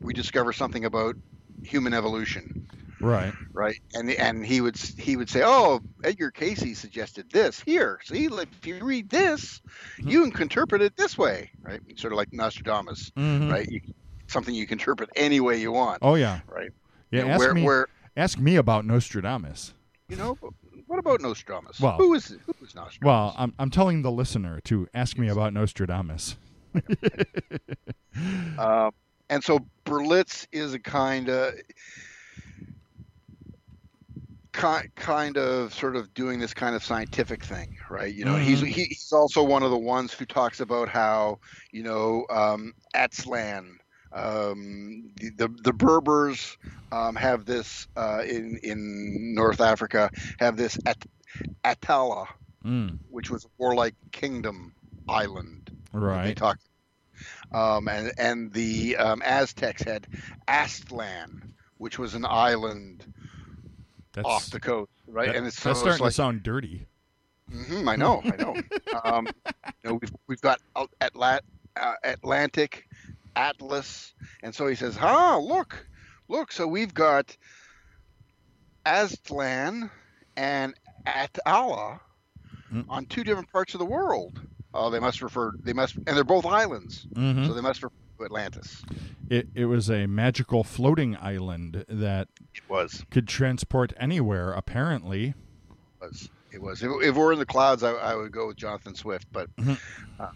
we 0.00 0.14
discover 0.14 0.52
something 0.52 0.84
about 0.84 1.16
human 1.62 1.94
evolution 1.94 2.68
Right. 3.02 3.32
right? 3.52 3.76
And 3.94 4.10
and 4.12 4.44
he 4.46 4.60
would 4.60 4.76
he 4.76 5.16
would 5.16 5.28
say, 5.28 5.42
"Oh, 5.44 5.80
Edgar 6.04 6.30
Cayce 6.30 6.78
suggested 6.78 7.30
this. 7.30 7.60
Here, 7.60 7.98
see, 8.04 8.26
if 8.26 8.66
you 8.66 8.82
read 8.84 9.10
this, 9.10 9.60
you 9.98 10.30
can 10.30 10.42
interpret 10.42 10.80
it 10.82 10.96
this 10.96 11.18
way, 11.18 11.50
right? 11.62 11.80
Sort 11.96 12.12
of 12.12 12.16
like 12.16 12.32
Nostradamus, 12.32 13.10
Mhm. 13.16 13.50
right? 13.50 13.68
You, 13.68 13.80
something 14.28 14.54
you 14.54 14.66
can 14.66 14.78
interpret 14.78 15.10
any 15.16 15.40
way 15.40 15.60
you 15.60 15.72
want, 15.72 15.98
Oh 16.02 16.14
yeah. 16.14 16.40
right? 16.46 16.70
Yeah. 17.10 17.26
Ask 17.26 17.38
where 17.40 17.54
me. 17.54 17.62
where 17.64 17.86
Ask 18.16 18.38
me 18.38 18.56
about 18.56 18.84
Nostradamus. 18.86 19.74
you 20.08 20.16
know, 20.16 20.38
what 20.86 20.98
about 20.98 21.20
Nostradamus? 21.20 21.80
Well- 21.80 21.96
who 21.96 22.14
is 22.14 22.28
who 22.28 22.54
is 22.64 22.74
Nostradamus. 22.74 22.98
Well, 23.02 23.34
I'm 23.36 23.52
I'm 23.58 23.70
telling 23.70 24.02
the 24.02 24.10
listener 24.12 24.60
to 24.64 24.86
ask 24.94 25.18
me 25.18 25.28
about 25.28 25.52
Nostradamus. 25.52 26.36
Uh, 28.58 28.90
and 29.30 29.42
so 29.42 29.60
Berlitz 29.86 30.46
is 30.52 30.74
a 30.74 30.78
kind 30.78 31.28
of 31.30 31.54
kind 34.52 34.88
kind 34.94 35.36
of 35.38 35.72
sort 35.74 35.96
of 35.96 36.12
doing 36.14 36.38
this 36.38 36.54
kind 36.54 36.74
of 36.74 36.84
scientific 36.84 37.44
thing, 37.44 37.76
right? 37.90 38.12
You 38.12 38.24
know, 38.24 38.36
he's 38.36 38.60
Mhm. 38.60 38.66
he, 38.66 38.84
he's 38.84 39.12
also 39.12 39.42
one 39.42 39.62
of 39.62 39.70
the 39.70 39.78
ones 39.78 40.12
who 40.12 40.24
talks 40.26 40.60
about 40.60 40.88
how 40.88 41.38
you 41.72 41.82
know 41.82 42.26
um, 42.30 42.72
Aztlan. 42.94 43.76
Um, 44.12 45.12
the, 45.16 45.30
the 45.36 45.48
the 45.64 45.72
Berbers 45.72 46.56
um, 46.92 47.16
have 47.16 47.44
this 47.44 47.86
uh, 47.96 48.22
in 48.26 48.58
in 48.62 49.34
North 49.34 49.60
Africa 49.60 50.10
have 50.38 50.56
this 50.56 50.78
At- 50.86 51.04
Atala, 51.64 52.26
Mm, 52.64 52.98
which 53.08 53.30
was 53.30 53.44
a 53.44 53.48
warlike 53.58 53.94
kingdom 54.12 54.74
island 55.08 55.70
that 56.08 56.22
they 56.22 56.32
right. 56.32 56.34
talk 56.34 56.58
um, 57.52 57.88
and 57.88 58.12
and 58.18 58.52
the 58.52 58.96
um, 58.96 59.22
Aztecs 59.24 59.82
had 59.82 60.06
Aztlan, 60.48 61.52
which 61.78 61.98
was 61.98 62.14
an 62.14 62.24
island 62.24 63.06
That's 64.12 64.26
off 64.28 64.50
the 64.50 64.60
coast, 64.60 64.90
right? 65.06 65.26
that- 65.28 65.36
and 65.36 65.46
it's, 65.46 65.62
that's 65.62 65.78
starting 65.80 66.02
like, 66.02 66.10
to 66.10 66.14
sound 66.14 66.42
dirty. 66.42 66.86
Mhm, 67.50 67.88
I 67.88 67.96
know, 67.96 68.22
I 68.24 68.36
know. 68.36 68.56
um, 69.04 69.26
you 69.84 69.90
know, 69.90 69.94
we've 70.00 70.12
we've 70.28 70.40
got 70.40 70.60
Atla- 71.00 71.40
uh, 71.76 71.94
Atlantic, 72.04 72.86
Atlas, 73.36 74.14
and 74.42 74.54
so 74.54 74.66
he 74.66 74.74
says, 74.74 74.96
"Ah, 75.00 75.36
look, 75.38 75.86
look. 76.28 76.52
So 76.52 76.66
we've 76.66 76.94
got 76.94 77.36
Aztlan 78.86 79.90
and 80.36 80.74
Atala 81.06 82.00
Mm. 82.72 82.86
on 82.88 83.04
two 83.06 83.22
different 83.22 83.50
parts 83.52 83.74
of 83.74 83.80
the 83.80 83.84
world. 83.86 84.40
Oh, 84.72 84.88
they 84.88 84.98
must 85.00 85.20
refer. 85.20 85.52
They 85.62 85.74
must, 85.74 85.96
and 85.96 86.16
they're 86.16 86.24
both 86.24 86.46
islands, 86.46 87.06
Mhm. 87.12 87.46
so 87.46 87.52
they 87.52 87.60
must 87.60 87.82
refer 87.82 87.94
to 88.22 88.26
Atlantis. 88.26 88.82
It 89.28 89.48
it 89.54 89.66
was 89.66 89.90
a 89.90 90.06
magical 90.06 90.64
floating 90.64 91.16
island 91.16 91.84
that 91.88 92.28
It 92.54 92.62
was. 92.68 93.04
could 93.10 93.28
transport 93.28 93.92
anywhere. 93.96 94.52
Apparently, 94.52 95.34
was. 96.00 96.30
It 96.52 96.60
was. 96.60 96.82
If, 96.82 96.90
if 97.02 97.14
we're 97.16 97.32
in 97.32 97.38
the 97.38 97.46
clouds, 97.46 97.82
I, 97.82 97.92
I 97.92 98.14
would 98.14 98.30
go 98.32 98.48
with 98.48 98.56
Jonathan 98.56 98.94
Swift, 98.94 99.26
but 99.32 99.54
Mhm. 99.56 99.78
uh, 100.20 100.28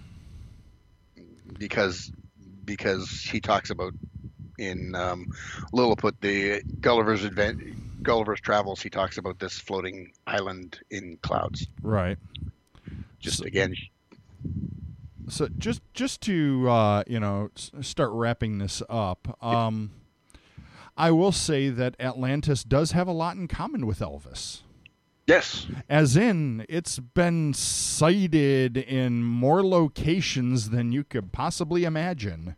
because 1.58 2.10
because 2.64 3.20
he 3.22 3.40
talks 3.40 3.70
about 3.70 3.92
in 4.58 4.94
um, 4.94 5.26
Lilliput 5.72 6.20
the 6.20 6.62
Gulliver's 6.80 7.24
Advent 7.24 8.02
Gulliver's 8.02 8.40
Travels, 8.40 8.80
he 8.80 8.88
talks 8.90 9.18
about 9.18 9.38
this 9.38 9.58
floating 9.58 10.12
island 10.26 10.80
in 10.90 11.18
clouds. 11.22 11.66
right. 11.82 12.18
Just 13.20 13.38
So- 13.38 13.44
again, 13.44 13.74
So 15.28 15.48
just 15.58 15.82
just 15.92 16.20
to 16.22 16.68
uh, 16.68 17.02
you 17.06 17.18
know 17.20 17.50
s- 17.56 17.70
start 17.80 18.10
wrapping 18.12 18.58
this 18.58 18.82
up, 18.88 19.36
um, 19.42 19.90
I 20.96 21.10
will 21.10 21.32
say 21.32 21.68
that 21.68 21.96
Atlantis 22.00 22.62
does 22.64 22.92
have 22.92 23.08
a 23.08 23.12
lot 23.12 23.36
in 23.36 23.48
common 23.48 23.86
with 23.86 23.98
Elvis. 23.98 24.62
yes, 25.26 25.66
As 25.88 26.16
in, 26.16 26.64
it's 26.68 26.98
been 27.00 27.52
sighted 27.54 28.76
in 28.76 29.22
more 29.24 29.64
locations 29.66 30.70
than 30.70 30.92
you 30.92 31.02
could 31.04 31.32
possibly 31.32 31.84
imagine. 31.84 32.54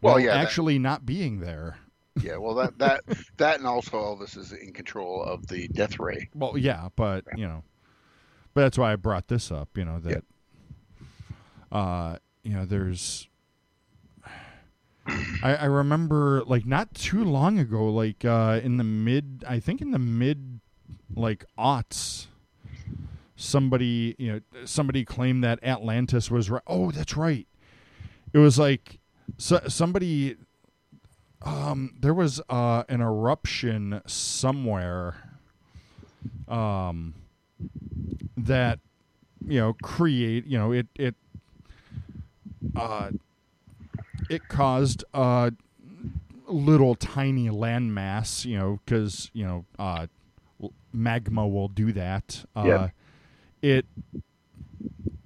Well, 0.00 0.20
yeah, 0.20 0.34
that- 0.34 0.44
actually 0.44 0.78
not 0.78 1.04
being 1.06 1.40
there. 1.40 1.78
yeah. 2.22 2.36
Well, 2.36 2.54
that 2.54 2.78
that 2.78 3.00
that 3.38 3.58
and 3.58 3.66
also 3.66 3.96
Elvis 3.96 4.36
is 4.36 4.52
in 4.52 4.72
control 4.72 5.22
of 5.24 5.48
the 5.48 5.66
death 5.68 5.98
ray. 5.98 6.28
Well, 6.34 6.56
yeah, 6.56 6.88
but 6.94 7.24
you 7.36 7.48
know, 7.48 7.64
but 8.54 8.60
that's 8.62 8.78
why 8.78 8.92
I 8.92 8.96
brought 8.96 9.26
this 9.28 9.50
up. 9.50 9.76
You 9.76 9.84
know 9.84 9.98
that, 10.00 10.22
uh, 11.72 12.16
you 12.42 12.52
know, 12.52 12.64
there's. 12.64 13.28
I, 15.42 15.54
I 15.54 15.64
remember 15.66 16.42
like 16.46 16.66
not 16.66 16.92
too 16.94 17.22
long 17.24 17.58
ago, 17.58 17.88
like 17.88 18.24
uh, 18.24 18.60
in 18.62 18.76
the 18.76 18.84
mid, 18.84 19.44
I 19.46 19.60
think 19.60 19.80
in 19.80 19.92
the 19.92 19.98
mid, 19.98 20.60
like 21.14 21.44
aughts, 21.56 22.26
somebody 23.36 24.16
you 24.18 24.32
know 24.32 24.40
somebody 24.64 25.04
claimed 25.04 25.44
that 25.44 25.62
Atlantis 25.62 26.30
was 26.30 26.50
right. 26.50 26.62
Oh, 26.66 26.90
that's 26.90 27.16
right. 27.16 27.46
It 28.32 28.38
was 28.38 28.58
like 28.58 28.98
so, 29.38 29.60
somebody. 29.68 30.36
Um, 31.42 31.94
there 32.00 32.14
was 32.14 32.40
uh, 32.48 32.82
an 32.88 33.00
eruption 33.00 34.00
somewhere 34.06 35.36
um, 36.48 37.14
that 38.36 38.80
you 39.46 39.60
know 39.60 39.74
create 39.82 40.46
you 40.46 40.58
know 40.58 40.72
it 40.72 40.88
it 40.96 41.14
uh, 42.74 43.10
it 44.28 44.48
caused 44.48 45.04
a 45.14 45.52
little 46.48 46.94
tiny 46.94 47.48
landmass 47.48 48.44
you 48.44 48.56
know 48.58 48.80
because 48.84 49.30
you 49.32 49.44
know 49.44 49.64
uh, 49.78 50.06
magma 50.92 51.46
will 51.46 51.68
do 51.68 51.92
that 51.92 52.44
uh, 52.54 52.64
Yeah. 52.64 52.88
it 53.62 53.86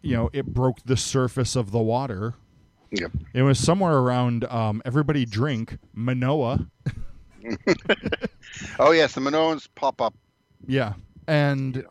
you 0.03 0.17
know 0.17 0.31
it 0.33 0.47
broke 0.47 0.79
the 0.85 0.97
surface 0.97 1.57
of 1.57 1.71
the 1.71 1.79
water 1.79 2.35
Yep. 2.93 3.13
it 3.35 3.43
was 3.43 3.59
somewhere 3.59 3.99
around 3.99 4.45
um, 4.45 4.83
everybody 4.85 5.25
drink 5.25 5.79
manoa 5.95 6.67
Oh 8.79 8.93
yes, 8.93 9.15
the 9.15 9.21
Minoans 9.21 9.69
pop 9.75 10.01
up. 10.01 10.15
Yeah, 10.67 10.95
and 11.27 11.85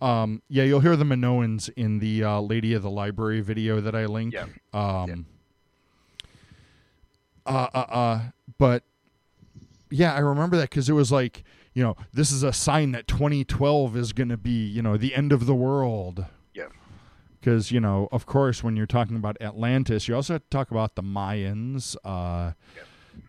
um, 0.00 0.42
yeah, 0.48 0.64
you'll 0.64 0.80
hear 0.80 0.96
the 0.96 1.04
Minoans 1.04 1.70
in 1.76 1.98
the 1.98 2.24
uh, 2.24 2.40
Lady 2.40 2.74
of 2.74 2.82
the 2.82 2.90
Library 2.90 3.40
video 3.40 3.80
that 3.80 3.94
I 3.94 4.06
link. 4.06 4.34
Yeah. 4.34 4.46
Um. 4.72 5.26
Uh, 7.46 7.68
uh, 7.72 7.78
uh, 7.78 8.20
but 8.58 8.82
yeah, 9.90 10.14
I 10.14 10.18
remember 10.18 10.56
that 10.56 10.70
because 10.70 10.88
it 10.88 10.94
was 10.94 11.12
like, 11.12 11.44
you 11.74 11.82
know, 11.82 11.96
this 12.12 12.32
is 12.32 12.42
a 12.42 12.52
sign 12.52 12.92
that 12.92 13.06
2012 13.06 13.96
is 13.96 14.12
going 14.12 14.30
to 14.30 14.36
be, 14.36 14.66
you 14.66 14.82
know, 14.82 14.96
the 14.96 15.14
end 15.14 15.32
of 15.32 15.46
the 15.46 15.54
world. 15.54 16.26
Yeah. 16.54 16.68
Because 17.38 17.70
you 17.70 17.80
know, 17.80 18.08
of 18.10 18.26
course, 18.26 18.64
when 18.64 18.76
you're 18.76 18.86
talking 18.86 19.16
about 19.16 19.36
Atlantis, 19.40 20.08
you 20.08 20.16
also 20.16 20.34
have 20.34 20.42
to 20.42 20.50
talk 20.50 20.70
about 20.70 20.96
the 20.96 21.02
Mayans. 21.02 21.96
Uh, 22.04 22.52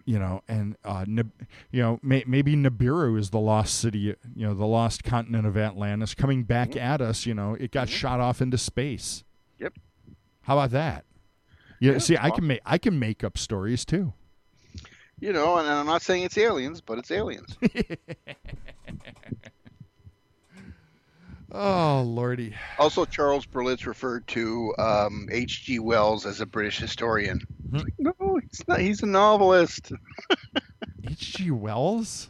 You 0.05 0.19
know, 0.19 0.41
and 0.47 0.77
uh, 0.85 1.05
Nib- 1.07 1.31
you 1.71 1.81
know, 1.81 1.99
may- 2.01 2.23
maybe 2.25 2.55
Nibiru 2.55 3.17
is 3.19 3.29
the 3.29 3.39
lost 3.39 3.79
city. 3.79 3.99
You 3.99 4.15
know, 4.47 4.53
the 4.53 4.65
lost 4.65 5.03
continent 5.03 5.45
of 5.45 5.57
Atlantis 5.57 6.13
coming 6.15 6.43
back 6.43 6.75
at 6.75 7.01
us. 7.01 7.25
You 7.25 7.33
know, 7.33 7.55
it 7.59 7.71
got 7.71 7.89
shot 7.89 8.19
off 8.19 8.41
into 8.41 8.57
space. 8.57 9.23
Yep. 9.59 9.73
How 10.41 10.57
about 10.57 10.71
that? 10.71 11.05
Yeah, 11.79 11.97
see, 11.99 12.17
I 12.19 12.31
can 12.31 12.47
make 12.47 12.61
I 12.65 12.77
can 12.77 12.97
make 12.97 13.23
up 13.23 13.37
stories 13.37 13.85
too. 13.85 14.13
You 15.19 15.33
know, 15.33 15.57
and 15.57 15.67
I'm 15.67 15.85
not 15.87 16.01
saying 16.03 16.23
it's 16.23 16.37
aliens, 16.37 16.79
but 16.81 16.99
it's 16.99 17.11
aliens. 17.11 17.57
Oh 21.51 22.03
lordy. 22.05 22.53
Also, 22.77 23.05
Charles 23.05 23.45
Berlitz 23.45 23.85
referred 23.85 24.27
to 24.27 24.73
um, 24.77 25.29
H.G. 25.31 25.79
Wells 25.79 26.25
as 26.25 26.41
a 26.41 26.45
British 26.45 26.77
historian. 26.77 27.39
Hmm. 27.71 27.81
No, 27.99 28.39
he's 28.41 28.67
not. 28.67 28.79
He's 28.81 29.01
a 29.03 29.05
novelist. 29.05 29.91
H.G. 31.09 31.51
Wells, 31.51 32.29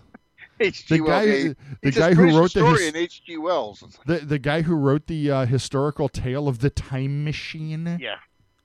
H.G. 0.60 0.98
the 0.98 1.02
Wells. 1.02 1.26
guy, 1.26 1.32
yeah, 1.34 1.54
the 1.82 1.92
guy 1.92 2.14
who 2.14 2.38
wrote 2.38 2.54
the, 2.54 2.60
historian. 2.66 2.94
his, 2.94 3.04
H.G. 3.04 3.38
Wells. 3.38 3.82
Like, 3.82 4.20
the 4.20 4.26
the 4.26 4.40
guy 4.40 4.62
who 4.62 4.76
wrote 4.76 5.08
the 5.08 5.32
uh, 5.32 5.46
historical 5.48 6.10
tale 6.10 6.48
of 6.48 6.60
the 6.60 6.70
time 6.70 7.24
machine. 7.24 7.98
yeah. 8.00 8.18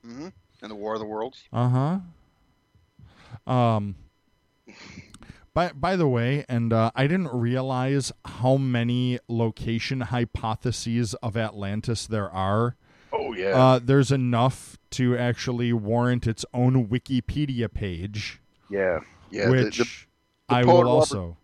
hmm 0.05 0.29
And 0.61 0.71
the 0.71 0.75
War 0.75 0.95
of 0.95 1.01
the 1.01 1.07
Worlds. 1.07 1.45
Uh 1.53 1.99
huh. 3.47 3.53
Um. 3.53 3.97
By 5.55 5.73
by 5.73 5.97
the 5.97 6.09
way, 6.09 6.45
and 6.49 6.73
uh, 6.73 6.91
I 6.95 7.07
didn't 7.07 7.29
realize 7.29 8.11
how 8.25 8.57
many 8.57 9.19
location 9.29 10.01
hypotheses 10.01 11.15
of 11.15 11.37
Atlantis 11.37 12.07
there 12.07 12.31
are. 12.31 12.77
Oh 13.13 13.35
yeah. 13.35 13.49
Uh, 13.51 13.81
there's 13.83 14.11
enough 14.11 14.79
to 14.93 15.17
actually 15.17 15.73
warrant 15.73 16.27
its 16.27 16.47
own 16.55 16.89
Wikipedia 16.89 17.73
page, 17.73 18.41
yeah. 18.71 19.01
Yeah. 19.31 19.51
which 19.51 19.79
the, 19.79 19.85
the 20.49 20.55
I 20.55 20.65
will 20.65 20.89
also. 20.89 21.37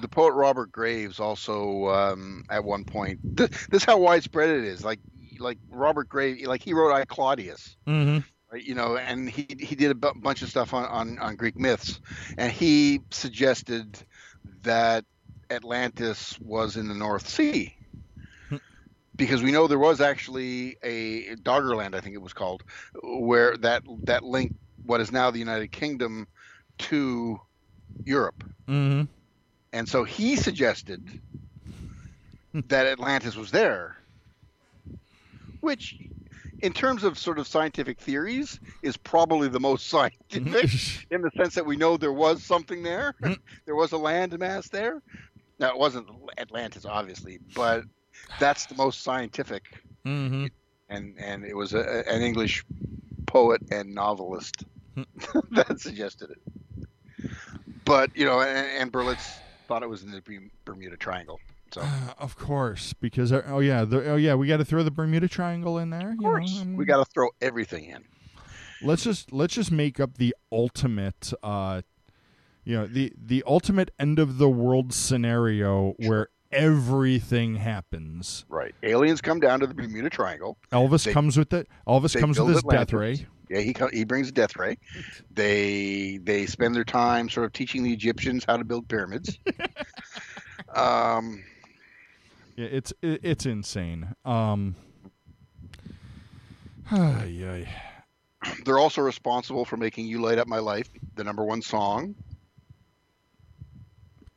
the 0.00 0.08
poet 0.08 0.32
Robert 0.32 0.70
Graves 0.70 1.18
also 1.18 1.88
um, 1.88 2.44
at 2.50 2.62
one 2.62 2.84
point. 2.84 3.20
This, 3.22 3.48
this 3.68 3.82
is 3.82 3.84
how 3.84 3.98
widespread 3.98 4.50
it 4.50 4.64
is. 4.64 4.84
Like 4.84 5.00
like 5.38 5.58
Robert 5.70 6.10
Graves, 6.10 6.46
like 6.46 6.62
he 6.62 6.74
wrote 6.74 6.92
I 6.92 7.06
Claudius. 7.06 7.76
Mm-hmm. 7.86 8.18
You 8.56 8.74
know, 8.74 8.96
and 8.96 9.28
he 9.28 9.46
he 9.58 9.74
did 9.74 9.90
a 9.90 9.94
bunch 9.94 10.42
of 10.42 10.48
stuff 10.48 10.74
on, 10.74 10.84
on 10.86 11.18
on 11.18 11.36
Greek 11.36 11.56
myths, 11.56 12.00
and 12.38 12.50
he 12.50 13.00
suggested 13.10 13.98
that 14.62 15.04
Atlantis 15.50 16.38
was 16.40 16.76
in 16.76 16.88
the 16.88 16.94
North 16.94 17.28
Sea. 17.28 17.76
Hmm. 18.48 18.56
Because 19.14 19.42
we 19.42 19.52
know 19.52 19.66
there 19.66 19.78
was 19.78 20.00
actually 20.00 20.76
a 20.82 21.36
Doggerland, 21.36 21.94
I 21.94 22.00
think 22.00 22.14
it 22.14 22.22
was 22.22 22.32
called, 22.32 22.62
where 23.02 23.56
that 23.58 23.82
that 24.04 24.24
linked 24.24 24.56
what 24.84 25.00
is 25.00 25.10
now 25.10 25.30
the 25.30 25.38
United 25.38 25.72
Kingdom 25.72 26.26
to 26.78 27.40
Europe. 28.04 28.44
Mm-hmm. 28.68 29.04
And 29.72 29.88
so 29.88 30.04
he 30.04 30.36
suggested 30.36 31.20
that 32.54 32.86
Atlantis 32.86 33.36
was 33.36 33.50
there. 33.50 33.96
which, 35.60 35.98
in 36.60 36.72
terms 36.72 37.04
of 37.04 37.18
sort 37.18 37.38
of 37.38 37.46
scientific 37.46 38.00
theories, 38.00 38.60
is 38.82 38.96
probably 38.96 39.48
the 39.48 39.60
most 39.60 39.86
scientific 39.90 40.70
in 41.10 41.22
the 41.22 41.30
sense 41.36 41.54
that 41.54 41.66
we 41.66 41.76
know 41.76 41.96
there 41.96 42.12
was 42.12 42.42
something 42.42 42.82
there, 42.82 43.14
Mm. 43.22 43.36
there 43.66 43.76
was 43.76 43.92
a 43.92 43.98
land 43.98 44.38
mass 44.38 44.68
there. 44.68 45.02
Now 45.58 45.70
it 45.70 45.78
wasn't 45.78 46.08
Atlantis, 46.38 46.84
obviously, 46.84 47.38
but 47.54 47.84
that's 48.38 48.66
the 48.66 48.74
most 48.74 49.02
scientific, 49.02 49.64
hmm 50.04 50.46
and 50.88 51.16
and 51.18 51.44
it 51.44 51.56
was 51.56 51.74
a, 51.74 52.08
an 52.08 52.22
English 52.22 52.64
poet 53.26 53.60
and 53.70 53.94
novelist 53.94 54.64
that 55.52 55.80
suggested 55.80 56.30
it. 56.30 57.28
But 57.84 58.10
you 58.16 58.24
know, 58.24 58.40
and, 58.40 58.66
and 58.82 58.92
Berlitz 58.92 59.40
thought 59.66 59.82
it 59.82 59.88
was 59.88 60.02
in 60.02 60.10
the 60.10 60.22
Bermuda 60.64 60.96
Triangle. 60.96 61.40
So 61.72 61.80
of 61.80 61.86
Uh, 61.86 62.12
of 62.18 62.36
course, 62.36 62.92
because 62.94 63.32
uh, 63.32 63.42
oh 63.46 63.58
yeah, 63.60 63.84
the, 63.84 64.10
oh 64.10 64.16
yeah, 64.16 64.34
we 64.34 64.46
got 64.46 64.58
to 64.58 64.64
throw 64.64 64.82
the 64.82 64.90
Bermuda 64.90 65.28
Triangle 65.28 65.78
in 65.78 65.90
there. 65.90 66.12
you 66.12 66.18
course, 66.18 66.54
mean, 66.58 66.76
we 66.76 66.84
got 66.84 67.04
to 67.04 67.10
throw 67.12 67.28
everything 67.40 67.84
in. 67.84 68.04
let's 68.82 69.04
just 69.04 69.32
let's 69.32 69.54
just 69.54 69.72
make 69.72 69.98
up 70.00 70.16
the 70.18 70.34
ultimate 70.52 71.32
uh 71.42 71.80
you 72.64 72.76
know 72.76 72.86
the 72.86 73.12
the 73.16 73.42
ultimate 73.46 73.90
end 73.98 74.18
of 74.18 74.38
the 74.38 74.48
world 74.48 74.92
scenario 74.92 75.94
where 75.98 76.28
everything 76.52 77.56
happens 77.56 78.44
Right. 78.48 78.74
Aliens 78.82 79.20
come 79.20 79.40
down 79.40 79.60
to 79.60 79.66
the 79.66 79.74
Bermuda 79.74 80.10
Triangle. 80.10 80.58
elvis 80.72 81.04
They- 81.04 81.12
comes 81.12 81.36
with 81.38 81.52
it 81.52 81.68
elvis 81.88 82.18
comes 82.18 82.38
with 82.38 82.48
his 82.54 82.62
death 82.64 82.92
ray 82.92 83.26
Yeah, 83.48 83.60
he 83.60 83.74
he 83.92 84.04
brings 84.04 84.28
a 84.28 84.32
death 84.32 84.56
ray. 84.56 84.76
They 85.32 86.18
they 86.22 86.46
spend 86.46 86.74
their 86.74 86.84
time 86.84 87.28
sort 87.28 87.46
of 87.46 87.52
teaching 87.52 87.82
the 87.82 87.92
Egyptians 87.92 88.44
how 88.46 88.56
to 88.56 88.64
build 88.64 88.88
pyramids. 88.88 89.38
um, 90.74 91.42
yeah 92.56 92.66
it's 92.66 92.92
it, 93.02 93.20
it's 93.22 93.46
insane 93.46 94.14
um 94.24 94.74
they're 98.64 98.78
also 98.78 99.02
responsible 99.02 99.64
for 99.64 99.76
making 99.76 100.06
"You 100.06 100.20
Light 100.20 100.38
Up 100.38 100.46
My 100.46 100.58
Life" 100.58 100.88
the 101.16 101.24
number 101.24 101.44
one 101.44 101.62
song. 101.62 102.14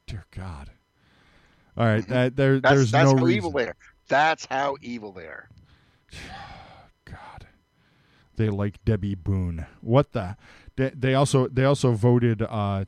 dear 0.07 0.25
god 0.31 0.71
all 1.77 1.85
right 1.85 2.07
that 2.07 2.35
there 2.35 2.55
Mm-hmm. 2.55 2.61
That's 2.61 2.75
there's 2.75 2.91
that's 2.91 3.11
no 3.11 3.17
how 3.17 3.23
reason 3.23 3.37
evil 3.37 3.51
they 3.51 3.67
are. 3.67 3.75
That's 4.09 4.45
how 4.45 4.75
evil 4.81 5.11
they 5.13 5.25
are. 5.25 5.47
God, 7.05 7.47
they 8.35 8.49
like 8.49 8.83
Debby 8.83 9.15
Boone. 9.15 9.65
What 9.81 10.11
the? 10.11 10.35
They, 10.75 10.89
they 10.89 11.13
also 11.13 11.47
they 11.47 11.63
also 11.63 11.93
voted. 11.93 12.41
Uh, 12.41 12.85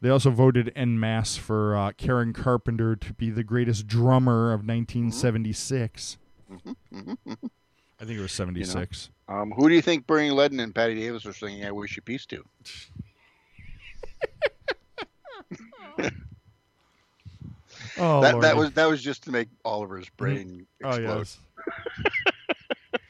they 0.00 0.08
also 0.10 0.30
voted 0.30 0.72
en 0.76 0.98
masse 1.00 1.36
for 1.36 1.76
uh, 1.76 1.92
Karen 1.92 2.32
Carpenter 2.32 2.94
to 2.96 3.12
be 3.14 3.30
the 3.30 3.44
greatest 3.44 3.86
drummer 3.86 4.52
of 4.52 4.60
1976. 4.60 6.18
Mhm, 6.50 6.76
I 8.00 8.04
think 8.04 8.18
it 8.18 8.22
was 8.22 8.32
76. 8.32 9.10
Um, 9.28 9.50
who 9.50 9.68
do 9.68 9.74
you 9.74 9.82
think 9.82 10.06
Bernie 10.06 10.30
Leadon 10.30 10.60
and 10.62 10.74
Patti 10.74 10.94
Davis 10.94 11.26
are 11.26 11.32
singing 11.32 11.64
"I 11.64 11.72
Wish 11.72 11.96
You 11.96 12.02
Peace" 12.02 12.24
to? 12.26 12.44
Oh, 18.00 18.20
that 18.20 18.40
that 18.40 18.56
was 18.56 18.72
that 18.72 18.88
was 18.88 19.02
just 19.02 19.24
to 19.24 19.30
make 19.32 19.48
Oliver's 19.64 20.08
brain 20.10 20.66
Oh 20.84 20.90
explode. 20.90 21.18
yes. 21.18 21.38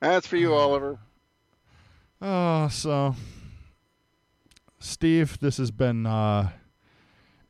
That's 0.00 0.26
for 0.26 0.36
you, 0.36 0.54
Oliver. 0.54 0.98
Oh, 2.22 2.68
so 2.68 3.14
Steve, 4.80 5.38
this 5.40 5.58
has 5.58 5.70
been 5.70 6.06
uh, 6.06 6.50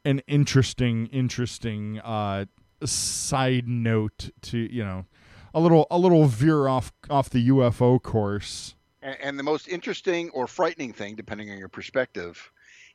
an 0.04 0.20
interesting, 0.26 1.06
interesting 1.06 2.00
uh, 2.00 2.46
side 2.84 3.68
note 3.68 4.30
to 4.42 4.58
you 4.58 4.84
know 4.84 5.06
a 5.54 5.60
little 5.60 5.86
a 5.90 5.98
little 5.98 6.26
veer 6.26 6.68
off 6.68 6.92
off 7.08 7.30
the 7.30 7.48
UFO 7.48 8.02
course. 8.02 8.74
And, 9.02 9.16
and 9.22 9.38
the 9.38 9.42
most 9.42 9.68
interesting 9.68 10.30
or 10.30 10.46
frightening 10.46 10.92
thing, 10.92 11.14
depending 11.14 11.50
on 11.50 11.58
your 11.58 11.68
perspective, 11.68 12.50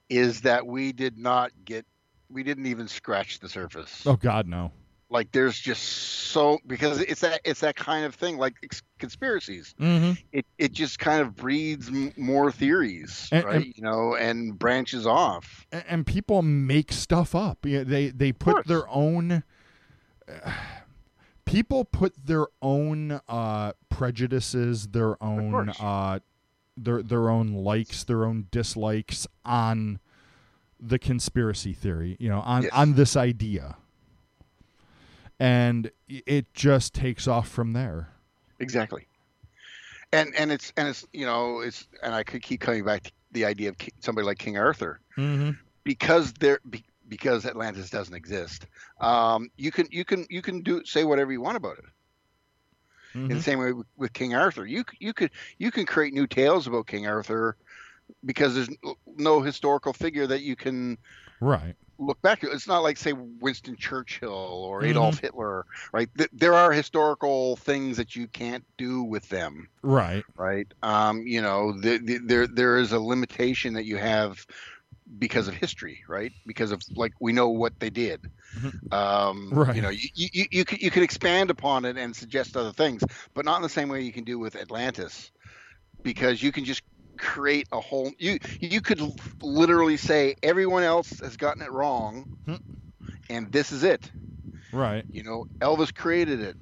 is 0.09 0.41
that 0.41 0.67
we 0.67 0.91
did 0.91 1.17
not 1.17 1.51
get, 1.63 1.85
we 2.29 2.43
didn't 2.43 2.67
even 2.67 2.87
scratch 2.87 3.39
the 3.39 3.49
surface. 3.49 4.05
Oh 4.05 4.15
God, 4.15 4.47
no. 4.47 4.71
Like 5.09 5.31
there's 5.31 5.59
just 5.59 5.83
so 5.83 6.57
because 6.65 6.99
it's 6.99 7.21
that 7.21 7.39
it's 7.45 7.59
that 7.59 7.75
kind 7.75 8.05
of 8.05 8.15
thing, 8.15 8.37
like 8.37 8.55
conspiracies. 8.97 9.75
Mm-hmm. 9.79 10.13
It 10.31 10.45
it 10.57 10.71
just 10.73 10.97
kind 10.97 11.21
of 11.21 11.35
breeds 11.35 11.89
m- 11.89 12.11
more 12.17 12.51
theories, 12.51 13.29
And- 13.31 13.45
right? 13.45 13.55
and- 13.57 13.65
you 13.65 13.83
know, 13.83 14.15
and 14.15 14.57
branches 14.57 15.05
off. 15.05 15.67
And, 15.71 15.83
and 15.87 16.07
people 16.07 16.41
make 16.41 16.91
stuff 16.91 17.35
up. 17.35 17.65
Yeah, 17.65 17.83
they 17.83 18.09
they 18.09 18.31
put 18.31 18.65
their 18.67 18.89
own. 18.89 19.43
people 21.45 21.85
put 21.85 22.13
their 22.25 22.47
own 22.61 23.19
uh, 23.29 23.73
prejudices, 23.89 24.87
their 24.87 25.21
own 25.23 25.69
uh, 25.79 26.19
their 26.77 27.01
their 27.03 27.29
own 27.29 27.53
likes, 27.53 28.03
their 28.03 28.25
own 28.25 28.47
dislikes 28.51 29.27
on 29.45 29.99
the 30.79 30.99
conspiracy 30.99 31.73
theory. 31.73 32.17
You 32.19 32.29
know, 32.29 32.39
on 32.41 32.63
Yes. 32.63 32.71
on 32.73 32.93
this 32.95 33.15
idea, 33.15 33.77
and 35.39 35.91
it 36.07 36.53
just 36.53 36.93
takes 36.93 37.27
off 37.27 37.47
from 37.47 37.73
there. 37.73 38.09
Exactly. 38.59 39.07
And 40.11 40.33
and 40.35 40.51
it's 40.51 40.71
and 40.77 40.87
it's 40.87 41.05
you 41.13 41.25
know 41.25 41.59
it's 41.59 41.87
and 42.01 42.13
I 42.13 42.23
could 42.23 42.41
keep 42.41 42.61
coming 42.61 42.83
back 42.83 43.03
to 43.03 43.11
the 43.31 43.45
idea 43.45 43.69
of 43.69 43.75
somebody 43.99 44.25
like 44.25 44.37
King 44.37 44.57
Arthur. 44.57 44.99
Mm-hmm. 45.17 45.51
because 45.83 46.33
there 46.33 46.59
be, 46.69 46.83
because 47.07 47.45
Atlantis 47.45 47.89
doesn't 47.89 48.13
exist. 48.13 48.65
Um, 48.99 49.49
you 49.57 49.71
can 49.71 49.87
you 49.91 50.03
can 50.05 50.25
you 50.29 50.41
can 50.41 50.61
do 50.61 50.83
say 50.85 51.03
whatever 51.03 51.31
you 51.31 51.41
want 51.41 51.57
about 51.57 51.77
it. 51.77 51.85
In 53.13 53.29
the 53.29 53.41
same 53.41 53.59
way 53.59 53.71
with, 53.71 53.87
with 53.95 54.11
King 54.11 54.35
Arthur, 54.35 54.65
you 54.65 54.83
you 54.99 55.13
could 55.13 55.31
you 55.57 55.71
can 55.71 55.85
create 55.85 56.13
new 56.13 56.27
tales 56.27 56.67
about 56.67 56.87
King 56.87 57.07
Arthur 57.07 57.55
because 58.25 58.53
there's 58.53 58.69
no 59.15 59.41
historical 59.41 59.93
figure 59.93 60.27
that 60.27 60.41
you 60.41 60.57
can 60.57 60.97
Right. 61.39 61.77
look 61.97 62.21
back. 62.21 62.43
It's 62.43 62.67
not 62.67 62.79
like 62.83 62.97
say 62.97 63.13
Winston 63.13 63.75
Churchill 63.77 64.31
or 64.31 64.83
Adolf 64.83 65.19
Hitler, 65.19 65.65
right? 65.93 66.09
Th- 66.17 66.29
there 66.33 66.53
are 66.53 66.71
historical 66.71 67.55
things 67.57 67.97
that 67.97 68.15
you 68.15 68.27
can't 68.27 68.65
do 68.77 69.03
with 69.03 69.27
them 69.29 69.67
Right. 69.83 70.25
right? 70.37 70.67
Um, 70.83 71.27
you 71.27 71.41
know, 71.41 71.79
the, 71.79 71.97
the, 71.99 72.19
there 72.19 72.47
there 72.47 72.77
is 72.77 72.91
a 72.93 72.99
limitation 72.99 73.73
that 73.75 73.85
you 73.85 73.97
have 73.97 74.45
because 75.19 75.47
of 75.47 75.55
history, 75.55 76.03
right? 76.09 76.33
Because 76.45 76.71
of 76.71 76.81
like 76.95 77.13
we 77.21 77.33
know 77.33 77.49
what 77.49 77.73
they 77.79 77.89
did. 77.91 78.25
Um, 78.91 79.59
Right. 79.59 79.71
You 79.71 79.81
know, 79.83 79.89
you, 79.89 80.09
you 80.15 80.45
you 80.51 80.65
could 80.65 80.81
you 80.81 80.91
could 80.91 81.03
expand 81.03 81.51
upon 81.51 81.85
it 81.85 81.97
and 81.97 82.15
suggest 82.15 82.57
other 82.57 82.73
things, 82.73 83.03
but 83.35 83.45
not 83.45 83.57
in 83.57 83.63
the 83.63 83.69
same 83.69 83.89
way 83.89 84.01
you 84.01 84.13
can 84.13 84.25
do 84.25 84.39
with 84.39 84.55
Atlantis, 84.55 85.31
because 86.03 86.41
you 86.41 86.51
can 86.51 86.65
just 86.65 86.81
create 87.15 87.67
a 87.71 87.79
whole 87.79 88.11
you 88.17 88.37
you 88.59 88.81
could 88.81 89.01
literally 89.41 89.97
say 89.97 90.35
everyone 90.43 90.83
else 90.83 91.19
has 91.19 91.37
gotten 91.37 91.61
it 91.61 91.71
wrong 91.71 92.25
Hmm. 92.45 92.55
and 93.29 93.51
this 93.51 93.71
is 93.71 93.83
it 93.83 94.11
Right. 94.71 95.05
you 95.11 95.23
know, 95.23 95.45
Elvis 95.59 95.93
created 95.93 96.41
it 96.41 96.55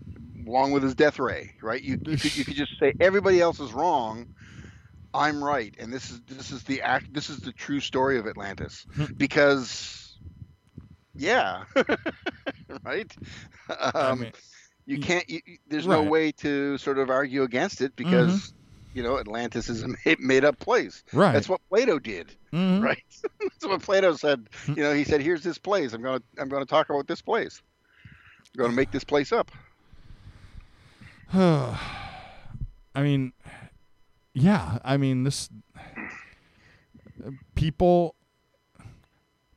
along 0.47 0.71
with 0.71 0.83
his 0.83 0.93
death 0.95 1.19
ray, 1.19 1.51
right? 1.61 1.81
You, 1.81 1.97
you 2.05 2.17
could 2.17 2.35
you 2.35 2.45
could 2.45 2.55
just 2.55 2.71
say 2.79 2.93
everybody 2.99 3.41
else 3.41 3.59
is 3.59 3.71
wrong, 3.73 4.27
I'm 5.13 5.43
right, 5.43 5.73
and 5.79 5.91
this 5.91 6.11
is 6.11 6.21
this 6.27 6.51
is 6.51 6.63
the 6.63 6.81
act 6.81 7.13
this 7.13 7.29
is 7.29 7.39
the 7.41 7.51
true 7.53 7.79
story 7.79 8.17
of 8.19 8.27
Atlantis 8.27 8.85
because 9.17 10.17
yeah, 11.15 11.63
right. 12.85 13.11
Um, 13.69 13.91
I 13.93 14.15
mean, 14.15 14.31
you 14.85 14.97
can't. 14.99 15.29
You, 15.29 15.39
there's 15.67 15.87
no 15.87 16.03
way 16.03 16.31
to 16.33 16.77
sort 16.77 16.97
of 16.99 17.09
argue 17.09 17.43
against 17.43 17.81
it 17.81 17.95
because 17.95 18.53
you 18.93 19.03
know 19.03 19.17
Atlantis 19.19 19.69
is 19.69 19.83
a 19.83 19.87
made, 20.19 20.45
up 20.45 20.59
place. 20.59 21.03
right. 21.13 21.33
That's 21.33 21.49
what 21.49 21.61
Plato 21.69 21.99
did, 21.99 22.35
Mhm. 22.51 22.81
right? 22.83 23.03
That's 23.39 23.65
what 23.65 23.81
Plato 23.81 24.15
said. 24.15 24.47
You 24.67 24.75
know, 24.83 24.93
he 24.93 25.03
said, 25.03 25.21
"Here's 25.21 25.43
this 25.43 25.57
place. 25.57 25.93
I'm 25.93 26.01
gonna 26.01 26.21
I'm 26.37 26.49
gonna 26.49 26.65
talk 26.65 26.89
about 26.89 27.07
this 27.07 27.21
place. 27.21 27.61
I'm 28.55 28.61
gonna 28.61 28.73
make 28.73 28.91
this 28.91 29.03
place 29.03 29.31
up." 29.31 29.51
I 31.33 33.01
mean, 33.01 33.33
yeah. 34.33 34.77
I 34.83 34.97
mean, 34.97 35.23
this 35.23 35.49
people 37.55 38.15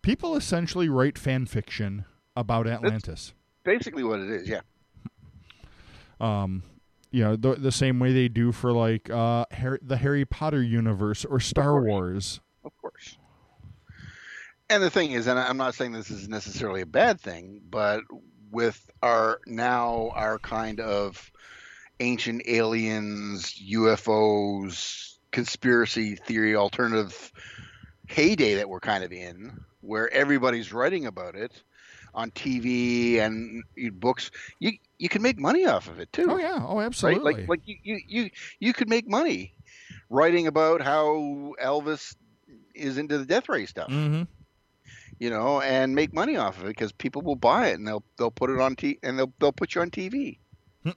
people 0.02 0.36
essentially 0.36 0.88
write 0.88 1.18
fan 1.18 1.46
fiction 1.46 2.04
about 2.36 2.66
Atlantis. 2.66 3.34
Basically, 3.64 4.04
what 4.04 4.20
it 4.20 4.30
is, 4.30 4.48
yeah. 4.48 4.60
Um, 6.20 6.62
you 7.16 7.24
know, 7.24 7.34
the 7.34 7.54
the 7.54 7.72
same 7.72 7.98
way 7.98 8.12
they 8.12 8.28
do 8.28 8.52
for 8.52 8.72
like 8.72 9.08
uh 9.08 9.46
Harry, 9.50 9.78
the 9.80 9.96
Harry 9.96 10.26
Potter 10.26 10.62
universe 10.62 11.24
or 11.24 11.40
Star 11.40 11.70
course. 11.70 11.86
Wars. 11.86 12.40
Of 12.62 12.76
course. 12.76 13.16
And 14.68 14.82
the 14.82 14.90
thing 14.90 15.12
is, 15.12 15.26
and 15.26 15.38
I'm 15.38 15.56
not 15.56 15.74
saying 15.74 15.92
this 15.92 16.10
is 16.10 16.28
necessarily 16.28 16.82
a 16.82 16.86
bad 16.86 17.18
thing, 17.18 17.62
but 17.70 18.02
with 18.50 18.90
our 19.02 19.40
now 19.46 20.10
our 20.14 20.38
kind 20.38 20.78
of 20.78 21.32
ancient 22.00 22.42
aliens, 22.46 23.54
UFOs, 23.66 25.14
conspiracy 25.30 26.16
theory, 26.16 26.54
alternative 26.54 27.32
heyday 28.08 28.56
that 28.56 28.68
we're 28.68 28.78
kind 28.78 29.02
of 29.02 29.10
in, 29.10 29.58
where 29.80 30.12
everybody's 30.12 30.70
writing 30.70 31.06
about 31.06 31.34
it, 31.34 31.62
on 32.16 32.30
TV 32.30 33.18
and 33.18 33.62
books, 34.00 34.30
you 34.58 34.72
you 34.98 35.08
can 35.08 35.22
make 35.22 35.38
money 35.38 35.66
off 35.66 35.88
of 35.88 36.00
it 36.00 36.12
too. 36.12 36.26
Oh 36.28 36.38
yeah. 36.38 36.58
Oh, 36.66 36.78
right? 36.78 36.86
absolutely. 36.86 37.34
Like 37.34 37.48
like 37.48 37.60
you, 37.66 37.76
you 37.82 38.00
you 38.08 38.30
you 38.58 38.72
could 38.72 38.88
make 38.88 39.08
money 39.08 39.54
writing 40.08 40.46
about 40.46 40.80
how 40.80 41.54
Elvis 41.62 42.16
is 42.74 42.98
into 42.98 43.18
the 43.18 43.26
death 43.26 43.48
ray 43.48 43.66
stuff, 43.66 43.90
mm-hmm. 43.90 44.22
you 45.20 45.30
know, 45.30 45.60
and 45.60 45.94
make 45.94 46.12
money 46.12 46.36
off 46.36 46.58
of 46.58 46.64
it 46.64 46.68
because 46.68 46.90
people 46.92 47.22
will 47.22 47.36
buy 47.36 47.68
it 47.68 47.74
and 47.74 47.86
they'll 47.86 48.02
they'll 48.16 48.30
put 48.30 48.50
it 48.50 48.60
on 48.60 48.74
t 48.74 48.98
and 49.02 49.18
they'll 49.18 49.32
they'll 49.38 49.52
put 49.52 49.74
you 49.74 49.82
on 49.82 49.90
TV. 49.90 50.38
Hmm. 50.82 50.90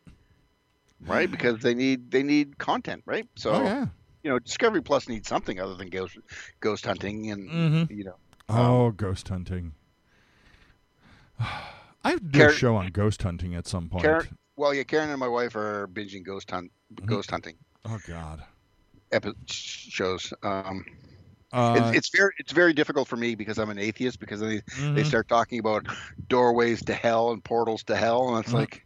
right, 1.02 1.30
because 1.30 1.60
they 1.60 1.74
need 1.74 2.12
they 2.12 2.24
need 2.24 2.58
content, 2.58 3.04
right? 3.06 3.28
So 3.36 3.52
oh 3.52 3.64
yeah. 3.64 3.86
you 4.24 4.32
know, 4.32 4.40
Discovery 4.40 4.82
Plus 4.82 5.10
needs 5.10 5.28
something 5.28 5.60
other 5.60 5.76
than 5.76 5.90
ghost 5.90 6.18
ghost 6.62 6.86
hunting 6.86 7.30
and 7.30 7.50
Mhm. 7.50 7.92
you 7.92 8.06
know. 8.06 8.16
Oh, 8.48 8.92
ghost 8.92 9.28
hunting. 9.28 9.74
I 12.04 12.12
have 12.12 12.20
to 12.20 12.26
do 12.28 12.46
a 12.46 12.50
show 12.50 12.76
on 12.76 12.88
ghost 12.88 13.24
hunting 13.24 13.56
at 13.56 13.68
some 13.68 13.90
point. 13.90 14.04
Karen, 14.04 14.38
well, 14.56 14.74
yeah, 14.74 14.84
Karen 14.84 15.10
and 15.10 15.20
my 15.20 15.28
wife 15.28 15.56
are 15.56 15.88
binging 15.88 16.24
ghost 16.26 16.50
hunt 16.52 16.72
Mhm. 16.94 17.08
ghost 17.08 17.32
hunting 17.32 17.56
oh 17.86 18.00
God. 18.08 18.44
epi- 19.12 19.34
shows. 19.48 20.34
Um, 20.44 20.86
Uh, 21.52 21.74
it's, 21.78 21.98
it's 21.98 22.10
very 22.16 22.32
it's 22.38 22.52
very 22.52 22.74
difficult 22.74 23.08
for 23.08 23.18
me 23.18 23.34
because 23.36 23.58
I'm 23.58 23.70
an 23.72 23.80
atheist 23.80 24.20
because 24.20 24.40
they 24.40 24.62
they 24.94 25.04
mhm. 25.04 25.06
start 25.06 25.28
talking 25.28 25.60
about 25.60 25.88
doorways 26.28 26.84
to 26.86 26.94
hell 26.94 27.32
and 27.32 27.44
portals 27.44 27.84
to 27.86 27.96
hell 27.96 28.30
and 28.36 28.44
it's 28.46 28.54
Mhm. 28.54 28.60
like 28.60 28.86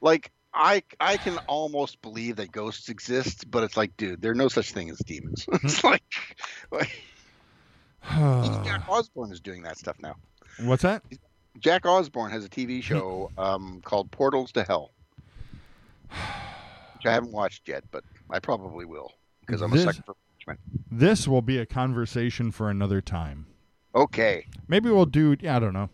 like 0.00 0.30
I 0.54 0.82
I 1.00 1.16
can 1.18 1.38
almost 1.48 2.00
believe 2.02 2.36
that 2.36 2.52
ghosts 2.52 2.88
exist 2.88 3.50
but 3.50 3.64
it's 3.64 3.76
like 3.76 3.96
dude 3.96 4.22
there's 4.22 4.36
no 4.36 4.48
such 4.48 4.72
thing 4.72 4.90
as 4.90 4.98
demons 4.98 5.46
it's 5.52 5.82
like, 5.84 6.02
like 6.70 6.90
Osbourne 8.88 9.32
is 9.32 9.40
doing 9.40 9.62
that 9.62 9.78
stuff 9.78 9.96
now 10.00 10.14
What's 10.58 10.82
that? 10.82 11.02
Jack 11.58 11.86
Osbourne 11.86 12.30
has 12.30 12.44
a 12.44 12.48
TV 12.48 12.82
show 12.82 13.30
um, 13.38 13.80
called 13.84 14.10
Portals 14.10 14.52
to 14.52 14.64
Hell 14.64 14.90
which 16.08 17.06
I 17.06 17.12
haven't 17.12 17.32
watched 17.32 17.68
yet 17.68 17.84
but 17.90 18.04
I 18.30 18.38
probably 18.38 18.84
will 18.84 19.12
because 19.46 19.62
I'm 19.62 19.70
This- 19.70 19.82
a 19.82 19.92
sucker 19.92 20.02
for 20.06 20.14
Watchmen 20.38 20.58
This 20.90 21.26
will 21.28 21.42
be 21.42 21.58
a 21.58 21.66
conversation 21.66 22.50
for 22.50 22.68
another 22.70 23.00
time. 23.00 23.46
okay 23.94 24.46
Maybe 24.68 24.90
we'll 24.90 25.06
do. 25.06 25.36
Yeah, 25.40 25.56
I 25.56 25.58
don't 25.58 25.72
know. 25.74 25.90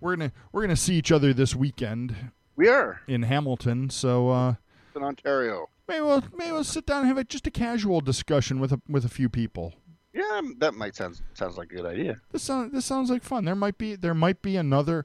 We're 0.00 0.16
gonna 0.16 0.32
we're 0.52 0.62
gonna 0.62 0.76
see 0.76 0.94
each 0.94 1.10
other 1.12 1.32
this 1.32 1.54
weekend 1.54 2.14
we 2.56 2.68
are 2.68 3.00
in 3.06 3.22
Hamilton, 3.24 3.90
so 3.90 4.30
uh, 4.30 4.54
in 4.94 5.02
Ontario 5.02 5.68
maybe 5.88 6.00
we'll 6.02 6.22
maybe 6.36 6.52
we'll 6.52 6.64
sit 6.64 6.86
down 6.86 7.00
and 7.00 7.08
have 7.08 7.18
a, 7.18 7.24
just 7.24 7.46
a 7.46 7.50
casual 7.50 8.00
discussion 8.00 8.60
with 8.60 8.72
a, 8.72 8.80
with 8.88 9.04
a 9.04 9.08
few 9.08 9.28
people. 9.28 9.74
Yeah 10.16 10.40
that 10.58 10.74
might 10.74 10.96
sound 10.96 11.20
sounds 11.34 11.56
like 11.56 11.70
a 11.70 11.76
good 11.76 11.86
idea 11.86 12.20
This 12.32 12.42
sounds 12.42 12.72
this 12.72 12.84
sounds 12.84 13.10
like 13.10 13.22
fun. 13.22 13.44
There 13.44 13.54
might 13.54 13.78
be 13.78 13.94
there 13.94 14.14
might 14.14 14.40
be 14.42 14.56
another, 14.56 15.04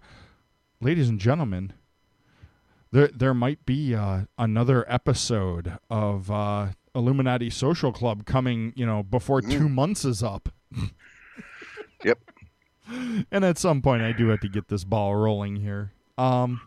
ladies 0.80 1.10
and 1.10 1.20
gentlemen. 1.20 1.74
There 2.92 3.08
there 3.08 3.34
might 3.34 3.66
be 3.66 3.94
uh, 3.96 4.22
another 4.38 4.86
episode 4.92 5.78
of 5.90 6.30
uh, 6.32 6.70
Illuminati 6.96 7.50
Social 7.50 7.92
Club 7.92 8.26
coming. 8.26 8.74
You 8.76 8.86
know, 8.86 9.04
before 9.04 9.42
two 9.42 9.70
months 9.70 10.06
is 10.06 10.24
up. 10.24 10.50
Yep. 12.04 12.18
And 13.32 13.46
at 13.46 13.58
some 13.58 13.82
point, 13.82 14.02
I 14.02 14.12
do 14.12 14.30
have 14.30 14.40
to 14.40 14.50
get 14.50 14.68
this 14.68 14.84
ball 14.84 15.16
rolling 15.16 15.58
here. 15.58 15.94
Um, 16.18 16.62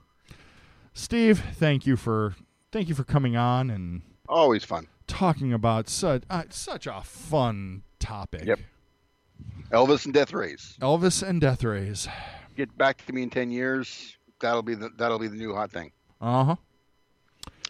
Steve, 0.93 1.43
thank 1.55 1.87
you 1.87 1.97
for 1.97 2.35
thank 2.73 2.89
you 2.89 2.95
for 2.95 3.05
coming 3.05 3.37
on 3.37 3.69
and 3.69 4.03
always 4.29 4.65
fun 4.65 4.87
talking 5.07 5.53
about 5.53 5.89
such 5.89 6.23
uh, 6.31 6.45
such 6.51 6.87
a 6.87 7.03
fun 7.03 7.83
topic. 8.05 8.45
Yep. 8.45 8.61
Elvis 9.71 10.05
and 10.05 10.15
Death 10.15 10.33
Rays. 10.33 10.77
Elvis 10.81 11.27
and 11.27 11.41
Death 11.41 11.65
Rays. 11.65 12.07
Get 12.57 12.77
back 12.79 13.05
to 13.07 13.13
me 13.13 13.23
in 13.23 13.31
ten 13.31 13.51
years. 13.51 14.17
That'll 14.41 14.63
be 14.63 14.75
the 14.75 14.91
that'll 14.97 15.19
be 15.19 15.29
the 15.29 15.37
new 15.37 15.55
hot 15.55 15.73
thing. 15.73 15.91
Uh 16.21 16.45
huh. 16.45 16.57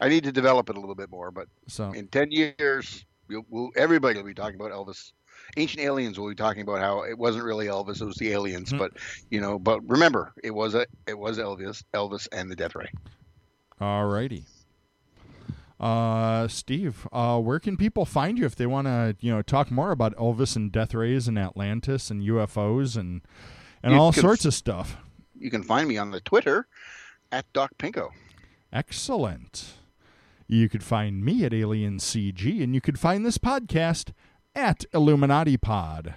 I 0.01 0.09
need 0.09 0.25
to 0.25 0.33
develop 0.33 0.69
it 0.71 0.77
a 0.77 0.81
little 0.81 0.95
bit 0.95 1.11
more, 1.11 1.31
but 1.31 1.47
So 1.69 1.93
in 1.93 2.09
ten 2.09 2.31
years, 2.31 3.05
we'll, 3.29 3.45
we'll, 3.49 3.71
everybody 3.77 4.19
will 4.19 4.27
be 4.27 4.35
talking 4.35 4.57
about 4.61 4.73
Elvis. 4.73 5.13
Ancient 5.57 5.83
aliens 5.83 6.19
will 6.19 6.29
be 6.29 6.35
talking 6.35 6.63
about 6.63 6.81
how 6.81 7.03
it 7.03 7.17
wasn't 7.17 7.45
really 7.45 7.67
Elvis; 7.67 8.01
it 8.01 8.05
was 8.05 8.17
the 8.17 8.33
aliens. 8.33 8.73
Mhm. 8.73 8.79
But 8.79 8.93
you 9.31 9.41
know, 9.41 9.59
but 9.59 9.89
remember, 9.89 10.33
it 10.43 10.51
was 10.51 10.75
a 10.75 10.87
it 11.07 11.19
was 11.19 11.39
Elvis, 11.39 11.83
Elvis 11.95 12.29
and 12.33 12.51
the 12.51 12.57
Death 12.57 12.75
Ray. 12.75 12.91
Alrighty. 13.81 14.45
Uh, 15.85 16.49
Steve, 16.49 17.07
uh, 17.13 17.39
where 17.39 17.61
can 17.61 17.77
people 17.77 18.07
find 18.07 18.39
you 18.39 18.47
if 18.47 18.57
they 18.57 18.65
want 18.67 18.87
to, 18.87 19.15
you 19.21 19.31
know, 19.31 19.43
talk 19.43 19.71
more 19.71 19.91
about 19.91 20.17
Elvis 20.17 20.57
and 20.57 20.73
Death 20.73 20.95
Rays 20.95 21.29
and 21.29 21.39
Atlantis 21.39 22.11
and 22.11 22.23
UFOs 22.23 22.97
and 22.97 23.21
and 23.83 23.93
You 23.93 23.99
all 24.01 24.11
can- 24.13 24.23
sorts 24.23 24.47
of 24.47 24.55
stuff? 24.55 24.97
You 25.39 25.51
can 25.51 25.63
find 25.63 25.87
me 25.87 25.99
on 25.99 26.11
the 26.11 26.21
Twitter 26.21 26.67
at 27.31 27.45
Doc 27.53 27.73
Pinko. 27.79 28.13
Excellent. 28.73 29.75
You 30.47 30.69
could 30.69 30.83
find 30.83 31.23
me 31.25 31.45
at 31.45 31.53
Alien 31.53 31.99
CG, 31.99 32.63
and 32.63 32.75
you 32.75 32.81
could 32.81 32.99
find 32.99 33.27
this 33.27 33.37
podcast 33.39 34.13
at 34.55 34.85
Illuminati 34.95 35.57
Pod. 35.57 36.15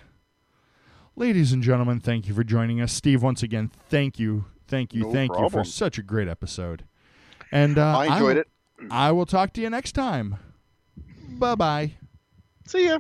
Ladies 1.15 1.51
and 1.51 1.61
gentlemen, 1.63 1.99
thank 1.99 2.27
you 2.27 2.33
for 2.33 2.43
joining 2.43 2.79
us. 2.79 2.93
Steve, 2.93 3.21
once 3.23 3.41
again, 3.43 3.71
thank 3.89 4.19
you, 4.19 4.45
thank 4.67 4.93
you, 4.93 5.03
No 5.03 5.11
thank 5.11 5.37
you 5.37 5.49
for 5.49 5.63
such 5.63 5.97
a 5.97 6.03
great 6.03 6.27
episode. 6.27 6.85
And 7.51 7.77
uh, 7.77 7.97
I 7.99 8.05
enjoyed 8.05 8.21
will- 8.35 8.41
it. 8.41 8.47
I 8.89 9.11
will 9.11 9.25
talk 9.25 9.53
to 9.53 9.61
you 9.61 9.69
next 9.69 9.93
time. 9.93 10.37
Bye 11.37 11.55
bye. 11.55 11.91
See 12.65 12.85
ya. 12.87 12.99